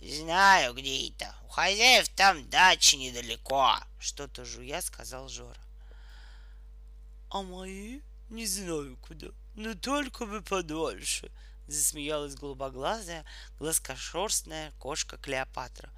Знаю, 0.00 0.72
где 0.74 1.08
это. 1.08 1.34
У 1.44 1.48
хозяев 1.48 2.08
там 2.10 2.48
дача 2.48 2.96
недалеко. 2.96 3.76
Что-то 3.98 4.44
жуя 4.44 4.80
сказал 4.80 5.28
Жора. 5.28 5.60
А 7.28 7.42
мои 7.42 8.00
не 8.30 8.46
знаю 8.46 8.96
куда, 9.02 9.28
но 9.54 9.74
только 9.74 10.24
бы 10.24 10.40
подольше, 10.40 11.30
засмеялась 11.66 12.34
голубоглазая, 12.34 13.24
глазкошерстная 13.58 14.72
кошка 14.78 15.16
Клеопатра. 15.16 15.90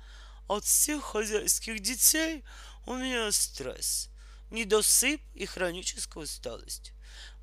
От 0.48 0.64
всех 0.64 1.04
хозяйских 1.04 1.80
детей 1.80 2.44
у 2.86 2.94
меня 2.94 3.30
стресс, 3.30 4.10
недосып 4.50 5.20
и 5.34 5.46
хроническая 5.46 6.24
усталость. 6.24 6.92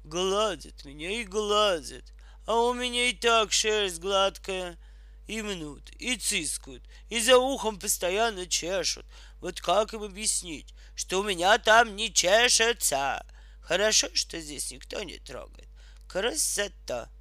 Гладят 0.04 0.86
меня 0.86 1.22
и 1.22 1.24
гладят, 1.24 2.06
а 2.46 2.56
у 2.56 2.74
меня 2.74 3.10
и 3.10 3.14
так 3.14 3.52
шерсть 3.52 4.00
гладкая, 4.00 4.78
и 5.30 5.44
мнут, 5.44 5.92
и 6.00 6.16
цискают, 6.18 6.84
и 7.08 7.22
за 7.22 7.38
ухом 7.38 7.78
постоянно 7.78 8.48
чешут. 8.48 9.06
Вот 9.42 9.62
как 9.62 9.94
им 9.94 10.02
объяснить, 10.02 10.74
что 10.96 11.20
у 11.20 11.24
меня 11.24 11.60
там 11.60 11.96
не 11.96 12.12
чешется? 12.12 13.24
Хорошо, 13.62 14.08
что 14.16 14.40
здесь 14.40 14.72
никто 14.72 15.04
не 15.04 15.20
трогает. 15.20 15.70
Красота. 16.08 17.12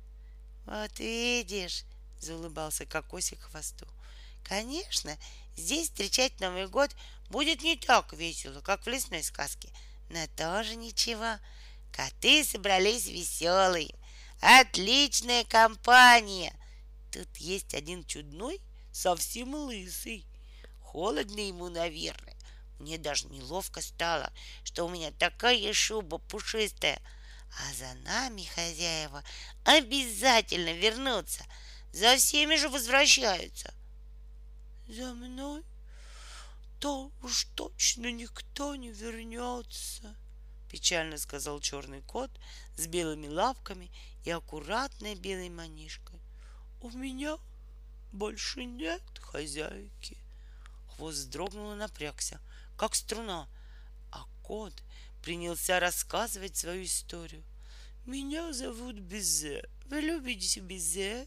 Вот 0.64 0.98
видишь, 0.98 1.84
заулыбался 2.18 2.86
кокосик 2.86 3.42
хвосту. 3.42 3.86
Конечно, 4.42 5.14
здесь 5.54 5.90
встречать 5.90 6.40
Новый 6.40 6.66
год 6.66 6.90
будет 7.28 7.62
не 7.62 7.76
так 7.76 8.14
весело, 8.14 8.62
как 8.62 8.86
в 8.86 8.88
лесной 8.88 9.22
сказке. 9.22 9.68
Но 10.08 10.26
тоже 10.34 10.76
ничего. 10.76 11.36
Коты 11.92 12.42
собрались 12.42 13.06
веселые. 13.06 13.94
Отличная 14.40 15.44
компания. 15.44 16.57
Тут 17.10 17.36
есть 17.38 17.74
один 17.74 18.04
чудной, 18.04 18.60
совсем 18.92 19.54
лысый. 19.54 20.26
Холодно 20.80 21.40
ему, 21.40 21.68
наверное. 21.68 22.36
Мне 22.78 22.96
даже 22.98 23.26
неловко 23.28 23.80
стало, 23.80 24.32
что 24.64 24.84
у 24.84 24.88
меня 24.88 25.10
такая 25.12 25.72
шуба 25.72 26.18
пушистая. 26.18 27.00
А 27.60 27.74
за 27.74 27.94
нами 28.04 28.44
хозяева 28.44 29.24
обязательно 29.64 30.72
вернутся. 30.72 31.44
За 31.92 32.16
всеми 32.16 32.56
же 32.56 32.68
возвращаются. 32.68 33.74
За 34.86 35.12
мной 35.14 35.62
то 36.80 37.10
уж 37.22 37.44
точно 37.56 38.12
никто 38.12 38.76
не 38.76 38.90
вернется, 38.90 40.16
печально 40.70 41.18
сказал 41.18 41.60
черный 41.60 42.02
кот 42.02 42.30
с 42.76 42.86
белыми 42.86 43.26
лапками 43.26 43.90
и 44.24 44.30
аккуратной 44.30 45.14
белой 45.16 45.50
манишкой. 45.50 46.07
У 46.80 46.90
меня 46.90 47.38
больше 48.12 48.64
нет 48.64 49.02
хозяйки. 49.20 50.16
Хвост 50.94 51.18
вздрогнул 51.18 51.72
и 51.72 51.76
напрягся, 51.76 52.40
как 52.76 52.94
струна, 52.94 53.48
а 54.12 54.24
кот 54.42 54.72
принялся 55.22 55.80
рассказывать 55.80 56.56
свою 56.56 56.84
историю. 56.84 57.42
Меня 58.06 58.52
зовут 58.52 58.96
Безе. 58.96 59.68
Вы 59.86 60.00
любите 60.00 60.60
Безе? 60.60 61.26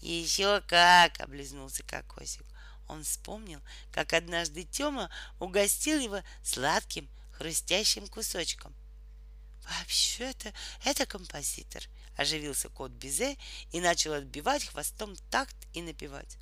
Еще 0.00 0.62
как, 0.66 1.20
облизнулся 1.20 1.82
кокосик. 1.84 2.44
Он 2.88 3.04
вспомнил, 3.04 3.60
как 3.92 4.12
однажды 4.12 4.64
Тёма 4.64 5.10
угостил 5.38 6.00
его 6.00 6.22
сладким 6.42 7.08
хрустящим 7.32 8.06
кусочком. 8.06 8.74
Вообще-то 9.68 10.52
это 10.84 11.06
композитор, 11.06 11.82
оживился 12.16 12.68
кот 12.68 12.90
Бизе 12.92 13.36
и 13.72 13.80
начал 13.80 14.12
отбивать 14.12 14.66
хвостом 14.66 15.16
такт 15.30 15.56
и 15.72 15.82
напевать. 15.82 16.36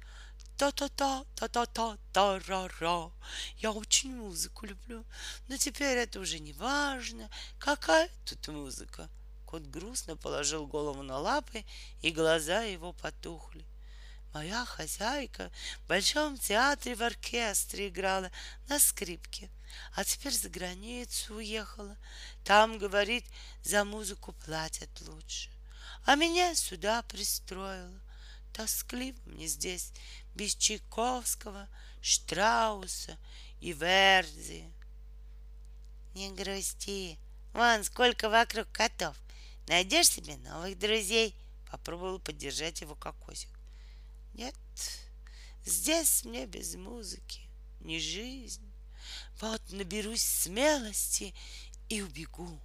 Та-та-та, 0.57 1.25
та-та-та, 1.37 1.97
та-ра-ра. 2.13 3.11
Я 3.59 3.73
очень 3.73 4.15
музыку 4.15 4.67
люблю, 4.67 5.05
но 5.49 5.57
теперь 5.57 5.97
это 5.97 6.21
уже 6.21 6.39
не 6.39 6.53
важно, 6.53 7.31
какая 7.59 8.11
тут 8.27 8.49
музыка. 8.49 9.09
Кот 9.47 9.63
грустно 9.63 10.17
положил 10.17 10.67
голову 10.67 11.03
на 11.03 11.19
лапы, 11.19 11.65
и 12.03 12.11
глаза 12.11 12.63
его 12.63 12.93
потухли. 12.93 13.65
Моя 14.33 14.65
хозяйка 14.65 15.51
в 15.83 15.89
Большом 15.89 16.39
театре 16.39 16.95
в 16.95 17.03
оркестре 17.03 17.89
играла 17.89 18.31
на 18.69 18.79
скрипке, 18.79 19.51
а 19.97 20.05
теперь 20.05 20.33
за 20.33 20.49
границу 20.49 21.35
уехала. 21.35 21.97
Там, 22.45 22.79
говорит, 22.79 23.25
за 23.65 23.85
музыку 23.85 24.33
платят 24.45 24.91
лучше. 25.09 25.51
А 26.05 26.15
меня 26.15 26.55
сюда 26.55 27.03
пристроила. 27.03 28.01
Тоскливо 28.53 29.19
мне 29.27 29.47
здесь, 29.47 29.93
без 30.35 30.55
Чайковского, 30.57 31.69
Штрауса 32.03 33.17
и 33.61 33.73
Верди. 33.73 34.65
Не 36.15 36.31
грусти, 36.33 37.19
вон 37.53 37.85
сколько 37.85 38.29
вокруг 38.29 38.71
котов. 38.73 39.17
Найдешь 39.69 40.11
себе 40.11 40.37
новых 40.39 40.79
друзей. 40.79 41.35
Попробовал 41.71 42.19
поддержать 42.19 42.81
его 42.81 42.97
кокосик. 42.97 43.51
Нет, 44.35 44.55
здесь 45.65 46.25
мне 46.25 46.47
без 46.47 46.75
музыки 46.75 47.43
не 47.81 48.01
жизнь. 48.01 48.69
Вот 49.41 49.63
наберусь 49.71 50.23
смелости 50.23 51.35
и 51.89 52.03
убегу. 52.03 52.61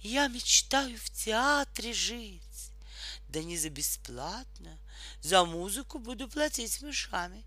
Я 0.00 0.28
мечтаю 0.28 0.98
в 0.98 1.10
театре 1.10 1.92
жить. 1.92 2.42
Да 3.36 3.42
не 3.42 3.58
за 3.58 3.68
бесплатно, 3.68 4.78
за 5.20 5.44
музыку 5.44 5.98
буду 5.98 6.26
платить 6.26 6.80
мышами. 6.80 7.44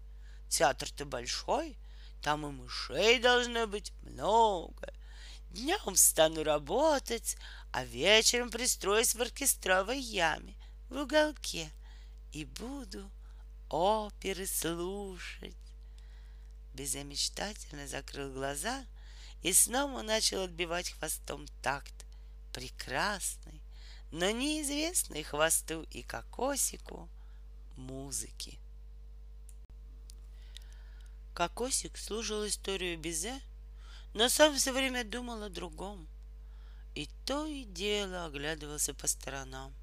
Театр-то 0.47 1.03
большой, 1.03 1.75
там 2.21 2.45
и 2.45 2.51
мышей 2.51 3.17
должно 3.17 3.65
быть 3.65 3.91
много. 4.03 4.93
Днем 5.49 5.95
стану 5.95 6.43
работать, 6.43 7.37
а 7.71 7.83
вечером 7.85 8.51
пристроюсь 8.51 9.15
в 9.15 9.21
оркестровой 9.21 9.99
яме 9.99 10.53
в 10.91 10.97
уголке 10.97 11.71
и 12.33 12.45
буду 12.45 13.09
оперы 13.71 14.45
слушать. 14.45 15.57
Беззамечтательно 16.75 17.87
закрыл 17.87 18.31
глаза 18.31 18.85
и 19.41 19.51
снова 19.53 20.03
начал 20.03 20.43
отбивать 20.43 20.91
хвостом 20.91 21.47
такт. 21.63 21.95
Прекрасный, 22.53 23.58
но 24.11 24.31
неизвестный 24.31 25.23
хвосту 25.23 25.83
и 25.91 26.01
кокосику 26.01 27.09
музыки. 27.75 28.59
Кокосик 31.33 31.97
слушал 31.97 32.45
историю 32.47 32.97
Безе, 32.99 33.39
но 34.13 34.27
сам 34.29 34.55
все 34.55 34.73
время 34.73 35.03
думал 35.03 35.43
о 35.43 35.49
другом. 35.49 36.07
И 36.95 37.07
то 37.25 37.45
и 37.45 37.63
дело 37.63 38.25
оглядывался 38.25 38.93
по 38.93 39.07
сторонам. 39.07 39.73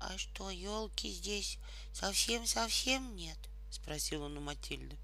А 0.00 0.16
что, 0.16 0.50
елки 0.50 1.10
здесь 1.10 1.58
совсем-совсем 1.92 3.14
нет? 3.14 3.38
Спросил 3.70 4.22
он 4.22 4.36
у 4.38 4.40
Матильды. 4.40 4.96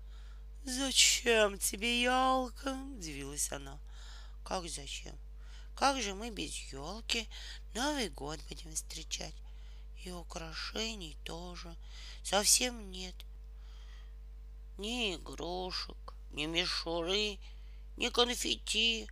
Зачем 0.64 1.58
тебе 1.58 2.02
елка? 2.02 2.74
Удивилась 2.96 3.52
она. 3.52 3.78
Как 4.44 4.68
зачем? 4.68 5.14
Как 5.74 6.00
же 6.00 6.14
мы 6.14 6.30
без 6.30 6.54
елки 6.72 7.28
Новый 7.74 8.08
год 8.08 8.38
будем 8.48 8.72
встречать? 8.74 9.34
И 10.04 10.12
украшений 10.12 11.16
тоже 11.24 11.74
совсем 12.22 12.90
нет. 12.92 13.14
Ни 14.78 15.16
игрушек, 15.16 15.96
ни 16.30 16.46
мишуры, 16.46 17.38
ни 17.96 18.08
конфетти. 18.08 19.08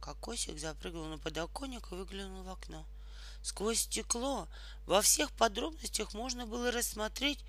Кокосик 0.00 0.58
запрыгнул 0.58 1.06
на 1.06 1.18
подоконник 1.18 1.90
и 1.90 1.94
выглянул 1.94 2.42
в 2.42 2.50
окно. 2.50 2.84
Сквозь 3.42 3.80
стекло 3.80 4.48
во 4.86 5.00
всех 5.00 5.32
подробностях 5.32 6.12
можно 6.12 6.46
было 6.46 6.70
рассмотреть 6.72 7.40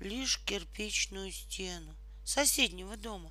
лишь 0.00 0.38
кирпичную 0.40 1.30
стену 1.30 1.94
соседнего 2.24 2.96
дома. 2.96 3.30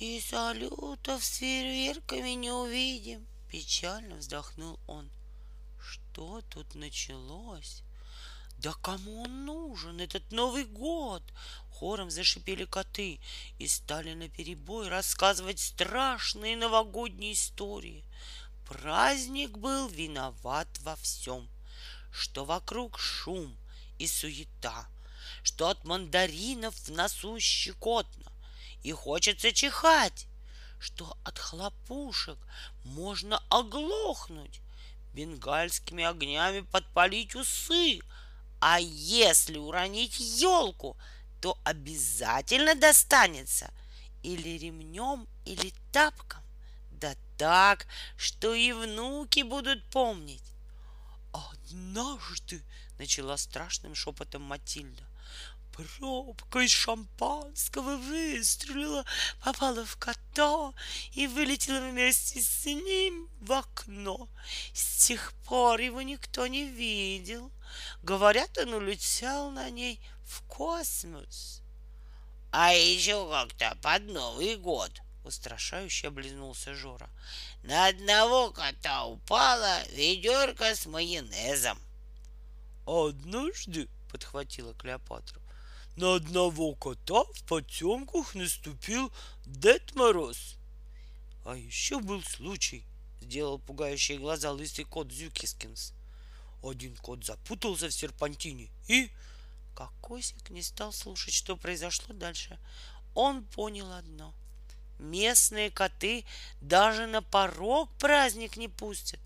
И 0.00 0.20
салютов 0.20 1.24
с 1.24 1.36
фейерверками 1.36 2.30
не 2.30 2.50
увидим, 2.50 3.24
печально 3.54 4.16
вздохнул 4.16 4.80
он. 4.88 5.08
Что 5.80 6.42
тут 6.50 6.74
началось? 6.74 7.84
Да 8.58 8.72
кому 8.82 9.22
он 9.22 9.44
нужен, 9.44 10.00
этот 10.00 10.32
Новый 10.32 10.64
год? 10.64 11.22
Хором 11.70 12.10
зашипели 12.10 12.64
коты 12.64 13.20
и 13.60 13.68
стали 13.68 14.14
наперебой 14.14 14.88
рассказывать 14.88 15.60
страшные 15.60 16.56
новогодние 16.56 17.34
истории. 17.34 18.04
Праздник 18.66 19.56
был 19.56 19.86
виноват 19.86 20.66
во 20.80 20.96
всем, 20.96 21.48
что 22.10 22.44
вокруг 22.44 22.98
шум 22.98 23.56
и 24.00 24.08
суета, 24.08 24.88
что 25.44 25.68
от 25.68 25.84
мандаринов 25.84 26.74
в 26.74 26.90
носу 26.90 27.38
щекотно 27.38 28.32
и 28.82 28.90
хочется 28.90 29.52
чихать, 29.52 30.26
что 30.84 31.16
от 31.24 31.38
хлопушек 31.38 32.36
можно 32.84 33.42
оглохнуть, 33.48 34.60
бенгальскими 35.14 36.04
огнями 36.04 36.60
подпалить 36.60 37.34
усы, 37.34 38.00
а 38.60 38.78
если 38.80 39.56
уронить 39.56 40.20
елку, 40.20 40.98
то 41.40 41.56
обязательно 41.64 42.74
достанется 42.74 43.72
или 44.22 44.58
ремнем, 44.58 45.26
или 45.46 45.72
тапком. 45.90 46.42
Да 46.90 47.14
так, 47.38 47.86
что 48.18 48.52
и 48.52 48.72
внуки 48.72 49.42
будут 49.42 49.82
помнить. 49.90 50.44
Однажды, 51.32 52.62
начала 52.98 53.38
страшным 53.38 53.94
шепотом 53.94 54.42
Матильда, 54.42 55.04
пробка 55.74 56.60
из 56.60 56.70
шампанского 56.70 57.96
выстрелила, 57.96 59.04
попала 59.44 59.84
в 59.84 59.96
кота 59.96 60.72
и 61.12 61.26
вылетела 61.26 61.90
вместе 61.90 62.40
с 62.40 62.64
ним 62.66 63.28
в 63.40 63.52
окно. 63.52 64.28
С 64.72 65.06
тех 65.06 65.32
пор 65.44 65.80
его 65.80 66.02
никто 66.02 66.46
не 66.46 66.68
видел. 66.68 67.50
Говорят, 68.02 68.56
он 68.58 68.74
улетел 68.74 69.50
на 69.50 69.68
ней 69.70 70.00
в 70.24 70.42
космос. 70.42 71.60
А 72.52 72.72
еще 72.72 73.28
как-то 73.28 73.76
под 73.82 74.04
Новый 74.04 74.56
год, 74.56 74.92
устрашающе 75.24 76.08
облизнулся 76.08 76.74
Жора. 76.74 77.10
На 77.64 77.88
одного 77.88 78.50
кота 78.50 79.06
упала 79.06 79.82
ведерко 79.88 80.74
с 80.74 80.86
майонезом. 80.86 81.80
Однажды, 82.86 83.88
подхватила 84.10 84.74
Клеопатра, 84.74 85.40
на 85.96 86.14
одного 86.14 86.74
кота 86.74 87.24
в 87.34 87.44
потемках 87.44 88.34
наступил 88.34 89.12
Дед 89.46 89.94
Мороз. 89.94 90.56
А 91.44 91.56
еще 91.56 92.00
был 92.00 92.22
случай, 92.22 92.84
сделал 93.20 93.58
пугающие 93.58 94.18
глаза 94.18 94.50
лысый 94.50 94.84
кот 94.84 95.12
Зюкискинс. 95.12 95.92
Один 96.62 96.96
кот 96.96 97.24
запутался 97.24 97.88
в 97.88 97.92
серпантине 97.92 98.70
и... 98.88 99.10
Кокосик 99.74 100.50
не 100.50 100.62
стал 100.62 100.92
слушать, 100.92 101.34
что 101.34 101.56
произошло 101.56 102.14
дальше. 102.14 102.58
Он 103.14 103.42
понял 103.42 103.90
одно. 103.92 104.32
Местные 105.00 105.70
коты 105.70 106.24
даже 106.60 107.06
на 107.06 107.22
порог 107.22 107.90
праздник 107.98 108.56
не 108.56 108.68
пустят. 108.68 109.18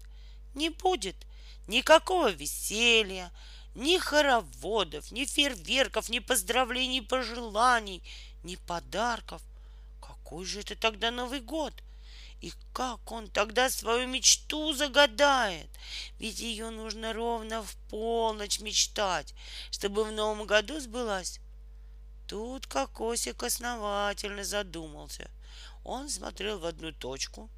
Не 0.55 0.71
будет 0.71 1.17
никакого 1.67 2.31
веселья, 2.31 3.31
ни 3.75 3.99
хороводов, 3.99 5.11
ни 5.11 5.25
фейерверков, 5.25 6.09
ни 6.09 6.19
поздравлений, 6.19 7.03
пожеланий, 7.03 8.03
ни 8.43 8.57
подарков. 8.57 9.43
Какой 10.01 10.45
же 10.45 10.61
это 10.61 10.77
тогда 10.77 11.11
Новый 11.11 11.41
год? 11.41 11.73
И 12.41 12.53
как 12.73 13.11
он 13.11 13.29
тогда 13.29 13.69
свою 13.69 14.07
мечту 14.07 14.73
загадает? 14.73 15.69
Ведь 16.19 16.39
ее 16.39 16.71
нужно 16.71 17.13
ровно 17.13 17.63
в 17.63 17.75
полночь 17.91 18.61
мечтать, 18.61 19.35
чтобы 19.71 20.05
в 20.05 20.13
новом 20.13 20.47
году 20.47 20.79
сбылась. 20.79 21.41
Тут 22.29 22.67
Кокосик 22.67 23.43
основательно 23.43 24.45
задумался. 24.45 25.31
Он 25.83 26.09
смотрел 26.09 26.59
в 26.59 26.67
одну 26.67 26.93
точку, 26.93 27.49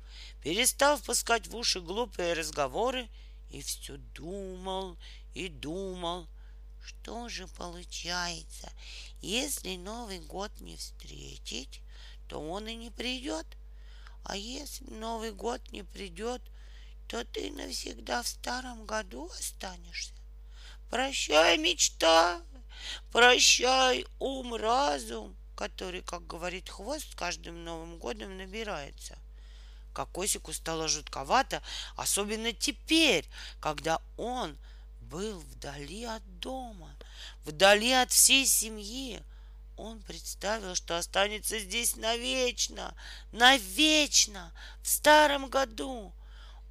перестал 0.42 0.96
впускать 0.96 1.48
в 1.48 1.56
уши 1.56 1.80
глупые 1.80 2.32
разговоры 2.32 3.08
и 3.50 3.60
все 3.62 3.96
думал 4.14 4.96
и 5.34 5.48
думал, 5.48 6.28
что 6.84 7.28
же 7.28 7.46
получается, 7.46 8.72
если 9.20 9.76
Новый 9.76 10.20
год 10.20 10.50
не 10.60 10.76
встретить, 10.76 11.80
то 12.28 12.40
он 12.40 12.68
и 12.68 12.74
не 12.74 12.90
придет. 12.90 13.46
А 14.24 14.36
если 14.36 14.84
Новый 14.84 15.32
год 15.32 15.60
не 15.72 15.82
придет, 15.82 16.42
то 17.08 17.24
ты 17.24 17.50
навсегда 17.50 18.22
в 18.22 18.28
старом 18.28 18.86
году 18.86 19.30
останешься. 19.38 20.12
Прощай, 20.90 21.58
мечта, 21.58 22.40
прощай, 23.12 24.06
ум, 24.18 24.54
разум, 24.54 25.36
который, 25.56 26.02
как 26.02 26.26
говорит 26.26 26.68
хвост, 26.68 27.14
каждым 27.14 27.64
Новым 27.64 27.98
годом 27.98 28.36
набирается. 28.36 29.18
Кокосику 29.92 30.52
стало 30.52 30.88
жутковато, 30.88 31.62
особенно 31.96 32.52
теперь, 32.52 33.26
когда 33.60 34.00
он 34.16 34.56
был 35.10 35.40
вдали 35.40 36.04
от 36.04 36.22
дома, 36.38 36.96
вдали 37.44 37.92
от 37.92 38.12
всей 38.12 38.46
семьи, 38.46 39.20
он 39.76 40.00
представил, 40.02 40.74
что 40.74 40.96
останется 40.96 41.58
здесь 41.58 41.96
навечно, 41.96 42.94
навечно, 43.32 44.52
в 44.82 44.88
старом 44.88 45.48
году. 45.48 46.12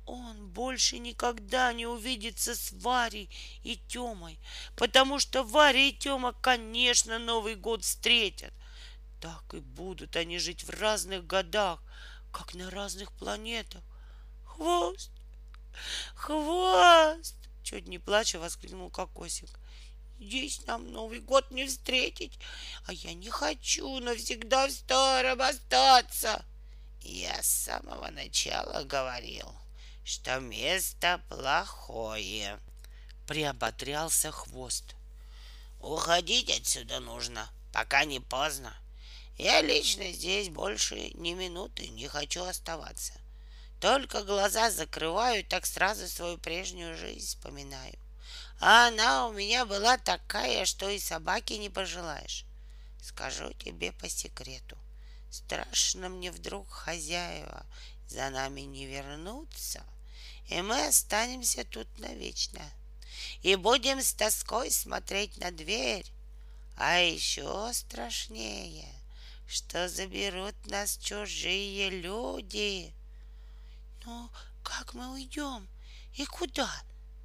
Он 0.06 0.48
больше 0.50 0.98
никогда 0.98 1.74
не 1.74 1.86
увидится 1.86 2.56
с 2.56 2.72
Варей 2.72 3.30
и 3.64 3.78
Темой, 3.88 4.40
потому 4.76 5.20
что 5.20 5.44
Варя 5.44 5.88
и 5.88 5.92
Тема, 5.92 6.34
конечно, 6.34 7.20
Новый 7.20 7.56
год 7.56 7.84
встретят. 7.84 8.54
Так 9.20 9.54
и 9.54 9.60
будут 9.60 10.16
они 10.16 10.40
жить 10.40 10.64
в 10.64 10.70
разных 10.70 11.28
годах, 11.28 11.84
как 12.32 12.56
на 12.56 12.70
разных 12.70 13.12
планетах. 13.12 13.84
Хвост! 14.46 15.12
Хвост! 16.16 17.39
Чуть 17.70 17.88
не 17.88 18.00
плача 18.00 18.40
воскликнул 18.40 18.90
Кокосик. 18.90 19.60
Здесь 20.20 20.66
нам 20.66 20.92
Новый 20.92 21.20
год 21.20 21.52
не 21.52 21.68
встретить, 21.68 22.40
а 22.88 22.94
я 22.94 23.14
не 23.14 23.30
хочу 23.30 24.00
навсегда 24.00 24.68
в 24.68 24.72
старом 24.72 25.40
остаться. 25.40 26.44
Я 27.04 27.44
с 27.44 27.46
самого 27.46 28.10
начала 28.10 28.84
говорил, 28.86 29.54
что 30.04 30.40
место 30.40 31.22
плохое. 31.30 32.60
Приоботрялся 33.28 34.32
хвост. 34.32 34.96
Уходить 35.80 36.50
отсюда 36.50 37.00
нужно, 37.00 37.48
пока 37.72 38.04
не 38.04 38.20
поздно. 38.20 38.76
Я 39.38 39.62
лично 39.62 40.12
здесь 40.12 40.50
больше 40.50 41.12
ни 41.14 41.34
минуты 41.34 41.88
не 41.90 42.08
хочу 42.08 42.44
оставаться. 42.46 43.14
Только 43.80 44.24
глаза 44.24 44.70
закрываю, 44.72 45.46
так 45.46 45.66
сразу 45.66 46.08
свою 46.08 46.38
прежнюю 46.38 46.98
жизнь 46.98 47.28
вспоминаю. 47.28 47.98
А 48.60 48.88
она 48.88 49.28
у 49.28 49.32
меня 49.32 49.66
была 49.66 49.98
такая, 49.98 50.66
что 50.66 50.90
и 50.90 51.00
собаки 51.00 51.54
не 51.54 51.70
пожелаешь. 51.70 52.46
Скажу 53.02 53.54
тебе 53.54 53.94
по 53.94 54.10
секрету. 54.10 54.78
Страшно 55.32 56.10
мне 56.10 56.32
вдруг 56.32 56.70
хозяева 56.70 57.66
за 58.10 58.30
нами 58.30 58.62
не 58.62 58.86
вернуться, 58.86 59.84
и 60.48 60.62
мы 60.62 60.88
останемся 60.88 61.64
тут 61.64 61.88
навечно. 62.00 62.62
И 63.44 63.56
будем 63.56 64.02
с 64.02 64.14
тоской 64.14 64.72
смотреть 64.72 65.38
на 65.38 65.52
дверь. 65.52 66.06
А 66.76 67.00
еще 67.00 67.72
страшнее, 67.74 68.88
что 69.48 69.88
заберут 69.88 70.56
нас 70.66 70.98
чужие 70.98 71.90
люди. 71.90 72.94
Ну, 74.10 74.28
как 74.64 74.96
мы 74.96 75.14
уйдем? 75.14 75.68
И 76.16 76.26
куда? 76.26 76.68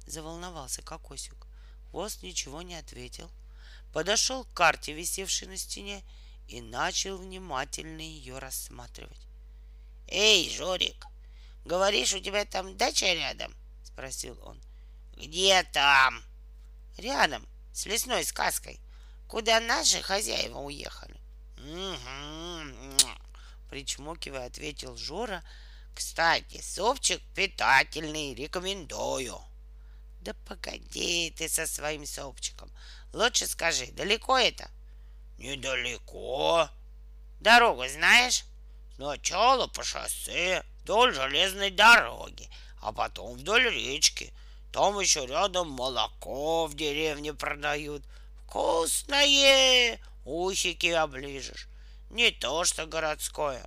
Заволновался 0.05 0.83
Кокосик. 0.83 1.47
Хвост 1.89 2.21
ничего 2.21 2.61
не 2.61 2.75
ответил. 2.75 3.31
Подошел 3.91 4.43
к 4.43 4.53
карте, 4.53 4.93
висевшей 4.93 5.47
на 5.47 5.57
стене, 5.57 6.03
и 6.47 6.61
начал 6.61 7.17
внимательно 7.17 8.01
ее 8.01 8.37
рассматривать. 8.37 9.27
«Эй, 10.07 10.47
Жорик, 10.55 11.07
говоришь, 11.65 12.13
у 12.13 12.19
тебя 12.19 12.45
там 12.45 12.77
дача 12.77 13.11
рядом?»— 13.13 13.55
спросил 13.83 14.39
он. 14.43 14.61
«Где 15.17 15.63
там?» 15.63 16.23
рядом 16.97 17.47
с 17.73 17.87
лесной 17.87 18.23
сказкой, 18.23 18.79
куда 19.27 19.59
наши 19.59 20.03
хозяева 20.03 20.59
уехали. 20.59 21.19
Угу, 21.57 23.09
причмокивая, 23.71 24.45
ответил 24.45 24.95
Жора. 24.97 25.43
Кстати, 25.95 26.61
супчик 26.61 27.21
питательный, 27.33 28.35
рекомендую. 28.35 29.41
Да 30.19 30.33
погоди 30.45 31.33
ты 31.37 31.47
со 31.47 31.65
своим 31.65 32.05
супчиком. 32.05 32.69
Лучше 33.13 33.47
скажи, 33.47 33.87
далеко 33.93 34.37
это? 34.37 34.69
Недалеко. 35.37 36.69
Дорогу 37.39 37.87
знаешь? 37.87 38.43
Сначала 38.95 39.67
по 39.67 39.83
шоссе 39.83 40.65
вдоль 40.81 41.13
железной 41.13 41.71
дороги, 41.71 42.49
а 42.81 42.91
потом 42.91 43.37
вдоль 43.37 43.69
речки. 43.69 44.33
Там 44.73 44.99
еще 44.99 45.25
рядом 45.25 45.69
молоко 45.69 46.67
в 46.67 46.75
деревне 46.75 47.33
продают. 47.33 48.03
Вкусное! 48.43 50.01
Усики 50.25 50.87
оближешь. 50.87 51.67
Не 52.09 52.31
то, 52.31 52.65
что 52.65 52.85
городское. 52.85 53.65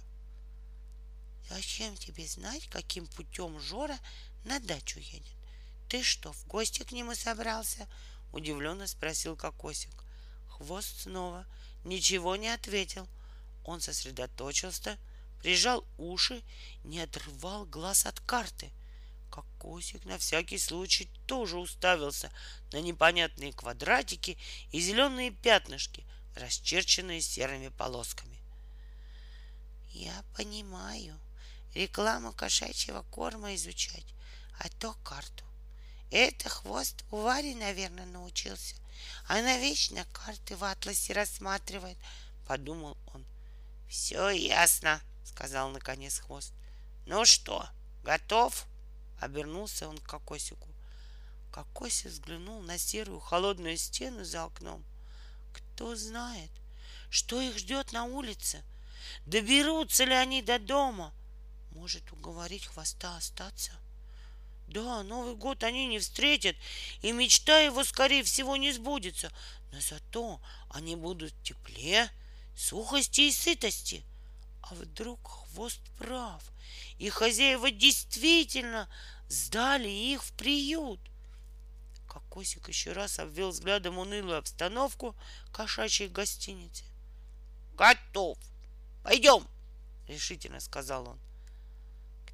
Зачем 1.48 1.96
тебе 1.96 2.26
знать, 2.26 2.68
каким 2.68 3.06
путем 3.06 3.58
Жора 3.58 3.98
на 4.44 4.60
дачу 4.60 4.98
едет? 4.98 5.32
Ты 5.88 6.02
что, 6.02 6.32
в 6.32 6.46
гости 6.46 6.82
к 6.82 6.92
нему 6.92 7.14
собрался? 7.14 7.88
Удивленно 8.32 8.86
спросил 8.86 9.34
Кокосик. 9.36 10.04
Хвост 10.48 11.02
снова 11.02 11.46
ничего 11.84 12.36
не 12.36 12.48
ответил. 12.48 13.08
Он 13.64 13.80
сосредоточился, 13.80 14.98
прижал 15.40 15.84
уши, 15.96 16.42
не 16.84 17.00
отрывал 17.00 17.64
глаз 17.64 18.04
от 18.04 18.20
карты. 18.20 18.70
Кокосик 19.30 20.04
на 20.04 20.18
всякий 20.18 20.58
случай 20.58 21.08
тоже 21.26 21.58
уставился 21.58 22.30
на 22.72 22.80
непонятные 22.80 23.52
квадратики 23.52 24.36
и 24.72 24.80
зеленые 24.80 25.30
пятнышки, 25.30 26.04
расчерченные 26.34 27.22
серыми 27.22 27.68
полосками. 27.68 28.38
Я 29.92 30.22
понимаю, 30.36 31.18
рекламу 31.74 32.32
кошачьего 32.32 33.02
корма 33.10 33.54
изучать, 33.54 34.06
а 34.58 34.68
то 34.80 34.94
карту. 35.04 35.44
Это 36.10 36.48
хвост 36.48 37.04
у 37.10 37.18
Вари, 37.18 37.54
наверное, 37.54 38.06
научился. 38.06 38.76
Она 39.26 39.58
вечно 39.58 40.06
карты 40.12 40.56
в 40.56 40.64
атласе 40.64 41.12
рассматривает, 41.12 41.98
подумал 42.46 42.96
он. 43.14 43.24
Все 43.88 44.30
ясно, 44.30 45.00
сказал 45.24 45.70
наконец 45.70 46.18
хвост. 46.20 46.52
Ну 47.06 47.24
что, 47.24 47.68
готов? 48.04 48.66
Обернулся 49.20 49.88
он 49.88 49.98
к 49.98 50.08
Кокосику. 50.08 50.68
Кокосик 51.52 52.06
взглянул 52.06 52.62
на 52.62 52.78
серую 52.78 53.20
холодную 53.20 53.76
стену 53.76 54.24
за 54.24 54.44
окном. 54.44 54.84
Кто 55.52 55.96
знает, 55.96 56.50
что 57.10 57.40
их 57.40 57.58
ждет 57.58 57.92
на 57.92 58.04
улице? 58.04 58.62
Доберутся 59.26 60.04
ли 60.04 60.14
они 60.14 60.42
до 60.42 60.58
дома? 60.58 61.12
Может 61.78 62.10
уговорить 62.10 62.66
хвоста 62.66 63.16
остаться? 63.16 63.70
Да, 64.66 65.04
Новый 65.04 65.36
год 65.36 65.62
они 65.62 65.86
не 65.86 66.00
встретят, 66.00 66.56
и 67.02 67.12
мечта 67.12 67.60
его, 67.60 67.84
скорее 67.84 68.24
всего, 68.24 68.56
не 68.56 68.72
сбудется. 68.72 69.30
Но 69.70 69.80
зато 69.80 70.40
они 70.70 70.96
будут 70.96 71.32
в 71.32 71.42
тепле, 71.44 72.10
сухости 72.56 73.20
и 73.20 73.32
сытости. 73.32 74.02
А 74.62 74.74
вдруг 74.74 75.20
хвост 75.24 75.80
прав, 75.98 76.42
и 76.98 77.10
хозяева 77.10 77.70
действительно 77.70 78.88
сдали 79.28 79.88
их 79.88 80.24
в 80.24 80.32
приют? 80.32 80.98
Кокосик 82.08 82.68
еще 82.68 82.90
раз 82.90 83.20
обвел 83.20 83.50
взглядом 83.50 83.98
унылую 83.98 84.38
обстановку 84.38 85.14
кошачьей 85.52 86.08
гостиницы. 86.08 86.82
«Готов! 87.76 88.36
Пойдем!»— 89.04 89.46
решительно 90.08 90.58
сказал 90.58 91.10
он. 91.10 91.27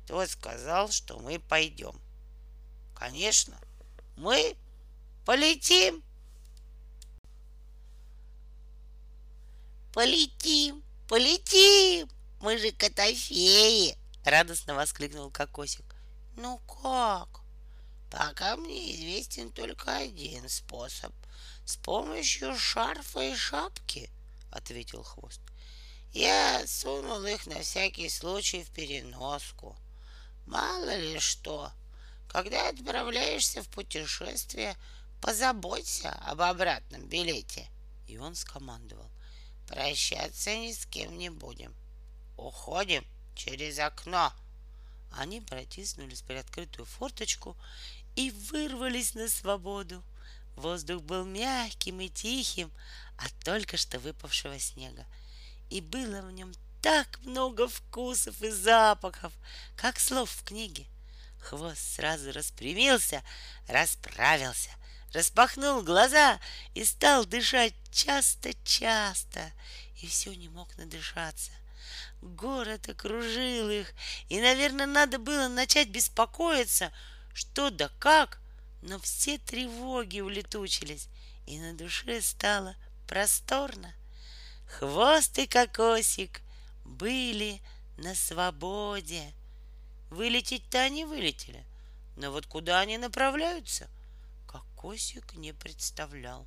«Кто 0.05 0.26
сказал, 0.26 0.90
что 0.90 1.18
мы 1.18 1.38
пойдем?» 1.38 1.98
«Конечно, 2.94 3.59
мы 4.16 4.57
полетим!» 5.24 6.02
«Полетим! 9.92 10.82
Полетим! 11.09 12.09
Мы 12.40 12.59
же 12.59 12.72
котофеи!»— 12.72 13.96
радостно 14.24 14.74
воскликнул 14.74 15.30
Кокосик. 15.30 15.84
«Ну 16.36 16.59
как?» 16.59 17.40
«Пока 18.11 18.57
мне 18.57 18.94
известен 18.94 19.50
только 19.50 19.96
один 19.96 20.48
способ— 20.48 21.12
с 21.64 21.76
помощью 21.76 22.57
шарфа 22.57 23.20
и 23.20 23.34
шапки»,— 23.34 24.11
ответил 24.50 25.02
Хвост. 25.02 25.40
«Я 26.12 26.66
сунул 26.66 27.24
их 27.24 27.46
на 27.46 27.61
всякий 27.61 28.09
случай 28.09 28.62
в 28.62 28.70
переноску. 28.70 29.76
Мало 30.47 30.97
ли 30.97 31.18
что, 31.18 31.72
когда 32.28 32.68
отправляешься 32.68 33.62
в 33.62 33.68
путешествие, 33.68 34.76
позаботься 35.20 36.11
об 36.11 36.40
обратном 36.40 37.07
билете». 37.07 37.68
И 38.07 38.18
он 38.18 38.34
скомандовал. 38.34 39.11
Прощаться 39.66 40.55
ни 40.55 40.72
с 40.72 40.84
кем 40.86 41.16
не 41.16 41.30
будем. 41.30 41.74
Уходим 42.36 43.05
через 43.34 43.78
окно. 43.78 44.32
Они 45.12 45.40
протиснулись 45.40 46.22
при 46.22 46.34
открытую 46.34 46.86
форточку 46.86 47.57
и 48.16 48.30
вырвались 48.30 49.14
на 49.14 49.28
свободу. 49.28 50.03
Воздух 50.57 51.03
был 51.03 51.24
мягким 51.24 52.01
и 52.01 52.09
тихим 52.09 52.70
от 53.16 53.32
только 53.45 53.76
что 53.76 53.99
выпавшего 53.99 54.59
снега. 54.59 55.07
И 55.70 55.80
было 55.80 56.20
в 56.20 56.30
нем 56.32 56.53
так 56.85 57.18
много 57.22 57.66
вкусов 57.66 58.43
и 58.43 58.51
запахов, 58.51 59.32
как 59.74 59.99
слов 59.99 60.30
в 60.30 60.45
книге. 60.45 60.85
Хвост 61.41 61.95
сразу 61.97 62.30
распрямился, 62.30 63.22
расправился, 63.68 64.68
распахнул 65.14 65.80
глаза 65.80 66.39
и 66.74 66.85
стал 66.85 67.24
дышать 67.24 67.72
часто-часто, 67.91 69.51
и 70.03 70.07
все 70.07 70.35
не 70.35 70.51
мог 70.51 70.76
надышаться. 70.76 71.53
Город 72.20 72.87
окружил 72.91 73.70
их, 73.70 73.95
и, 74.28 74.39
наверное, 74.43 74.85
надо 74.85 75.18
было 75.18 75.49
начать 75.49 75.89
беспокоиться, 75.89 76.93
что 77.32 77.70
да 77.70 77.89
как, 77.99 78.39
но 78.82 79.01
все 79.01 79.39
тревоги 79.39 80.20
улетучились, 80.20 81.09
и 81.47 81.59
на 81.59 81.72
душе 81.72 82.20
стало 82.20 82.76
просторно. 83.09 83.95
Хвост 84.66 85.39
и 85.39 85.47
кокосик 85.47 86.43
были 86.85 87.61
на 87.97 88.15
свободе. 88.15 89.32
Вылететь-то 90.11 90.81
они 90.81 91.05
вылетели, 91.05 91.65
но 92.16 92.31
вот 92.31 92.47
куда 92.47 92.81
они 92.81 92.98
направляются, 92.98 93.89
Кокосик 94.47 95.35
не 95.35 95.52
представлял. 95.52 96.47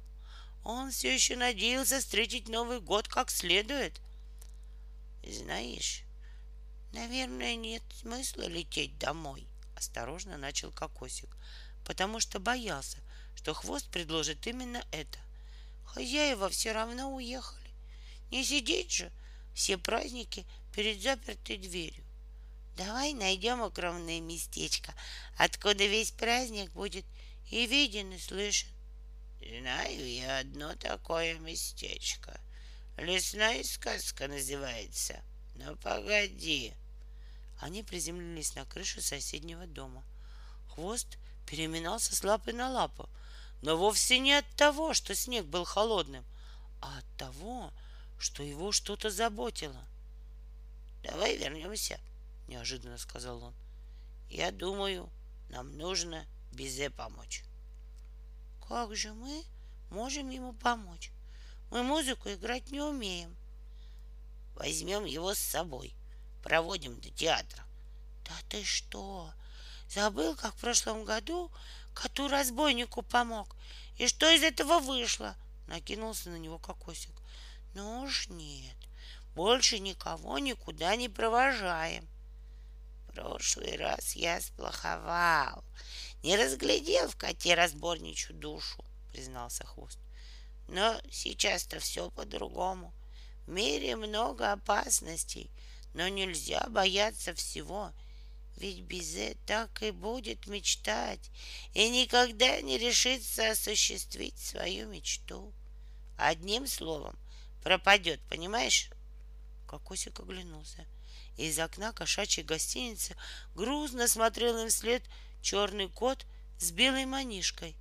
Он 0.63 0.91
все 0.91 1.13
еще 1.13 1.35
надеялся 1.35 1.99
встретить 1.99 2.47
Новый 2.47 2.79
год 2.79 3.07
как 3.07 3.29
следует. 3.29 3.99
Знаешь, 5.23 6.03
наверное, 6.93 7.55
нет 7.55 7.83
смысла 7.99 8.43
лететь 8.43 8.97
домой, 8.97 9.47
осторожно 9.75 10.37
начал 10.37 10.71
Кокосик, 10.71 11.29
потому 11.85 12.19
что 12.19 12.39
боялся, 12.39 12.97
что 13.35 13.53
хвост 13.53 13.89
предложит 13.89 14.45
именно 14.47 14.85
это. 14.91 15.19
Хозяева 15.85 16.49
все 16.49 16.71
равно 16.71 17.13
уехали. 17.13 17.71
Не 18.31 18.43
сидеть 18.43 18.91
же 18.91 19.11
все 19.57 19.79
праздники 19.79 20.45
перед 20.71 21.01
запертой 21.01 21.57
дверью. 21.57 22.05
Давай 22.77 23.13
найдем 23.13 23.59
укромное 23.61 24.21
местечко, 24.21 24.93
откуда 25.35 25.83
весь 25.87 26.11
праздник 26.11 26.71
будет 26.73 27.05
и 27.49 27.65
виден, 27.65 28.11
и 28.11 28.19
слышен. 28.19 28.69
Знаю 29.39 30.07
я 30.07 30.39
одно 30.39 30.75
такое 30.75 31.39
местечко. 31.39 32.39
Лесная 32.97 33.63
сказка 33.63 34.27
называется. 34.27 35.19
Ну, 35.55 35.75
погоди. 35.77 36.75
Они 37.59 37.81
приземлились 37.81 38.53
на 38.53 38.63
крышу 38.65 39.01
соседнего 39.01 39.65
дома. 39.65 40.05
Хвост 40.69 41.17
переминался 41.47 42.15
с 42.15 42.23
лапы 42.23 42.53
на 42.53 42.69
лапу, 42.69 43.09
но 43.63 43.75
вовсе 43.75 44.19
не 44.19 44.33
от 44.33 44.47
того, 44.55 44.93
что 44.93 45.15
снег 45.15 45.45
был 45.45 45.65
холодным, 45.65 46.23
а 46.79 46.99
от 46.99 47.05
того, 47.17 47.71
что 47.71 47.86
его 48.43 48.71
что-то 48.71 49.09
заботило. 49.09 49.83
«Давай 51.03 51.37
вернемся»,— 51.37 51.99
неожиданно 52.47 52.97
сказал 52.97 53.43
он. 53.43 53.53
«Я 54.29 54.51
думаю, 54.51 55.09
нам 55.49 55.77
нужно 55.77 56.25
Бизе 56.51 56.89
помочь». 56.89 57.43
«Как 58.67 58.95
же 58.95 59.13
мы 59.13 59.43
можем 59.89 60.29
ему 60.29 60.53
помочь? 60.53 61.11
Мы 61.71 61.83
музыку 61.83 62.29
играть 62.29 62.71
не 62.71 62.81
умеем». 62.81 63.35
«Возьмем 64.55 65.05
его 65.05 65.33
с 65.33 65.39
собой, 65.39 65.93
проводим 66.43 66.99
до 66.99 67.09
театра». 67.11 67.63
«Да 68.25 68.33
ты 68.49 68.63
что? 68.63 69.31
Забыл, 69.89 70.35
как 70.35 70.55
в 70.55 70.59
прошлом 70.59 71.05
году 71.05 71.51
коту 71.93 72.27
разбойнику 72.27 73.01
помог, 73.01 73.55
И 73.97 74.07
что 74.07 74.29
из 74.29 74.43
этого 74.43 74.79
вышло? 74.79 75.35
Накинулся 75.67 76.29
на 76.29 76.37
него 76.37 76.59
кокосик. 76.59 77.16
Ну 77.77 78.01
уж 78.01 78.27
нет, 78.29 78.75
больше 79.35 79.77
никого 79.77 80.39
никуда 80.39 80.95
не 80.95 81.09
провожаем. 81.09 82.07
прошлый 83.13 83.77
раз 83.77 84.15
я 84.15 84.41
сплоховал, 84.41 85.63
не 86.23 86.35
разглядел 86.37 87.07
в 87.07 87.15
коте 87.15 87.53
разборничью 87.53 88.33
душу, 88.33 88.83
признался 89.11 89.63
хвост. 89.63 89.99
Но 90.67 90.99
сейчас-то 91.11 91.79
все 91.79 92.09
по-другому. 92.09 92.95
В 93.45 93.51
мире 93.51 93.95
много 93.95 94.53
опасностей, 94.53 95.51
но 95.93 96.07
нельзя 96.07 96.65
бояться 96.69 97.35
всего. 97.35 97.91
Ведь 98.55 98.81
Бизе 98.81 99.37
так 99.45 99.83
и 99.83 99.91
будет 99.91 100.47
мечтать 100.47 101.29
и 101.75 101.87
никогда 101.89 102.59
не 102.61 102.79
решится 102.79 103.51
осуществить 103.51 104.39
свою 104.39 104.87
мечту. 104.87 105.53
Одним 106.17 106.65
словом, 106.65 107.15
пропадет, 107.67 108.21
понимаешь? 108.29 108.89
Кокосик 109.67 110.21
оглянулся. 110.21 110.85
Из 111.35 111.59
окна 111.59 111.91
кошачьей 111.91 112.45
гостиницы 112.45 113.13
грузно 113.55 114.07
смотрел 114.07 114.57
им 114.57 114.69
вслед 114.69 115.03
черный 115.41 115.89
кот 115.89 116.25
с 116.59 116.71
белой 116.71 117.05
манишкой. 117.05 117.75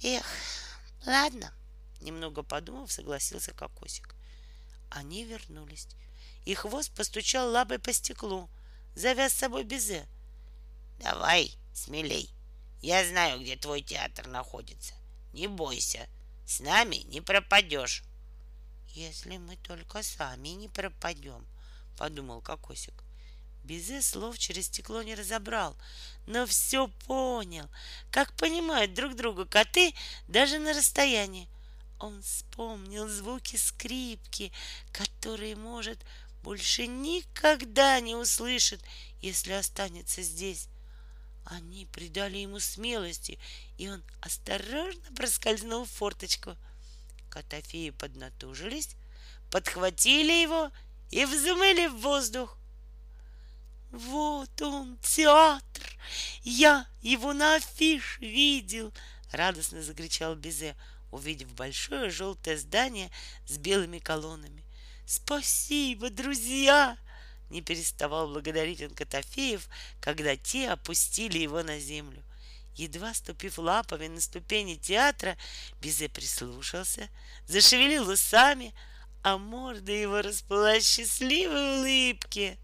Эх, 0.00 0.24
ладно, 1.04 1.52
немного 2.00 2.44
подумав, 2.44 2.92
согласился 2.92 3.52
Кокосик. 3.52 4.14
Они 4.90 5.24
вернулись, 5.24 5.88
и 6.44 6.54
хвост 6.54 6.94
постучал 6.94 7.50
лапой 7.50 7.80
по 7.80 7.92
стеклу, 7.92 8.48
завяз 8.94 9.32
с 9.32 9.38
собой 9.38 9.64
безе. 9.64 10.06
Давай, 11.00 11.52
смелей. 11.74 12.30
Я 12.80 13.04
знаю, 13.04 13.40
где 13.40 13.56
твой 13.56 13.82
театр 13.82 14.28
находится. 14.28 14.94
Не 15.32 15.48
бойся, 15.48 16.08
с 16.46 16.60
нами 16.60 16.98
не 17.08 17.20
пропадешь. 17.20 18.04
Если 18.94 19.36
мы 19.36 19.56
только 19.56 20.02
сами 20.02 20.48
не 20.48 20.68
пропадем, 20.68 21.46
подумал 21.96 22.40
Кокосик. 22.40 22.94
Безе 23.64 24.00
слов 24.00 24.38
через 24.38 24.66
стекло 24.66 25.02
не 25.02 25.14
разобрал, 25.14 25.76
но 26.26 26.46
все 26.46 26.88
понял, 27.06 27.68
как 28.10 28.32
понимают 28.34 28.94
друг 28.94 29.14
друга 29.14 29.44
коты 29.44 29.94
даже 30.26 30.58
на 30.58 30.72
расстоянии. 30.72 31.48
Он 31.98 32.22
вспомнил 32.22 33.08
звуки 33.08 33.56
скрипки, 33.56 34.52
которые, 34.92 35.54
может, 35.54 35.98
больше 36.42 36.86
никогда 36.86 38.00
не 38.00 38.14
услышит, 38.14 38.80
если 39.20 39.52
останется 39.52 40.22
здесь. 40.22 40.68
Они 41.44 41.86
придали 41.86 42.38
ему 42.38 42.60
смелости, 42.60 43.38
и 43.76 43.88
он 43.88 44.02
осторожно 44.20 45.02
проскользнул 45.16 45.84
в 45.84 45.90
форточку. 45.90 46.56
Котофеи 47.38 47.90
поднатужились, 47.90 48.96
подхватили 49.52 50.42
его 50.42 50.72
и 51.10 51.24
взмыли 51.24 51.86
в 51.86 52.00
воздух. 52.00 52.58
Вот 53.92 54.60
он, 54.60 54.98
театр! 54.98 55.96
Я 56.42 56.88
его 57.00 57.32
на 57.32 57.54
афише 57.54 58.18
видел! 58.20 58.92
Радостно 59.30 59.84
закричал 59.84 60.34
Безе, 60.34 60.74
увидев 61.12 61.52
большое 61.52 62.10
желтое 62.10 62.58
здание 62.58 63.08
с 63.46 63.56
белыми 63.56 64.00
колоннами. 64.00 64.64
Спасибо, 65.06 66.10
друзья! 66.10 66.98
Не 67.50 67.62
переставал 67.62 68.26
благодарить 68.26 68.82
он 68.82 68.90
Котофеев, 68.90 69.68
когда 70.00 70.36
те 70.36 70.70
опустили 70.70 71.38
его 71.38 71.62
на 71.62 71.78
землю. 71.78 72.24
Едва 72.78 73.12
ступив 73.12 73.58
лапами 73.58 74.08
на 74.08 74.20
ступени 74.20 74.76
театра, 74.76 75.36
Бизе 75.82 76.08
прислушался, 76.08 77.08
зашевелил 77.48 78.08
усами, 78.08 78.72
а 79.24 79.36
морда 79.36 79.90
его 79.90 80.22
расплылась 80.22 80.88
счастливой 80.88 81.80
улыбки. 81.80 82.56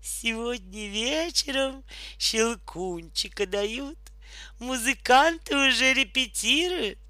Сегодня 0.00 0.88
вечером 0.88 1.84
щелкунчика 2.18 3.46
дают, 3.46 3.98
музыканты 4.60 5.56
уже 5.56 5.92
репетируют. 5.92 7.00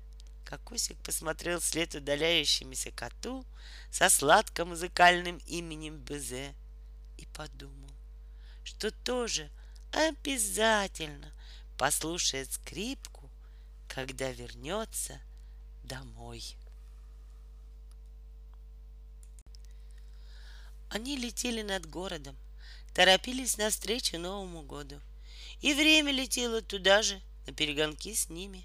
Кокосик 0.47 0.97
посмотрел 1.03 1.61
вслед 1.61 1.95
удаляющемуся 1.95 2.91
коту 2.93 3.45
со 3.91 4.09
сладко-музыкальным 4.09 5.37
именем 5.47 5.99
Безе 5.99 6.55
и 7.19 7.27
подумал, 7.27 7.91
что 8.65 8.91
тоже 8.91 9.51
обязательно 9.93 11.31
послушает 11.79 12.53
скрипку, 12.53 13.31
когда 13.89 14.31
вернется 14.31 15.19
домой. 15.85 16.45
Они 20.91 21.17
летели 21.17 21.63
над 21.63 21.87
городом, 21.89 22.37
торопились 22.95 23.57
навстречу 23.57 24.19
Новому 24.19 24.63
году. 24.63 25.01
И 25.63 25.73
время 25.73 26.13
летело 26.13 26.61
туда 26.61 27.03
же, 27.03 27.21
на 27.47 27.55
перегонки 27.55 28.15
с 28.15 28.29
ними. 28.29 28.65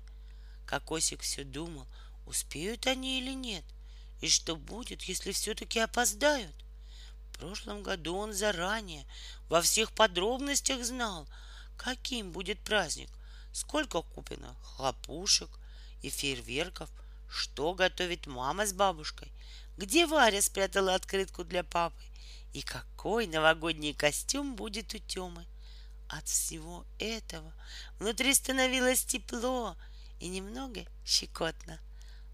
Кокосик 0.65 1.21
все 1.21 1.43
думал, 1.43 1.85
успеют 2.25 2.87
они 2.87 3.19
или 3.19 3.33
нет, 3.33 3.63
и 4.21 4.27
что 4.27 4.55
будет, 4.55 5.03
если 5.03 5.31
все-таки 5.31 5.79
опоздают 5.79 6.53
прошлом 7.43 7.83
году 7.83 8.15
он 8.15 8.33
заранее 8.33 9.05
во 9.49 9.61
всех 9.61 9.91
подробностях 9.91 10.85
знал, 10.85 11.27
каким 11.83 12.31
будет 12.31 12.59
праздник, 12.59 13.09
сколько 13.51 14.01
куплено 14.01 14.55
хлопушек 14.63 15.49
и 16.01 16.09
фейерверков, 16.09 16.89
что 17.29 17.73
готовит 17.73 18.25
мама 18.25 18.65
с 18.65 18.71
бабушкой, 18.71 19.29
где 19.77 20.05
Варя 20.05 20.41
спрятала 20.41 20.95
открытку 20.95 21.43
для 21.43 21.63
папы 21.63 22.01
и 22.53 22.61
какой 22.61 23.27
новогодний 23.27 23.93
костюм 23.93 24.55
будет 24.55 24.93
у 24.93 24.99
Темы. 24.99 25.45
От 26.07 26.27
всего 26.29 26.85
этого 26.99 27.51
внутри 27.99 28.33
становилось 28.33 29.03
тепло 29.03 29.75
и 30.21 30.29
немного 30.29 30.85
щекотно. 31.05 31.79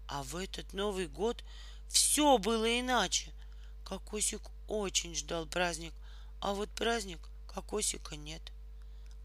А 0.06 0.22
в 0.22 0.36
этот 0.36 0.72
Новый 0.74 1.08
год 1.08 1.42
все 1.88 2.38
было 2.38 2.78
иначе. 2.78 3.32
Кокосик 3.84 4.42
очень 4.68 5.16
ждал 5.16 5.46
праздник, 5.46 5.94
а 6.40 6.54
вот 6.54 6.70
праздник 6.70 7.18
кокосика 7.48 8.14
нет. 8.14 8.42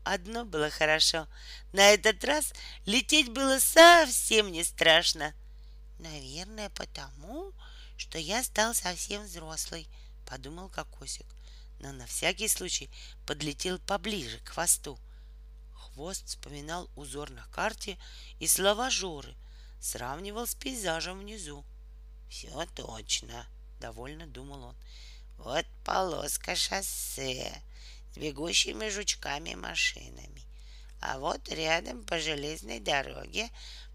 Одно 0.06 0.46
было 0.46 0.70
хорошо. 0.70 1.28
На 1.74 1.90
этот 1.90 2.24
раз 2.24 2.54
лететь 2.86 3.30
было 3.30 3.58
совсем 3.58 4.52
не 4.52 4.64
страшно. 4.64 5.34
Наверное, 5.98 6.70
потому, 6.70 7.54
что 7.98 8.20
я 8.20 8.44
стал 8.44 8.76
совсем 8.76 9.24
взрослый, 9.24 9.90
подумал 10.28 10.70
кокосик. 10.70 11.26
Но 11.80 11.92
на 11.92 12.06
всякий 12.06 12.48
случай 12.48 12.88
подлетел 13.26 13.80
поближе 13.80 14.38
к 14.42 14.50
хвосту. 14.50 15.00
Хвост 15.74 16.28
вспоминал 16.28 16.88
узор 16.96 17.32
на 17.32 17.48
карте 17.48 17.98
и 18.40 18.46
слова 18.46 18.92
Жоры, 18.92 19.34
сравнивал 19.82 20.46
с 20.46 20.54
пейзажем 20.54 21.20
внизу. 21.20 21.66
Все 22.30 22.68
точно, 22.76 23.48
довольно 23.80 24.28
думал 24.28 24.66
он. 24.66 24.76
Вот 25.38 25.66
полоска 25.84 26.56
шоссе 26.56 27.60
бегущими 28.18 28.90
жучками 28.90 29.56
машинами. 29.56 30.44
А 31.02 31.20
вот 31.20 31.48
рядом 31.50 32.04
по 32.06 32.20
железной 32.20 32.80
дороге 32.80 33.50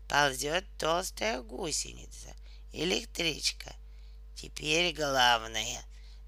ползет 0.08 0.64
толстая 0.78 1.42
гусеница, 1.42 2.34
электричка. 2.72 3.74
Теперь 4.36 4.94
главное 4.94 5.82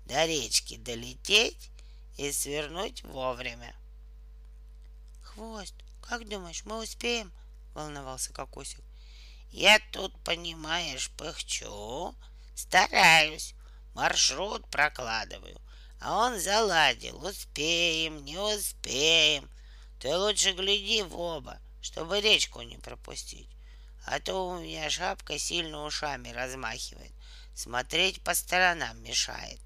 до 0.06 0.26
речки 0.26 0.76
долететь 0.76 1.70
и 2.18 2.30
свернуть 2.32 3.02
вовремя. 3.04 3.74
Хвост, 5.22 5.74
как 6.02 6.28
думаешь, 6.28 6.64
мы 6.64 6.82
успеем? 6.82 7.32
Волновался 7.74 8.32
Кокосик. 8.32 8.82
Я 9.50 9.78
тут, 9.92 10.12
понимаешь, 10.24 11.10
пыхчу, 11.16 12.14
стараюсь, 12.54 13.54
маршрут 13.94 14.68
прокладываю. 14.70 15.61
А 16.04 16.26
он 16.26 16.40
заладил. 16.40 17.24
Успеем, 17.24 18.24
не 18.24 18.36
успеем. 18.36 19.48
Ты 20.00 20.16
лучше 20.16 20.50
гляди 20.50 21.02
в 21.02 21.16
оба, 21.16 21.60
чтобы 21.80 22.20
речку 22.20 22.60
не 22.62 22.76
пропустить. 22.76 23.48
А 24.04 24.18
то 24.18 24.48
у 24.48 24.58
меня 24.58 24.90
шапка 24.90 25.38
сильно 25.38 25.84
ушами 25.84 26.30
размахивает. 26.30 27.12
Смотреть 27.54 28.20
по 28.22 28.34
сторонам 28.34 29.00
мешает. 29.04 29.60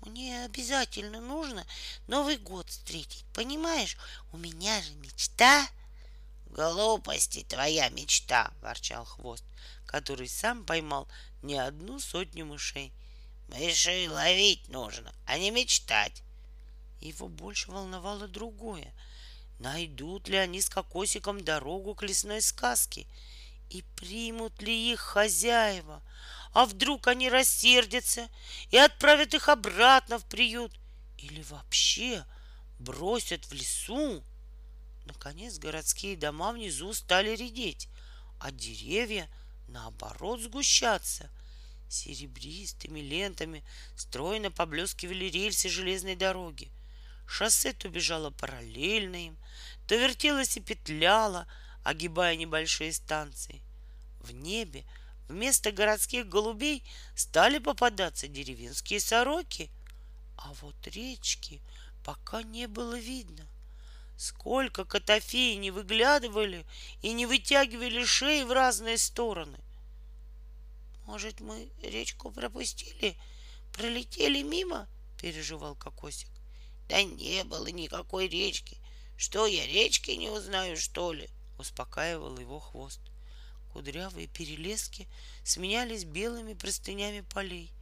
Мне 0.00 0.46
обязательно 0.46 1.20
нужно 1.20 1.66
Новый 2.08 2.38
год 2.38 2.70
встретить, 2.70 3.26
понимаешь? 3.34 3.98
У 4.32 4.38
меня 4.38 4.80
же 4.80 4.94
мечта. 4.94 5.68
Глупости 6.46 7.44
твоя 7.46 7.90
мечта, 7.90 8.52
ворчал 8.62 9.04
хвост, 9.04 9.44
который 9.84 10.28
сам 10.28 10.64
поймал 10.64 11.06
не 11.42 11.56
одну 11.56 12.00
сотню 12.00 12.46
мышей 12.46 12.90
Мышей 13.52 14.08
ловить 14.08 14.68
нужно, 14.68 15.12
а 15.26 15.36
не 15.36 15.50
мечтать. 15.50 16.22
Его 17.00 17.28
больше 17.28 17.70
волновало 17.70 18.26
другое. 18.26 18.92
Найдут 19.58 20.28
ли 20.28 20.36
они 20.36 20.60
с 20.60 20.68
кокосиком 20.68 21.44
дорогу 21.44 21.94
к 21.94 22.02
лесной 22.02 22.40
сказке? 22.40 23.06
И 23.68 23.84
примут 23.96 24.60
ли 24.62 24.92
их 24.92 25.00
хозяева? 25.00 26.02
А 26.52 26.66
вдруг 26.66 27.08
они 27.08 27.28
рассердятся 27.28 28.28
и 28.70 28.76
отправят 28.76 29.34
их 29.34 29.48
обратно 29.48 30.18
в 30.18 30.24
приют? 30.24 30.72
Или 31.18 31.42
вообще 31.42 32.24
бросят 32.78 33.44
в 33.46 33.52
лесу? 33.52 34.22
Наконец 35.04 35.58
городские 35.58 36.16
дома 36.16 36.52
внизу 36.52 36.92
стали 36.92 37.36
редеть, 37.36 37.88
а 38.40 38.50
деревья, 38.50 39.28
наоборот, 39.68 40.40
сгущаться. 40.40 41.30
Серебристыми 41.92 43.00
лентами 43.00 43.62
стройно 43.96 44.50
поблескивали 44.50 45.26
рельсы 45.26 45.68
железной 45.68 46.16
дороги. 46.16 46.70
Шоссе 47.26 47.74
то 47.74 47.88
бежало 47.90 48.30
параллельно 48.30 49.26
им, 49.26 49.36
то 49.86 49.94
вертелось 49.94 50.56
и 50.56 50.60
петляло, 50.60 51.46
огибая 51.84 52.36
небольшие 52.36 52.94
станции. 52.94 53.60
В 54.20 54.32
небе 54.32 54.84
вместо 55.28 55.70
городских 55.70 56.26
голубей 56.28 56.82
стали 57.14 57.58
попадаться 57.58 58.26
деревенские 58.26 58.98
сороки, 58.98 59.70
а 60.38 60.54
вот 60.62 60.74
речки 60.86 61.60
пока 62.06 62.42
не 62.42 62.68
было 62.68 62.98
видно. 62.98 63.46
Сколько 64.16 64.86
котофеи 64.86 65.56
не 65.56 65.70
выглядывали 65.70 66.64
и 67.02 67.12
не 67.12 67.26
вытягивали 67.26 68.02
шеи 68.06 68.44
в 68.44 68.52
разные 68.52 68.96
стороны. 68.96 69.58
Может, 71.06 71.40
мы 71.40 71.70
речку 71.82 72.30
пропустили, 72.30 73.16
пролетели 73.72 74.42
мимо? 74.42 74.88
Переживал 75.20 75.74
Кокосик. 75.74 76.28
Да 76.88 77.02
не 77.02 77.44
было 77.44 77.66
никакой 77.68 78.28
речки. 78.28 78.78
Что 79.16 79.46
я 79.46 79.66
речки 79.66 80.10
не 80.12 80.30
узнаю, 80.30 80.76
что 80.76 81.12
ли? 81.12 81.28
Успокаивал 81.58 82.38
его 82.38 82.58
хвост. 82.58 83.00
Кудрявые 83.72 84.26
перелески 84.26 85.08
сменялись 85.44 86.04
белыми 86.04 86.54
простынями 86.54 87.20
полей. 87.20 87.72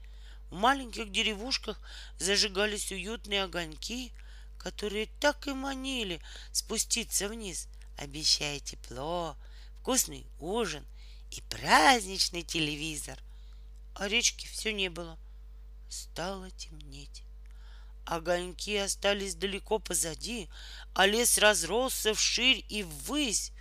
В 0.50 0.54
маленьких 0.54 1.10
деревушках 1.10 1.80
зажигались 2.18 2.92
уютные 2.92 3.44
огоньки— 3.44 4.12
которые 4.60 5.06
так 5.20 5.48
и 5.48 5.52
манили 5.52 6.20
спуститься 6.52 7.28
вниз, 7.28 7.66
обещая 7.96 8.60
тепло, 8.60 9.36
вкусный 9.80 10.26
ужин 10.38 10.86
и 11.30 11.40
праздничный 11.42 12.42
телевизор. 12.42 13.18
А 13.94 14.08
речки 14.08 14.46
все 14.46 14.72
не 14.72 14.88
было. 14.88 15.18
Стало 15.88 16.50
темнеть. 16.50 17.22
Огоньки 18.04 18.76
остались 18.76 19.34
далеко 19.34 19.78
позади, 19.78 20.48
а 20.94 21.06
лес 21.06 21.38
разросся 21.38 22.14
вширь 22.14 22.64
и 22.68 22.82
ввысь. 22.82 23.52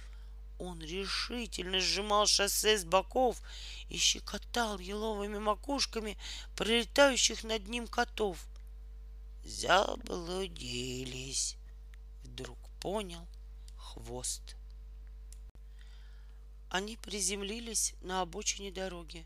Он 0.58 0.82
решительно 0.82 1.80
сжимал 1.80 2.28
шоссе 2.28 2.78
с 2.78 2.84
боков 2.84 3.42
и 3.90 3.98
щекотал 3.98 4.80
еловыми 4.80 5.40
макушками 5.40 6.18
пролетающих 6.56 7.44
над 7.44 7.68
ним 7.68 7.88
котов— 7.88 8.38
заблудились. 9.50 11.58
Вдруг 12.24 12.58
понял 12.80 13.28
хвост. 13.78 14.56
Они 16.70 16.98
приземлились 16.98 17.96
на 18.02 18.22
обочине 18.22 18.72
дороги. 18.72 19.26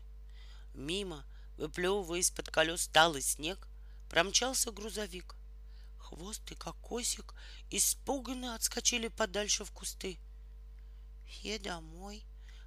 Мимо, 0.72 1.26
выплевывая 1.58 2.20
из-под 2.20 2.48
колес 2.48 2.88
талый 2.88 3.20
снег, 3.20 3.68
промчался 4.08 4.72
грузовик. 4.72 5.36
Хвост 5.98 6.50
и 6.50 6.54
кокосик 6.54 7.34
испуганно 7.70 8.54
отскочили 8.54 9.08
подальше 9.08 9.66
в 9.66 9.72
кусты. 9.72 10.18
Все 11.28 11.58
домой, 11.58 12.24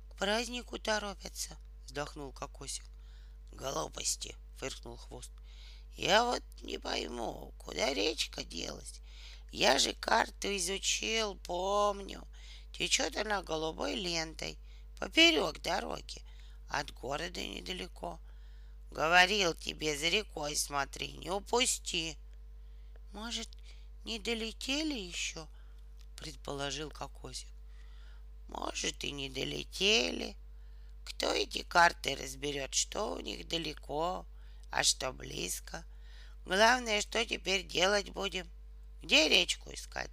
к 0.10 0.16
празднику 0.16 0.78
торопятся, 0.78 1.58
вздохнул 1.86 2.32
кокосик. 2.32 2.86
Глупости, 3.52 4.36
фыркнул 4.58 4.98
хвост. 4.98 5.32
Я 5.96 6.24
вот 6.24 6.44
не 6.62 6.78
пойму, 6.78 7.52
куда 7.58 7.96
речка 7.96 8.44
делась. 8.44 9.02
Я 9.52 9.80
же 9.80 9.94
карту 9.94 10.56
изучил, 10.56 11.36
помню. 11.36 12.28
Течет 12.74 13.18
она 13.18 13.42
голубой 13.42 13.96
лентой 13.96 14.60
поперек 15.00 15.62
дороги. 15.62 16.22
От 16.70 16.92
города 16.92 17.46
недалеко. 17.46 18.20
Говорил 18.92 19.54
тебе, 19.54 19.98
за 19.98 20.10
рекой 20.10 20.56
смотри, 20.56 21.14
не 21.14 21.30
упусти. 21.30 22.18
Может, 23.14 23.50
не 24.06 24.20
долетели 24.20 24.98
еще? 24.98 25.48
Предположил 26.16 26.90
Кокосик. 26.90 27.50
Может, 28.48 29.04
и 29.04 29.12
не 29.12 29.30
долетели. 29.30 30.36
Кто 31.06 31.32
эти 31.34 31.64
карты 31.64 32.16
разберет, 32.16 32.74
что 32.74 33.14
у 33.14 33.20
них 33.20 33.48
далеко, 33.48 34.26
а 34.72 34.84
что 34.84 35.14
близко. 35.14 35.86
Главное, 36.46 37.02
что 37.02 37.26
теперь 37.26 37.66
делать 37.66 38.10
будем? 38.10 38.50
Где 39.02 39.28
речку 39.28 39.74
искать? 39.74 40.12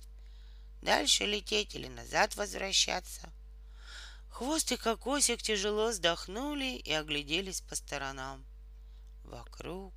Дальше 0.82 1.24
лететь 1.24 1.74
или 1.74 1.89
назад 1.89 2.36
возвращаться? 2.36 3.32
Хвост 4.35 4.73
и 4.73 4.77
кокосик 4.77 5.43
тяжело 5.43 5.90
вздохнули 5.90 6.74
и 6.78 6.93
огляделись 6.93 7.61
по 7.61 7.77
сторонам. 7.77 8.44
Вокруг 9.23 9.94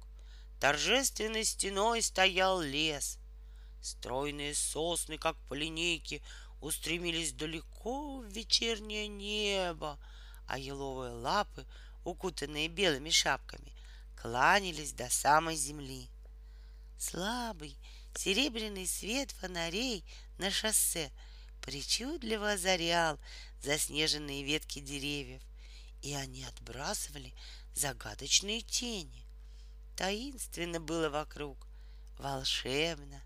торжественной 0.60 1.44
стеной 1.44 2.04
стоял 2.04 2.62
лес. 2.62 3.18
Стройные 3.82 4.54
сосны, 4.54 5.18
как 5.18 5.36
по 5.50 5.56
линейке, 5.56 6.22
устремились 6.62 7.32
далеко 7.32 8.20
в 8.20 8.26
вечернее 8.26 9.08
небо, 9.08 9.98
а 10.46 10.60
еловые 10.60 11.14
лапы, 11.14 11.66
укутанные 12.04 12.68
белыми 12.68 13.10
шапками, 13.10 13.74
кланялись 14.22 14.94
до 14.94 15.10
самой 15.10 15.56
земли. 15.56 16.12
Слабый 17.00 17.76
серебряный 18.14 18.86
свет 18.86 19.32
фонарей 19.32 20.06
на 20.38 20.52
шоссе 20.52 21.12
причудливо 21.64 22.52
озарял 22.52 23.20
заснеженные 23.68 24.44
ветки 24.44 24.80
деревьев, 24.80 25.42
и 26.02 26.14
они 26.14 26.46
отбрасывали 26.46 27.34
загадочные 27.76 28.62
тени. 28.62 29.26
Таинственно 29.98 30.80
было 30.80 31.10
вокруг, 31.10 31.68
волшебно 32.18 33.22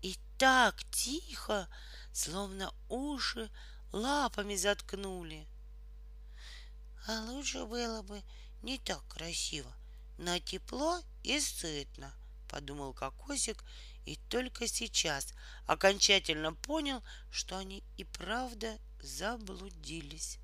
и 0.00 0.16
так 0.38 0.82
тихо, 0.90 1.68
словно 2.14 2.72
уши 2.88 3.50
лапами 3.92 4.56
заткнули. 4.56 5.46
А 7.06 7.20
лучше 7.26 7.66
было 7.66 8.00
бы 8.00 8.22
не 8.62 8.78
так 8.78 9.06
красиво, 9.08 9.70
на 10.16 10.40
тепло 10.40 11.02
и 11.22 11.38
сытно, 11.38 12.14
подумал 12.48 12.94
Кокосик 12.94 13.62
и 14.06 14.16
только 14.30 14.66
сейчас 14.66 15.34
окончательно 15.66 16.54
понял, 16.54 17.02
что 17.30 17.58
они 17.58 17.82
и 17.98 18.04
правда 18.04 18.78
заблудились. 19.04 20.38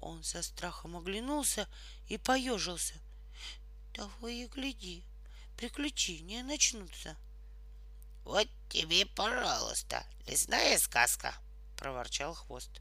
Он 0.00 0.22
со 0.22 0.42
страхом 0.42 0.96
оглянулся 0.96 1.68
и 2.08 2.18
поежился. 2.18 2.94
Того 3.92 4.28
и 4.28 4.46
гляди, 4.46 5.04
приключения 5.56 6.42
начнутся. 6.42 7.16
Вот 8.24 8.48
тебе, 8.68 9.06
пожалуйста, 9.06 10.04
лесная 10.26 10.78
сказка, 10.78 11.34
проворчал 11.76 12.34
хвост. 12.34 12.80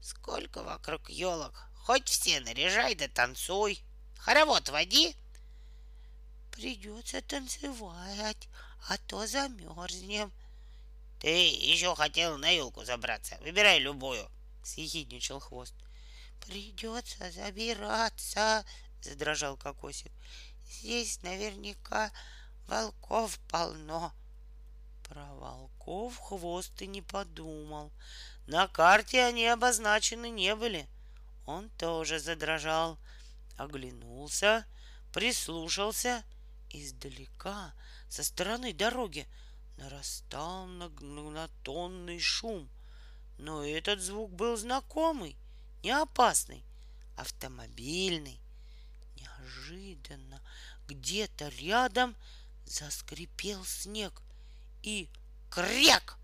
Сколько 0.00 0.62
вокруг 0.62 1.10
елок, 1.10 1.68
хоть 1.74 2.08
все 2.08 2.40
наряжай 2.40 2.94
да 2.94 3.08
танцуй. 3.08 3.80
Хоровод 4.18 4.68
води, 4.68 5.14
Придется 6.52 7.22
танцевать, 7.22 8.48
а 8.88 8.98
то 8.98 9.26
замерзнем. 9.26 10.30
Ты 11.22 11.28
еще 11.28 11.94
хотел 11.94 12.36
на 12.36 12.50
елку 12.50 12.84
забраться. 12.84 13.38
Выбирай 13.42 13.78
любую, 13.78 14.28
съехидничал 14.64 15.38
хвост. 15.38 15.72
Придется 16.44 17.30
забираться, 17.30 18.64
задрожал 19.00 19.56
кокосик. 19.56 20.10
Здесь 20.66 21.22
наверняка 21.22 22.10
волков 22.66 23.38
полно. 23.48 24.12
Про 25.08 25.24
волков 25.36 26.18
хвост 26.18 26.82
и 26.82 26.88
не 26.88 27.02
подумал. 27.02 27.92
На 28.48 28.66
карте 28.66 29.22
они 29.22 29.46
обозначены 29.46 30.28
не 30.28 30.56
были. 30.56 30.88
Он 31.46 31.70
тоже 31.78 32.18
задрожал, 32.18 32.98
оглянулся, 33.56 34.66
прислушался— 35.12 36.24
Издалека, 36.74 37.74
со 38.08 38.24
стороны 38.24 38.72
дороги, 38.72 39.28
нарастал 39.82 40.66
многотонный 40.66 42.20
шум. 42.20 42.68
Но 43.38 43.64
этот 43.64 44.00
звук 44.00 44.30
был 44.32 44.56
знакомый, 44.56 45.36
не 45.82 45.90
опасный, 45.90 46.64
автомобильный. 47.16 48.40
Неожиданно 49.16 50.40
где-то 50.86 51.48
рядом 51.48 52.14
заскрипел 52.64 53.64
снег 53.64 54.22
и 54.82 55.08
кряк! 55.50 56.18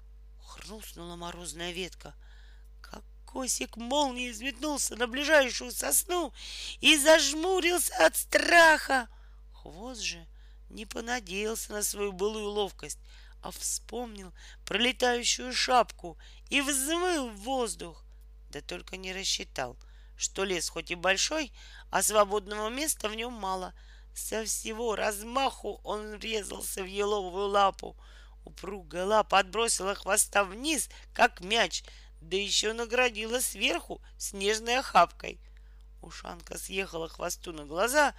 Хрустнула 0.44 1.16
морозная 1.16 1.72
ветка. 1.72 2.14
Кокосик 2.80 3.76
молнией 3.76 4.30
взметнулся 4.30 4.96
на 4.96 5.06
ближайшую 5.06 5.72
сосну 5.72 6.32
и 6.80 6.96
зажмурился 6.96 7.94
от 8.06 8.16
страха. 8.16 9.08
Хвост 9.52 10.00
же 10.00 10.26
не 10.70 10.86
понадеялся 10.86 11.72
на 11.72 11.82
свою 11.82 12.12
былую 12.12 12.48
ловкость, 12.48 12.98
а 13.42 13.50
вспомнил 13.50 14.32
пролетающую 14.64 15.52
шапку 15.52 16.18
и 16.50 16.60
взмыл 16.60 17.30
в 17.30 17.36
воздух. 17.36 18.04
Да 18.50 18.60
только 18.60 18.96
не 18.96 19.12
рассчитал, 19.12 19.76
что 20.16 20.44
лес 20.44 20.68
хоть 20.68 20.90
и 20.90 20.94
большой, 20.94 21.52
а 21.90 22.02
свободного 22.02 22.68
места 22.68 23.08
в 23.08 23.14
нем 23.14 23.32
мало. 23.32 23.74
Со 24.14 24.44
всего 24.44 24.96
размаху 24.96 25.80
он 25.84 26.16
врезался 26.16 26.82
в 26.82 26.86
еловую 26.86 27.48
лапу. 27.48 27.96
Упругая 28.44 29.04
лапа 29.04 29.38
отбросила 29.38 29.94
хвоста 29.94 30.44
вниз, 30.44 30.88
как 31.12 31.40
мяч, 31.40 31.84
да 32.20 32.36
еще 32.36 32.72
наградила 32.72 33.40
сверху 33.40 34.00
снежной 34.16 34.78
охапкой. 34.78 35.38
Ушанка 36.00 36.58
съехала 36.58 37.08
хвосту 37.08 37.52
на 37.52 37.64
глаза, 37.64 38.14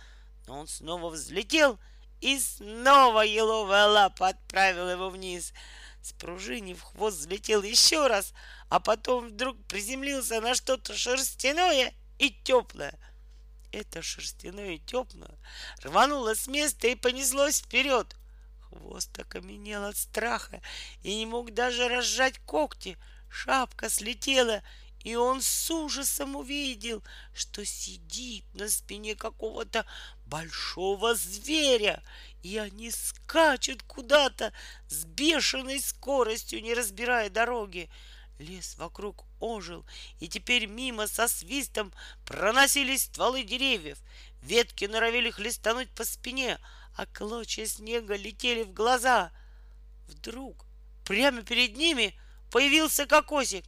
но 0.48 0.60
он 0.60 0.68
снова 0.68 1.10
взлетел, 1.10 1.80
и 2.22 2.40
снова 2.40 3.22
еловая 3.22 3.88
лапа 3.88 4.30
отправила 4.30 4.90
его 4.90 5.10
вниз. 5.10 5.54
Спружинив, 6.02 6.82
хвост 6.82 7.18
взлетел 7.18 7.62
еще 7.62 8.08
раз, 8.08 8.34
а 8.70 8.80
потом 8.80 9.30
вдруг 9.30 9.58
приземлился 9.66 10.42
на 10.42 10.56
что-то 10.56 10.96
шерстяное 10.96 11.94
и 12.18 12.30
теплое. 12.30 12.94
Это 13.72 14.02
шерстяное 14.02 14.76
и 14.76 14.80
теплое 14.80 15.38
рвануло 15.84 16.36
с 16.36 16.48
места 16.48 16.88
и 16.88 16.96
понеслось 16.96 17.60
вперед. 17.60 18.16
Хвост 18.70 19.18
окаменел 19.18 19.86
от 19.86 19.98
страха 19.98 20.62
и 21.04 21.16
не 21.16 21.26
мог 21.26 21.54
даже 21.54 21.88
разжать 21.88 22.40
когти. 22.40 22.98
Шапка 23.30 23.90
слетела, 23.90 24.64
и 25.04 25.16
он 25.16 25.42
с 25.42 25.72
ужасом 25.72 26.36
увидел, 26.36 27.04
что 27.34 27.66
сидит 27.66 28.46
на 28.54 28.70
спине 28.70 29.16
какого-то 29.16 29.86
большого 30.30 31.16
зверя, 31.16 32.04
и 32.44 32.58
они 32.58 32.92
скачут 32.92 33.84
куда-то 33.84 34.54
с 34.88 35.04
бешеной 35.06 35.82
скоростью, 35.82 36.62
не 36.62 36.74
разбирая 36.74 37.30
дороги. 37.30 37.90
Лес 38.38 38.78
вокруг 38.78 39.26
ожил, 39.42 39.86
и 40.20 40.30
теперь 40.30 40.66
мимо 40.66 41.08
со 41.08 41.28
свистом 41.28 41.92
проносились 42.26 43.04
стволы 43.04 43.44
деревьев. 43.44 43.98
Ветки 44.42 44.86
норовили 44.86 45.30
хлестануть 45.30 45.90
по 45.90 46.06
спине, 46.06 46.58
а 46.96 47.06
клочья 47.06 47.66
снега 47.66 48.16
летели 48.16 48.64
в 48.64 48.72
глаза. 48.72 49.32
Вдруг 50.08 50.66
прямо 51.06 51.42
перед 51.42 51.76
ними 51.76 52.18
появился 52.50 53.06
кокосик. 53.06 53.66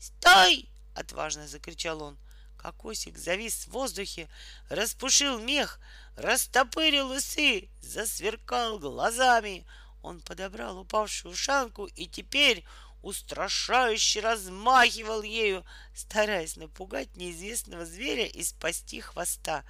«Стой!»— 0.00 0.70
отважно 0.94 1.46
закричал 1.46 2.02
он. 2.02 2.18
Кокосик 2.56 3.18
завис 3.18 3.66
в 3.66 3.72
воздухе, 3.72 4.26
распушил 4.70 5.38
мех, 5.38 5.78
растопырил 6.16 7.10
усы, 7.10 7.68
засверкал 7.80 8.78
глазами. 8.78 9.66
Он 10.02 10.20
подобрал 10.20 10.78
упавшую 10.78 11.34
шанку 11.34 11.86
и 11.86 12.06
теперь 12.06 12.64
устрашающе 13.02 14.20
размахивал 14.20 15.22
ею, 15.22 15.64
стараясь 15.94 16.56
напугать 16.56 17.16
неизвестного 17.16 17.84
зверя 17.84 18.26
и 18.26 18.42
спасти 18.42 19.00
хвоста. 19.00 19.64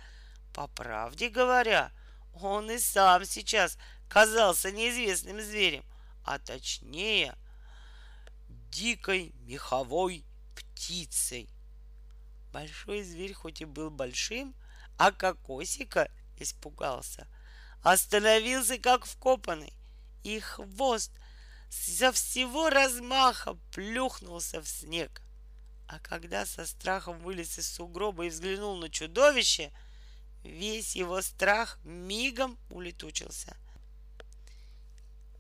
По 0.53 0.69
правде 0.69 1.29
говоря, 1.29 1.93
он 2.33 2.71
и 2.71 2.79
сам 2.79 3.25
сейчас 3.25 3.77
казался 4.09 4.71
неизвестным 4.71 5.41
зверем, 5.41 5.85
а 6.25 6.39
точнее 6.39 7.35
дикой 8.71 9.33
меховой 9.47 10.25
птицей. 10.55 11.49
Большой 12.53 13.03
зверь 13.03 13.33
хоть 13.33 13.61
и 13.61 13.65
был 13.65 13.91
большим, 13.91 14.55
а 14.97 15.11
кокосика 15.11 16.09
испугался. 16.45 17.27
Остановился 17.83 18.79
как 18.79 19.05
вкопанный, 19.05 19.73
и 20.23 20.41
хвост 20.41 21.11
со 21.69 22.13
всего 22.13 22.71
размаха 22.71 23.59
плюхнулся 23.73 24.61
в 24.63 24.69
снег. 24.69 25.21
А 25.89 25.99
когда 25.99 26.47
со 26.47 26.65
страхом 26.67 27.19
вылез 27.19 27.59
из 27.59 27.69
сугроба 27.69 28.27
и 28.27 28.31
взглянул 28.31 28.77
на 28.77 28.89
чудовище, 28.89 29.73
весь 30.43 30.97
его 30.97 31.21
страх 31.21 31.79
мигом 31.85 32.59
улетучился. 32.71 33.57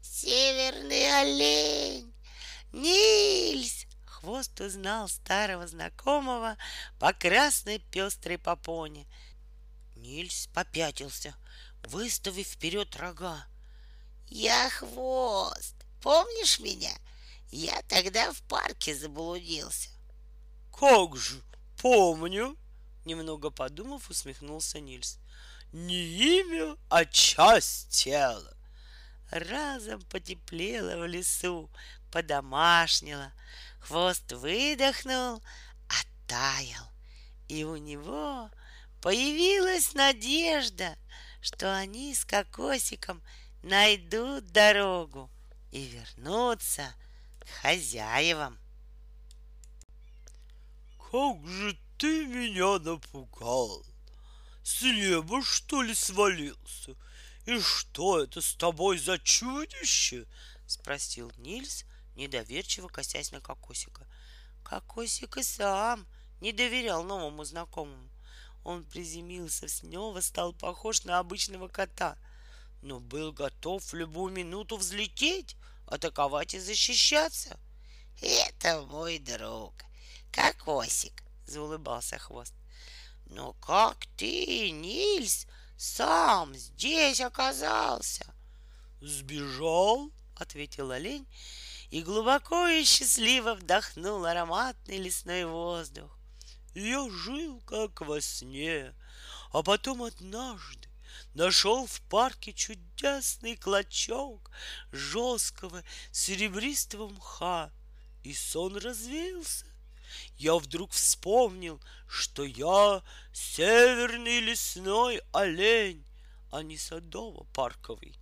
Северный 0.02 1.20
олень! 1.20 2.12
Нильс! 2.72 3.86
Хвост 4.04 4.58
узнал 4.60 5.08
старого 5.08 5.66
знакомого 5.66 6.56
по 6.98 7.12
красной 7.12 7.78
пестрой 7.78 8.38
попоне. 8.38 9.06
Нильс 10.04 10.48
попятился, 10.48 11.34
выставив 11.82 12.46
вперед 12.46 12.94
рога. 12.96 13.46
Я 14.26 14.68
хвост! 14.68 15.74
Помнишь 16.02 16.60
меня? 16.60 16.92
Я 17.50 17.80
тогда 17.88 18.30
в 18.34 18.42
парке 18.42 18.94
заблудился. 18.94 19.88
Как 20.78 21.16
же, 21.16 21.40
помню, 21.78 22.54
немного 23.06 23.48
подумав, 23.48 24.10
усмехнулся 24.10 24.78
Нильс. 24.78 25.18
Не 25.72 26.04
имя, 26.40 26.76
а 26.90 27.06
часть 27.06 27.88
тела. 27.88 28.54
Разом 29.30 30.02
потеплело 30.02 30.98
в 30.98 31.06
лесу, 31.06 31.70
подомашнило. 32.12 33.32
Хвост 33.80 34.30
выдохнул, 34.32 35.42
оттаял. 35.88 36.92
И 37.48 37.64
у 37.64 37.76
него 37.76 38.50
появилась 39.04 39.92
надежда, 39.92 40.96
что 41.42 41.76
они 41.76 42.14
с 42.14 42.24
кокосиком 42.24 43.22
найдут 43.62 44.50
дорогу 44.50 45.30
и 45.72 45.84
вернуться 45.84 46.94
к 47.38 47.46
хозяевам. 47.60 48.58
Как 50.96 51.46
же 51.46 51.78
ты 51.98 52.24
меня 52.24 52.78
напугал! 52.78 53.84
С 54.62 54.80
неба, 54.80 55.44
что 55.44 55.82
ли, 55.82 55.94
свалился? 55.94 56.96
И 57.44 57.60
что 57.60 58.22
это 58.22 58.40
с 58.40 58.54
тобой 58.54 58.96
за 58.96 59.18
чудище? 59.18 60.26
Спросил 60.66 61.30
Нильс, 61.36 61.84
недоверчиво 62.16 62.88
косясь 62.88 63.32
на 63.32 63.42
Кокосика. 63.42 64.06
Кокосик 64.62 65.36
и 65.36 65.42
сам 65.42 66.06
не 66.40 66.52
доверял 66.52 67.04
новому 67.04 67.44
знакомому. 67.44 68.13
Он 68.64 68.82
приземлился 68.84 69.68
снова, 69.68 70.20
стал 70.20 70.52
похож 70.52 71.04
на 71.04 71.18
обычного 71.20 71.68
кота— 71.68 72.18
но 72.84 73.00
был 73.00 73.32
готов 73.32 73.82
в 73.82 73.94
любую 73.94 74.32
минуту 74.32 74.76
взлететь, 74.76 75.56
атаковать 75.86 76.52
и 76.54 76.58
защищаться. 76.58 77.58
Это 78.20 78.82
мой 78.82 79.18
друг, 79.18 79.72
Кокосик, 80.30 81.22
заулыбался 81.46 82.18
хвост. 82.18 82.52
Но 83.24 83.54
как 83.54 84.04
ты, 84.18 84.70
Нильс, 84.70 85.46
сам 85.78 86.54
здесь 86.54 87.22
оказался? 87.22 88.26
Сбежал, 89.00 90.10
ответил 90.36 90.90
олень 90.90 91.26
и 91.90 92.02
глубоко 92.02 92.66
и 92.66 92.84
счастливо 92.84 93.54
вдохнул 93.54 94.26
ароматный 94.26 94.98
лесной 94.98 95.46
воздух. 95.46 96.13
Я 96.74 97.08
жил 97.08 97.60
как 97.60 98.00
во 98.00 98.20
сне, 98.20 98.94
а 99.52 99.62
потом 99.62 100.02
однажды 100.02 100.88
нашел 101.32 101.86
в 101.86 102.00
парке 102.02 102.52
чудесный 102.52 103.54
клочок 103.54 104.50
жесткого 104.90 105.84
серебристого 106.10 107.08
мха, 107.08 107.70
и 108.24 108.34
сон 108.34 108.76
развеялся. 108.76 109.66
Я 110.36 110.56
вдруг 110.56 110.90
вспомнил, 110.90 111.80
что 112.08 112.42
я 112.42 113.04
северный 113.32 114.40
лесной 114.40 115.22
олень, 115.32 116.04
а 116.50 116.64
не 116.64 116.76
садово-парковый. 116.76 118.18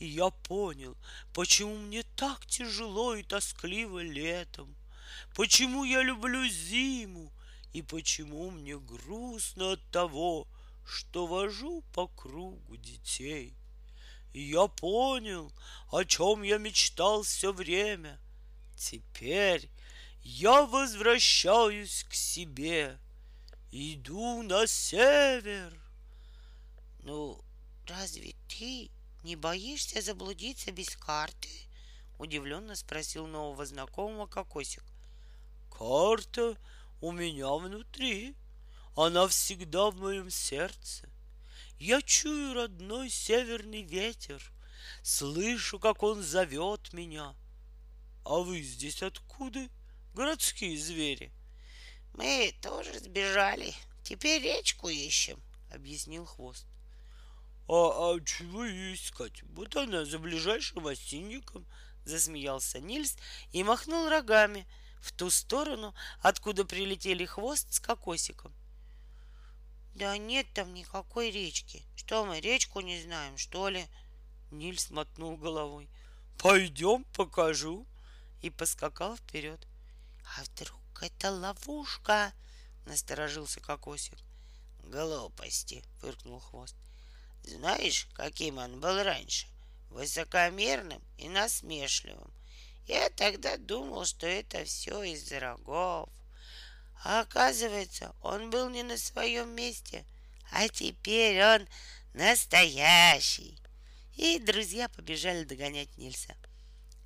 И 0.00 0.06
я 0.06 0.30
понял, 0.30 0.96
почему 1.32 1.76
мне 1.76 2.02
так 2.16 2.46
тяжело 2.46 3.14
и 3.14 3.22
тоскливо 3.22 4.00
летом, 4.00 4.76
почему 5.36 5.84
я 5.84 6.02
люблю 6.02 6.48
зиму 6.48 7.32
и 7.76 7.82
почему 7.82 8.50
мне 8.50 8.78
грустно 8.78 9.72
от 9.72 9.90
того, 9.90 10.48
что 10.86 11.26
вожу 11.26 11.82
по 11.92 12.08
кругу 12.08 12.74
детей. 12.78 13.54
И 14.32 14.40
я 14.40 14.66
понял, 14.66 15.52
о 15.90 16.06
чем 16.06 16.42
я 16.42 16.56
мечтал 16.56 17.22
все 17.22 17.52
время. 17.52 18.18
Теперь 18.78 19.68
я 20.22 20.62
возвращаюсь 20.62 22.04
к 22.04 22.14
себе. 22.14 22.98
Иду 23.70 24.42
на 24.42 24.66
север. 24.66 25.78
Ну, 27.00 27.38
разве 27.86 28.34
ты 28.48 28.90
не 29.22 29.36
боишься 29.36 30.00
заблудиться 30.00 30.72
без 30.72 30.96
карты? 30.96 31.50
Удивленно 32.18 32.74
спросил 32.74 33.26
нового 33.26 33.66
знакомого 33.66 34.26
Кокосик. 34.26 34.82
Карта 35.70 36.56
у 37.00 37.12
меня 37.12 37.52
внутри. 37.52 38.34
Она 38.96 39.28
всегда 39.28 39.90
в 39.90 39.96
моем 39.96 40.30
сердце. 40.30 41.08
Я 41.78 42.00
чую 42.00 42.54
родной 42.54 43.10
северный 43.10 43.82
ветер, 43.82 44.42
Слышу, 45.02 45.78
как 45.78 46.02
он 46.02 46.22
зовет 46.22 46.92
меня. 46.92 47.34
А 48.24 48.38
вы 48.38 48.60
здесь 48.62 49.02
откуда? 49.02 49.68
Городские 50.14 50.78
звери. 50.78 51.32
Мы 52.14 52.54
тоже 52.62 52.98
сбежали. 52.98 53.74
Теперь 54.02 54.42
речку 54.42 54.88
ищем, 54.88 55.40
объяснил 55.70 56.24
хвост. 56.24 56.66
А, 57.68 58.14
а 58.14 58.20
чего 58.20 58.66
искать? 58.66 59.42
Вот 59.42 59.76
она 59.76 60.04
за 60.04 60.18
ближайшим 60.18 60.86
осинником, 60.86 61.66
засмеялся 62.04 62.80
Нильс 62.80 63.16
и 63.52 63.62
махнул 63.64 64.08
рогами 64.08 64.66
в 65.00 65.12
ту 65.12 65.30
сторону, 65.30 65.94
откуда 66.20 66.64
прилетели 66.64 67.24
хвост 67.24 67.72
с 67.72 67.80
кокосиком. 67.80 68.52
Да 69.94 70.16
нет 70.18 70.46
там 70.52 70.74
никакой 70.74 71.30
речки. 71.30 71.82
Что 71.96 72.26
мы, 72.26 72.40
речку 72.40 72.80
не 72.80 73.00
знаем, 73.00 73.38
что 73.38 73.68
ли? 73.68 73.86
Нильс 74.50 74.90
мотнул 74.90 75.36
головой. 75.38 75.88
Пойдем, 76.38 77.04
покажу. 77.14 77.86
И 78.42 78.50
поскакал 78.50 79.16
вперед. 79.16 79.66
А 80.36 80.44
вдруг 80.44 81.02
это 81.02 81.30
ловушка? 81.30 82.32
Насторожился 82.84 83.60
кокосик. 83.60 84.18
Глупости, 84.82 85.82
фыркнул 86.00 86.40
хвост. 86.40 86.76
Знаешь, 87.42 88.06
каким 88.12 88.58
он 88.58 88.80
был 88.80 89.02
раньше? 89.02 89.46
Высокомерным 89.88 91.02
и 91.16 91.28
насмешливым. 91.28 92.30
Я 92.86 93.10
тогда 93.10 93.56
думал, 93.56 94.04
что 94.04 94.26
это 94.26 94.64
все 94.64 95.02
из-за 95.02 95.40
рогов. 95.40 96.08
А 97.04 97.20
оказывается, 97.20 98.14
он 98.22 98.50
был 98.50 98.70
не 98.70 98.82
на 98.82 98.96
своем 98.96 99.50
месте, 99.50 100.04
а 100.52 100.68
теперь 100.68 101.42
он 101.42 101.68
настоящий. 102.14 103.58
И 104.14 104.38
друзья 104.38 104.88
побежали 104.88 105.44
догонять 105.44 105.96
Нильса. 105.98 106.34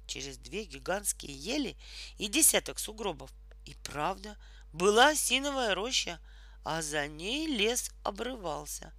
Через 0.07 0.39
две 0.39 0.65
гигантские 0.65 1.35
ели 1.35 1.77
и 2.19 2.29
десяток 2.29 2.79
сугробов. 2.79 3.31
И 3.65 3.75
правда, 3.83 4.37
была 4.73 5.11
осиновая 5.11 5.75
роща, 5.75 6.21
а 6.65 6.83
за 6.83 7.07
ней 7.09 7.47
лес 7.47 7.91
обрывался. 8.03 8.93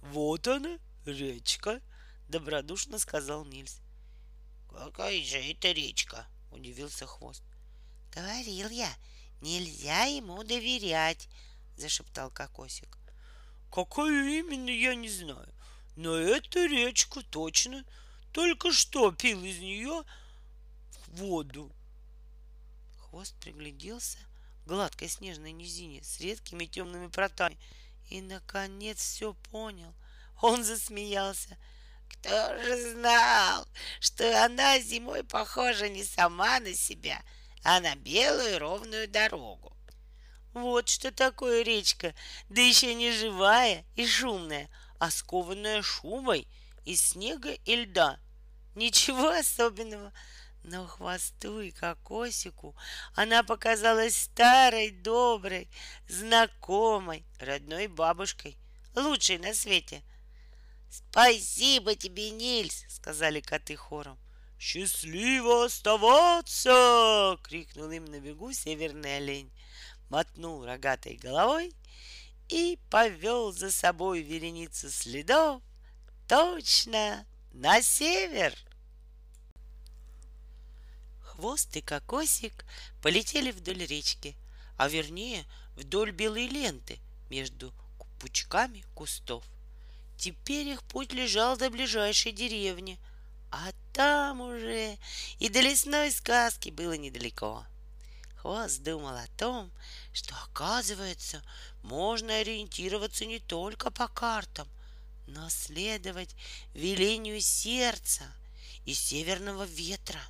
«Вот 0.00 0.48
она, 0.48 0.78
речка!»— 1.04 1.80
добродушно 2.28 2.98
сказал 2.98 3.44
Нильс. 3.44 3.83
«Какая 4.74 5.22
же 5.24 5.38
это 5.38 5.72
речка?»— 5.72 6.26
удивился 6.50 7.06
Хвост. 7.06 7.42
«Говорил 8.12 8.68
я, 8.68 8.94
Нельзя 9.44 10.04
ему 10.04 10.42
доверять, 10.42 11.28
зашептал 11.76 12.30
Кокосик. 12.30 12.96
Какую 13.70 14.26
именно, 14.26 14.70
я 14.70 14.94
не 14.94 15.10
знаю. 15.10 15.52
Но 15.96 16.16
эту 16.16 16.64
речку 16.64 17.22
точно 17.22 17.84
только 18.32 18.72
что 18.72 19.12
пил 19.12 19.44
из 19.44 19.58
нее 19.58 20.02
воду. 21.08 21.70
Хвост 23.00 23.34
пригляделся 23.38 24.16
к 24.64 24.68
гладкой 24.68 25.10
снежной 25.10 25.52
низине 25.52 26.02
с 26.02 26.20
редкими 26.20 26.64
темными 26.64 27.08
протами 27.08 27.58
и, 28.08 28.22
наконец, 28.22 28.98
все 28.98 29.34
понял. 29.52 29.94
Он 30.40 30.64
засмеялся. 30.64 31.58
Кто 32.08 32.58
же 32.62 32.92
знал, 32.92 33.66
что 34.00 34.44
она 34.44 34.78
зимой 34.80 35.24
похожа 35.24 35.88
не 35.88 36.04
сама 36.04 36.60
на 36.60 36.74
себя, 36.74 37.22
а 37.62 37.80
на 37.80 37.94
белую 37.96 38.58
ровную 38.58 39.08
дорогу. 39.08 39.76
Вот 40.54 40.88
что 40.88 41.10
такое 41.10 41.62
речка, 41.62 42.14
да 42.48 42.60
еще 42.60 42.94
не 42.94 43.10
живая 43.10 43.84
и 43.96 44.06
шумная, 44.06 44.70
а 44.98 45.10
скованная 45.10 45.82
шубой 45.82 46.46
из 46.84 47.00
снега 47.00 47.52
и 47.52 47.76
льда. 47.76 48.18
Ничего 48.74 49.30
особенного, 49.30 50.12
но 50.62 50.86
хвосту 50.86 51.60
и 51.60 51.70
кокосику 51.70 52.74
она 53.14 53.42
показалась 53.42 54.16
старой, 54.16 54.90
доброй, 54.90 55.68
знакомой, 56.08 57.24
родной 57.38 57.86
бабушкой, 57.86 58.56
лучшей 58.94 59.38
на 59.38 59.54
свете. 59.54 60.02
«Спасибо 60.94 61.96
тебе, 61.96 62.30
Нильс!»— 62.30 62.84
сказали 62.88 63.40
коты 63.40 63.74
хором. 63.74 64.16
«Счастливо 64.60 65.64
оставаться!»— 65.64 67.36
крикнул 67.42 67.90
им 67.90 68.04
на 68.04 68.20
бегу 68.20 68.52
северный 68.52 69.16
олень, 69.16 69.50
мотнул 70.08 70.64
рогатой 70.64 71.16
головой 71.16 71.72
и 72.48 72.78
повел 72.90 73.50
за 73.50 73.72
собой 73.72 74.22
вереницу 74.22 74.88
следов 74.88 75.62
точно 76.28 77.26
на 77.52 77.82
север. 77.82 78.54
Хвост 81.22 81.76
и 81.76 81.80
кокосик 81.80 82.64
полетели 83.02 83.50
вдоль 83.50 83.84
речки, 83.84 84.36
а 84.76 84.88
вернее 84.88 85.44
вдоль 85.74 86.12
белой 86.12 86.46
ленты 86.46 87.00
между 87.30 87.72
пучками 88.20 88.84
кустов. 88.94 89.44
Теперь 90.16 90.68
их 90.68 90.82
путь 90.84 91.12
лежал 91.12 91.56
до 91.56 91.70
ближайшей 91.70 92.32
деревни— 92.32 92.98
а 93.56 93.72
там 93.92 94.40
уже 94.40 94.98
и 95.38 95.48
до 95.48 95.60
лесной 95.60 96.10
сказки 96.10 96.70
было 96.70 96.94
недалеко. 96.94 97.64
Хвост 98.38 98.82
думал 98.82 99.14
о 99.14 99.28
том, 99.38 99.70
что, 100.12 100.34
оказывается, 100.42 101.40
можно 101.82 102.36
ориентироваться 102.36 103.26
не 103.26 103.38
только 103.38 103.92
по 103.92 104.08
картам, 104.08 104.68
но 105.28 105.48
следовать 105.50 106.34
велению 106.74 107.40
сердца 107.40 108.24
и 108.84 108.92
северного 108.92 109.62
ветра. 109.62 110.20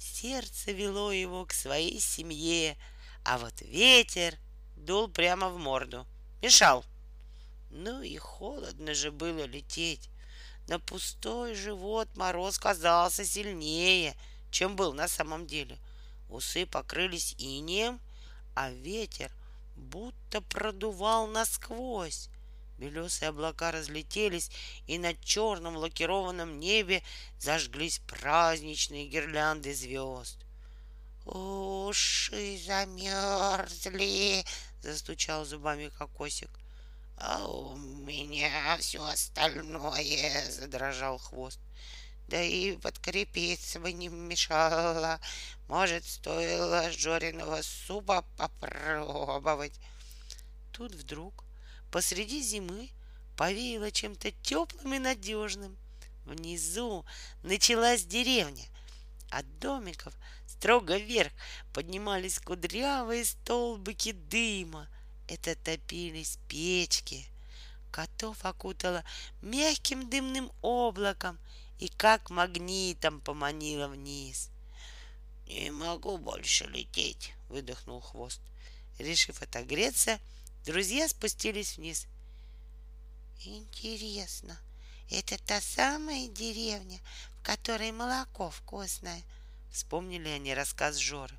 Сердце 0.00 0.72
вело 0.72 1.12
его 1.12 1.46
к 1.46 1.52
своей 1.52 2.00
семье, 2.00 2.76
а 3.24 3.38
вот 3.38 3.54
ветер 3.60 4.36
дул 4.76 5.06
прямо 5.06 5.48
в 5.48 5.58
морду, 5.58 6.04
мешал. 6.42 6.84
Ну 7.70 8.02
и 8.02 8.16
холодно 8.16 8.94
же 8.94 9.10
было 9.10 9.44
лететь. 9.44 10.08
На 10.68 10.78
пустой 10.78 11.54
живот 11.54 12.08
мороз 12.16 12.58
казался 12.58 13.24
сильнее, 13.24 14.14
чем 14.50 14.76
был 14.76 14.92
на 14.92 15.08
самом 15.08 15.46
деле. 15.46 15.78
Усы 16.28 16.66
покрылись 16.66 17.34
инеем, 17.38 18.00
а 18.54 18.70
ветер 18.70 19.30
будто 19.76 20.40
продувал 20.40 21.26
насквозь. 21.26 22.28
Белесые 22.78 23.30
облака 23.30 23.72
разлетелись, 23.72 24.50
и 24.86 24.98
на 24.98 25.14
черном 25.14 25.76
лакированном 25.76 26.60
небе 26.60 27.02
зажглись 27.38 28.00
праздничные 28.06 29.08
гирлянды 29.08 29.74
звезд. 29.74 30.38
«Уши 31.26 32.58
замерзли!»— 32.64 34.44
застучал 34.82 35.44
зубами 35.44 35.88
кокосик. 35.88 36.50
А 37.20 37.44
у 37.48 37.76
меня 37.76 38.76
все 38.78 39.04
остальное, 39.04 40.50
задрожал 40.50 41.18
хвост. 41.18 41.58
Да 42.28 42.40
и 42.40 42.76
подкрепиться 42.76 43.80
бы 43.80 43.92
не 43.92 44.08
мешало. 44.08 45.20
Может, 45.66 46.04
стоило 46.04 46.90
Жориного 46.92 47.62
супа 47.62 48.22
попробовать. 48.36 49.80
Тут 50.72 50.94
вдруг 50.94 51.44
посреди 51.90 52.40
зимы 52.40 52.90
повеяло 53.36 53.90
чем-то 53.90 54.30
теплым 54.30 54.94
и 54.94 54.98
надежным. 55.00 55.76
Внизу 56.24 57.04
началась 57.42 58.04
деревня. 58.04 58.66
От 59.30 59.58
домиков 59.58 60.14
строго 60.46 60.96
вверх 60.96 61.32
поднимались 61.74 62.38
кудрявые 62.38 63.24
столбики 63.24 64.12
дыма— 64.12 64.88
это 65.28 65.54
топились 65.54 66.38
печки. 66.48 67.26
Котов 67.90 68.44
окутала 68.44 69.04
мягким 69.42 70.08
дымным 70.10 70.50
облаком 70.62 71.38
и 71.78 71.88
как 71.88 72.30
магнитом 72.30 73.20
поманила 73.20 73.88
вниз. 73.88 74.50
«Не 75.46 75.70
могу 75.70 76.18
больше 76.18 76.66
лететь»,— 76.66 77.32
выдохнул 77.48 78.00
хвост. 78.00 78.40
Решив 78.98 79.40
отогреться, 79.42 80.18
друзья 80.66 81.08
спустились 81.08 81.76
вниз. 81.76 82.06
«Интересно, 83.44 84.58
это 85.10 85.38
та 85.44 85.60
самая 85.60 86.28
деревня, 86.28 86.98
в 87.38 87.42
которой 87.42 87.92
молоко 87.92 88.50
вкусное?» 88.50 89.22
Вспомнили 89.70 90.28
они 90.28 90.54
рассказ 90.54 90.96
Жоры. 90.96 91.36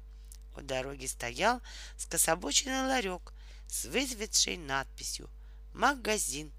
У 0.55 0.61
дороги 0.61 1.05
стоял 1.05 1.61
скособоченный 1.97 2.87
ларек 2.87 3.33
с 3.69 3.85
выцветшей 3.85 4.57
надписью 4.57 5.29
«Магазин». 5.73 6.51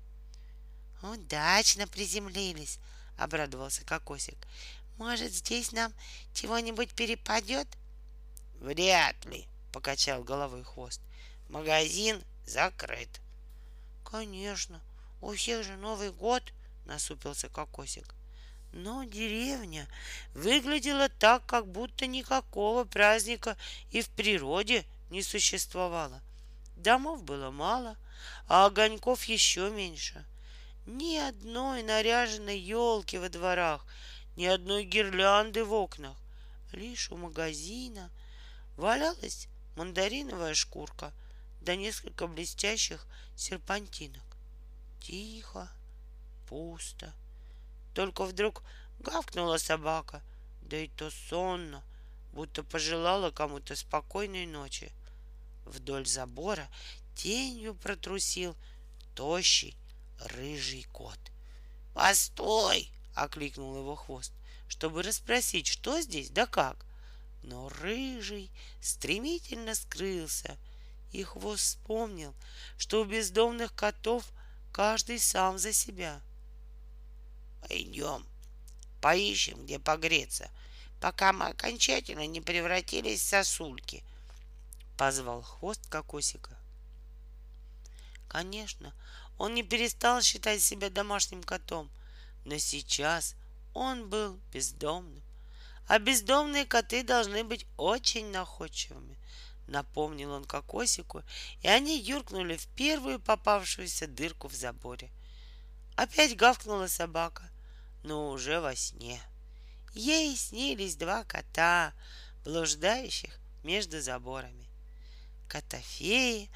«Удачно 1.02 1.86
приземлились»,— 1.86 2.78
обрадовался 3.18 3.84
Кокосик. 3.84 4.38
«Может, 4.96 5.32
здесь 5.32 5.72
нам 5.72 5.92
чего-нибудь 6.34 6.92
перепадет?» 6.92 7.68
«Вряд 8.60 9.24
ли»,— 9.24 9.46
покачал 9.72 10.22
головой 10.22 10.62
хвост. 10.62 11.00
магазин 11.48 12.22
закрыт. 12.46 13.08
Конечно, 14.04 14.80
у 15.20 15.34
всех 15.34 15.64
же 15.64 15.76
Новый 15.76 16.10
год, 16.12 16.42
насупился 16.86 17.48
кокосик. 17.48 18.14
Но 18.72 19.04
деревня 19.04 19.88
выглядела 20.34 21.08
так, 21.08 21.44
как 21.46 21.66
будто 21.66 22.06
никакого 22.06 22.84
праздника 22.84 23.56
и 23.90 24.00
в 24.00 24.08
природе 24.10 24.84
не 25.10 25.22
существовало. 25.22 26.20
Домов 26.82 27.22
было 27.24 27.50
мало, 27.50 27.96
а 28.48 28.64
огоньков 28.64 29.24
еще 29.24 29.70
меньше. 29.70 30.24
Ни 30.86 31.16
одной 31.16 31.82
наряженной 31.82 32.58
елки 32.58 33.18
во 33.18 33.28
дворах, 33.28 33.84
ни 34.36 34.46
одной 34.46 34.84
гирлянды 34.84 35.62
в 35.64 35.74
окнах. 35.74 36.16
Лишь 36.72 37.10
у 37.10 37.18
магазина 37.18 38.10
валялась 38.78 39.46
мандариновая 39.76 40.54
шкурка 40.54 41.12
да 41.60 41.76
несколько 41.76 42.26
блестящих 42.26 43.06
серпантинок. 43.36 44.24
Тихо, 45.02 45.68
пусто. 46.48 47.12
Только 47.94 48.24
вдруг 48.24 48.62
гавкнула 49.00 49.58
собака, 49.58 50.22
да 50.62 50.78
и 50.78 50.88
то 50.88 51.10
сонно, 51.10 51.82
будто 52.32 52.62
пожелала 52.62 53.30
кому-то 53.30 53.76
спокойной 53.76 54.46
ночи. 54.46 54.92
Вдоль 55.70 56.04
забора 56.04 56.68
тенью 57.14 57.74
протрусил 57.76 58.56
тощий 59.14 59.76
рыжий 60.18 60.84
кот. 60.92 61.18
«Постой!»— 61.94 62.90
окликнул 63.14 63.76
его 63.76 63.94
хвост, 63.94 64.32
чтобы 64.66 65.04
расспросить, 65.04 65.68
что 65.68 66.00
здесь 66.00 66.30
да 66.30 66.46
как. 66.46 66.84
Но 67.44 67.68
рыжий 67.68 68.50
стремительно 68.80 69.76
скрылся, 69.76 70.58
и 71.12 71.22
хвост 71.22 71.62
вспомнил, 71.62 72.34
что 72.76 73.02
у 73.02 73.04
бездомных 73.04 73.72
котов 73.72 74.28
каждый 74.72 75.20
сам 75.20 75.56
за 75.56 75.72
себя. 75.72 76.20
«Пойдем, 77.68 78.26
поищем, 79.00 79.64
где 79.64 79.78
погреться, 79.78 80.50
пока 81.00 81.32
мы 81.32 81.46
окончательно 81.46 82.26
не 82.26 82.40
превратились 82.40 83.20
в 83.20 83.28
сосульки»,— 83.28 84.02
позвал 85.00 85.40
хвост 85.40 85.80
кокосика. 85.88 86.58
Конечно, 88.28 88.92
он 89.38 89.54
не 89.54 89.62
перестал 89.62 90.20
считать 90.20 90.60
себя 90.60 90.90
домашним 90.90 91.42
котом, 91.42 91.90
но 92.44 92.58
сейчас 92.58 93.34
он 93.72 94.10
был 94.10 94.38
бездомным. 94.52 95.22
А 95.88 95.98
бездомные 95.98 96.66
коты 96.66 97.02
должны 97.02 97.44
быть 97.44 97.64
очень 97.78 98.30
находчивыми, 98.30 99.16
напомнил 99.68 100.32
он 100.32 100.44
кокосику, 100.44 101.22
и 101.62 101.68
они 101.68 101.98
юркнули 101.98 102.58
в 102.58 102.66
первую 102.66 103.20
попавшуюся 103.20 104.06
дырку 104.06 104.48
в 104.48 104.54
заборе. 104.54 105.08
Опять 105.96 106.36
гавкнула 106.36 106.88
собака, 106.88 107.48
но 108.02 108.28
уже 108.28 108.60
во 108.60 108.76
сне. 108.76 109.18
Ей 109.94 110.36
снились 110.36 110.96
два 110.96 111.24
кота, 111.24 111.94
блуждающих 112.44 113.40
между 113.64 114.02
заборами. 114.02 114.69
Котофеи 115.50 116.48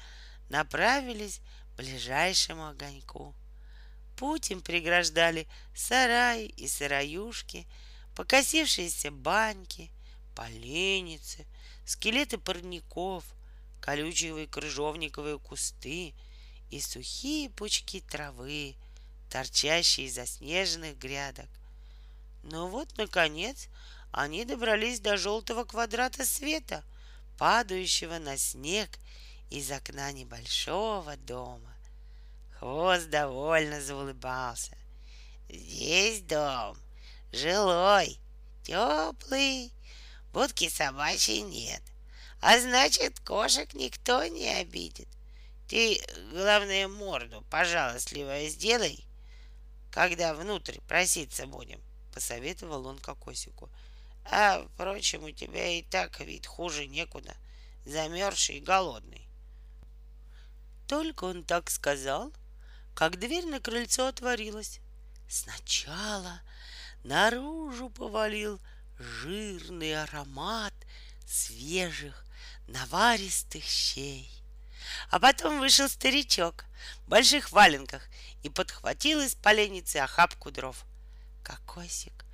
направились 0.47 1.41
к 1.73 1.77
ближайшему 1.77 2.67
огоньку. 2.67 3.35
Путь 4.15 4.51
им 4.51 4.61
преграждали 4.61 5.47
сараи 5.75 6.45
и 6.45 6.65
сыроюшки, 6.69 7.67
покосившиеся 8.15 9.11
баньки, 9.11 9.91
поленницы, 10.33 11.45
скелеты 11.85 12.37
парников, 12.37 13.25
колючие 13.81 14.47
крыжовниковые 14.47 15.39
кусты 15.39 16.13
и 16.71 16.79
сухие 16.79 17.49
пучки 17.49 17.99
травы, 17.99 18.75
торчащие 19.29 20.07
из 20.07 20.15
заснеженных 20.15 20.97
грядок. 20.97 21.49
Но 22.43 22.69
вот, 22.69 22.95
наконец, 22.95 23.67
они 24.13 24.45
добрались 24.45 25.01
до 25.01 25.17
желтого 25.17 25.65
квадрата 25.65 26.25
света, 26.25 26.85
падающего 27.37 28.19
на 28.19 28.37
снег 28.37 28.89
из 29.49 29.71
окна 29.71 30.11
небольшого 30.11 31.17
дома. 31.17 31.75
Хвост 32.59 33.09
довольно 33.09 33.81
заулыбался. 33.81 34.77
Здесь 35.49 36.21
дом, 36.21 36.77
жилой, 37.31 38.17
теплый, 38.63 39.71
будки 40.33 40.69
собачьей 40.69 41.41
нет. 41.41 41.81
А 42.41 42.59
значит, 42.59 43.19
кошек 43.19 43.73
никто 43.73 44.25
не 44.25 44.49
обидит. 44.49 45.07
Ты, 45.67 45.99
главное, 46.31 46.87
морду 46.87 47.43
пожалостливая 47.49 48.49
сделай, 48.49 49.03
когда 49.91 50.33
внутрь 50.33 50.79
проситься 50.87 51.47
будем, 51.47 51.81
посоветовал 52.13 52.85
он 52.85 52.99
кокосику. 52.99 53.69
А, 54.25 54.65
впрочем, 54.73 55.23
у 55.23 55.31
тебя 55.31 55.67
и 55.77 55.83
так 55.83 56.19
вид 56.19 56.47
хуже 56.47 56.87
некуда, 56.87 57.35
замерзший 57.85 58.57
и 58.57 58.61
голодный. 58.61 59.27
Только 60.87 61.25
он 61.25 61.43
так 61.43 61.69
сказал, 61.69 62.33
как 62.95 63.19
дверь 63.19 63.45
на 63.45 63.59
крыльцо 63.59 64.07
отворилась. 64.07 64.79
Сначала 65.29 66.41
наружу 67.03 67.89
повалил 67.89 68.59
жирный 68.97 70.01
аромат 70.01 70.73
свежих 71.27 72.25
наваристых 72.67 73.63
щей. 73.63 74.31
А 75.09 75.19
потом 75.19 75.59
вышел 75.59 75.89
старичок 75.89 76.65
в 77.05 77.09
больших 77.09 77.51
валенках 77.51 78.07
и 78.43 78.49
подхватил 78.49 79.21
из 79.21 79.35
поленницы 79.35 79.97
охапку 79.97 80.51
дров. 80.51 80.85
Кокосик 81.43 82.24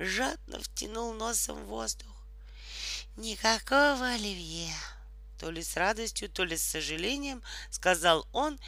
жадно 0.00 0.58
втянул 0.60 1.12
носом 1.12 1.62
воздух. 1.66 2.08
Никакого 3.16 4.08
оливье. 4.08 4.74
То 5.38 5.50
ли 5.50 5.62
с 5.62 5.76
радостью, 5.76 6.28
то 6.28 6.44
ли 6.44 6.56
с 6.56 6.62
сожалением 6.62 7.42
сказал 7.70 8.26
он 8.32 8.58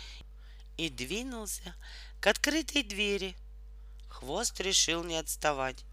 и 0.76 0.88
двинулся 0.90 1.74
к 2.20 2.26
открытой 2.26 2.82
двери. 2.82 3.34
Хвост 4.08 4.60
решил 4.60 5.04
не 5.04 5.16
отставать. 5.16 5.84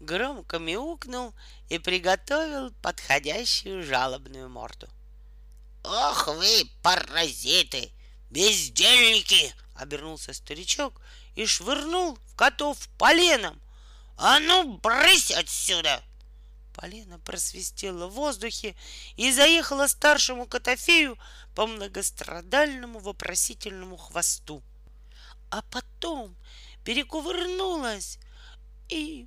Громко 0.00 0.58
мяукнул 0.58 1.32
и 1.68 1.78
приготовил 1.78 2.72
подходящую 2.82 3.84
жалобную 3.84 4.48
морду. 4.48 4.88
«Ох 5.84 6.26
вы, 6.26 6.68
паразиты! 6.82 7.92
Бездельники!»— 8.30 9.54
обернулся 9.76 10.32
старичок 10.32 11.00
и 11.36 11.46
швырнул 11.46 12.18
в 12.26 12.34
котов 12.34 12.88
поленом. 12.98 13.61
«А 14.24 14.38
ну, 14.38 14.78
брысь 14.78 15.32
отсюда!» 15.32 16.00
Полено 16.76 17.18
просвистело 17.18 18.06
в 18.06 18.12
воздухе 18.12 18.76
и 19.16 19.32
заехало 19.32 19.88
старшему 19.88 20.46
котофею 20.46 21.18
по 21.56 21.66
многострадальному 21.66 23.00
вопросительному 23.00 23.96
хвосту. 23.96 24.62
А 25.50 25.62
потом 25.62 26.36
перекувырнулась 26.84 28.20
и, 28.88 29.26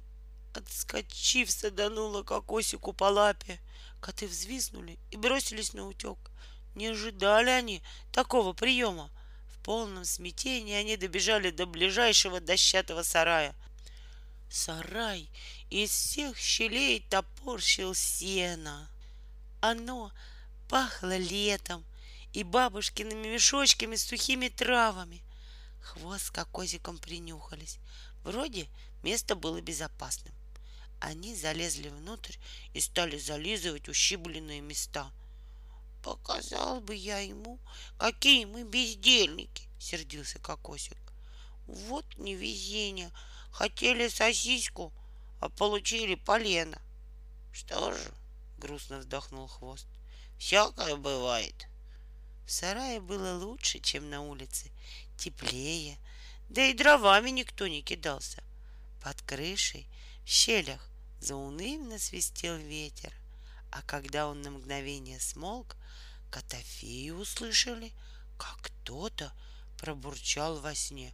отскочив, 0.54 1.52
саданула 1.52 2.24
кокосику 2.24 2.94
по 2.94 3.10
лапе. 3.10 3.60
Коты 4.00 4.28
взвизнули 4.28 4.98
и 5.12 5.18
бросились 5.18 5.74
на 5.74 5.86
утек. 5.88 6.32
Не 6.74 6.88
ожидали 6.88 7.50
они 7.50 7.84
такого 8.14 8.54
приема. 8.54 9.12
В 9.50 9.62
полном 9.62 10.06
смятении 10.06 10.74
они 10.74 10.96
добежали 10.96 11.50
до 11.50 11.66
ближайшего 11.66 12.40
дощатого 12.40 13.04
сарая. 13.04 13.54
Сарай 14.50 15.30
из 15.70 15.92
всех 15.92 16.38
щелей 16.38 17.02
топорщил 17.10 17.94
сено. 17.94 18.90
Оно 19.62 20.12
пахло 20.70 21.18
летом 21.18 21.86
и 22.34 22.44
бабушкиными 22.44 23.28
мешочками 23.28 23.96
с 23.96 24.06
сухими 24.06 24.48
травами. 24.50 25.24
Хвост 25.82 26.28
с 26.28 26.32
кокозиком 26.32 26.98
принюхались. 26.98 27.78
Вроде 28.24 28.68
место 29.04 29.36
было 29.36 29.62
безопасным. 29.62 30.34
Они 31.00 31.36
залезли 31.36 31.90
внутрь 31.90 32.36
и 32.74 32.80
стали 32.80 33.18
зализывать 33.18 33.88
ущибленные 33.88 34.62
места. 34.62 35.12
Показал 36.02 36.82
бы 36.82 36.96
я 36.96 37.20
ему, 37.20 37.60
какие 37.98 38.46
мы 38.46 38.64
бездельники, 38.64 39.68
сердился 39.80 40.40
кокосик. 40.40 40.98
Вот 41.68 42.06
невезение. 42.18 43.12
Хотели 43.56 44.10
сосиску, 44.10 44.92
а 45.40 45.48
получили 45.48 46.16
полено. 46.16 46.78
Что 47.54 47.94
же, 47.94 48.12
грустно 48.58 48.98
вздохнул 48.98 49.48
хвост. 49.48 49.88
Всякое 50.38 50.98
бывает. 50.98 51.70
В 52.46 52.52
сарае 52.52 53.00
было 53.00 53.38
лучше, 53.38 53.80
чем 53.80 54.10
на 54.10 54.20
улице, 54.20 54.70
теплее, 55.18 55.98
да 56.50 56.66
и 56.66 56.74
дровами 56.74 57.30
никто 57.30 57.66
не 57.68 57.82
кидался. 57.82 58.44
Под 59.02 59.22
крышей, 59.22 59.88
в 60.26 60.28
щелях, 60.28 60.90
заунывно 61.22 61.98
свистел 61.98 62.58
ветер, 62.58 63.14
а 63.72 63.82
когда 63.84 64.28
он 64.28 64.42
на 64.42 64.52
мгновение 64.52 65.22
смолк, 65.22 65.78
котофеи 66.30 67.12
услышали, 67.12 67.94
как 68.38 68.58
кто-то 68.64 69.32
пробурчал 69.78 70.60
во 70.60 70.76
сне. 70.76 71.14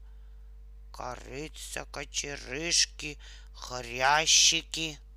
Корыца, 0.92 1.86
кочерышки, 1.92 3.18
хрящики— 3.54 5.00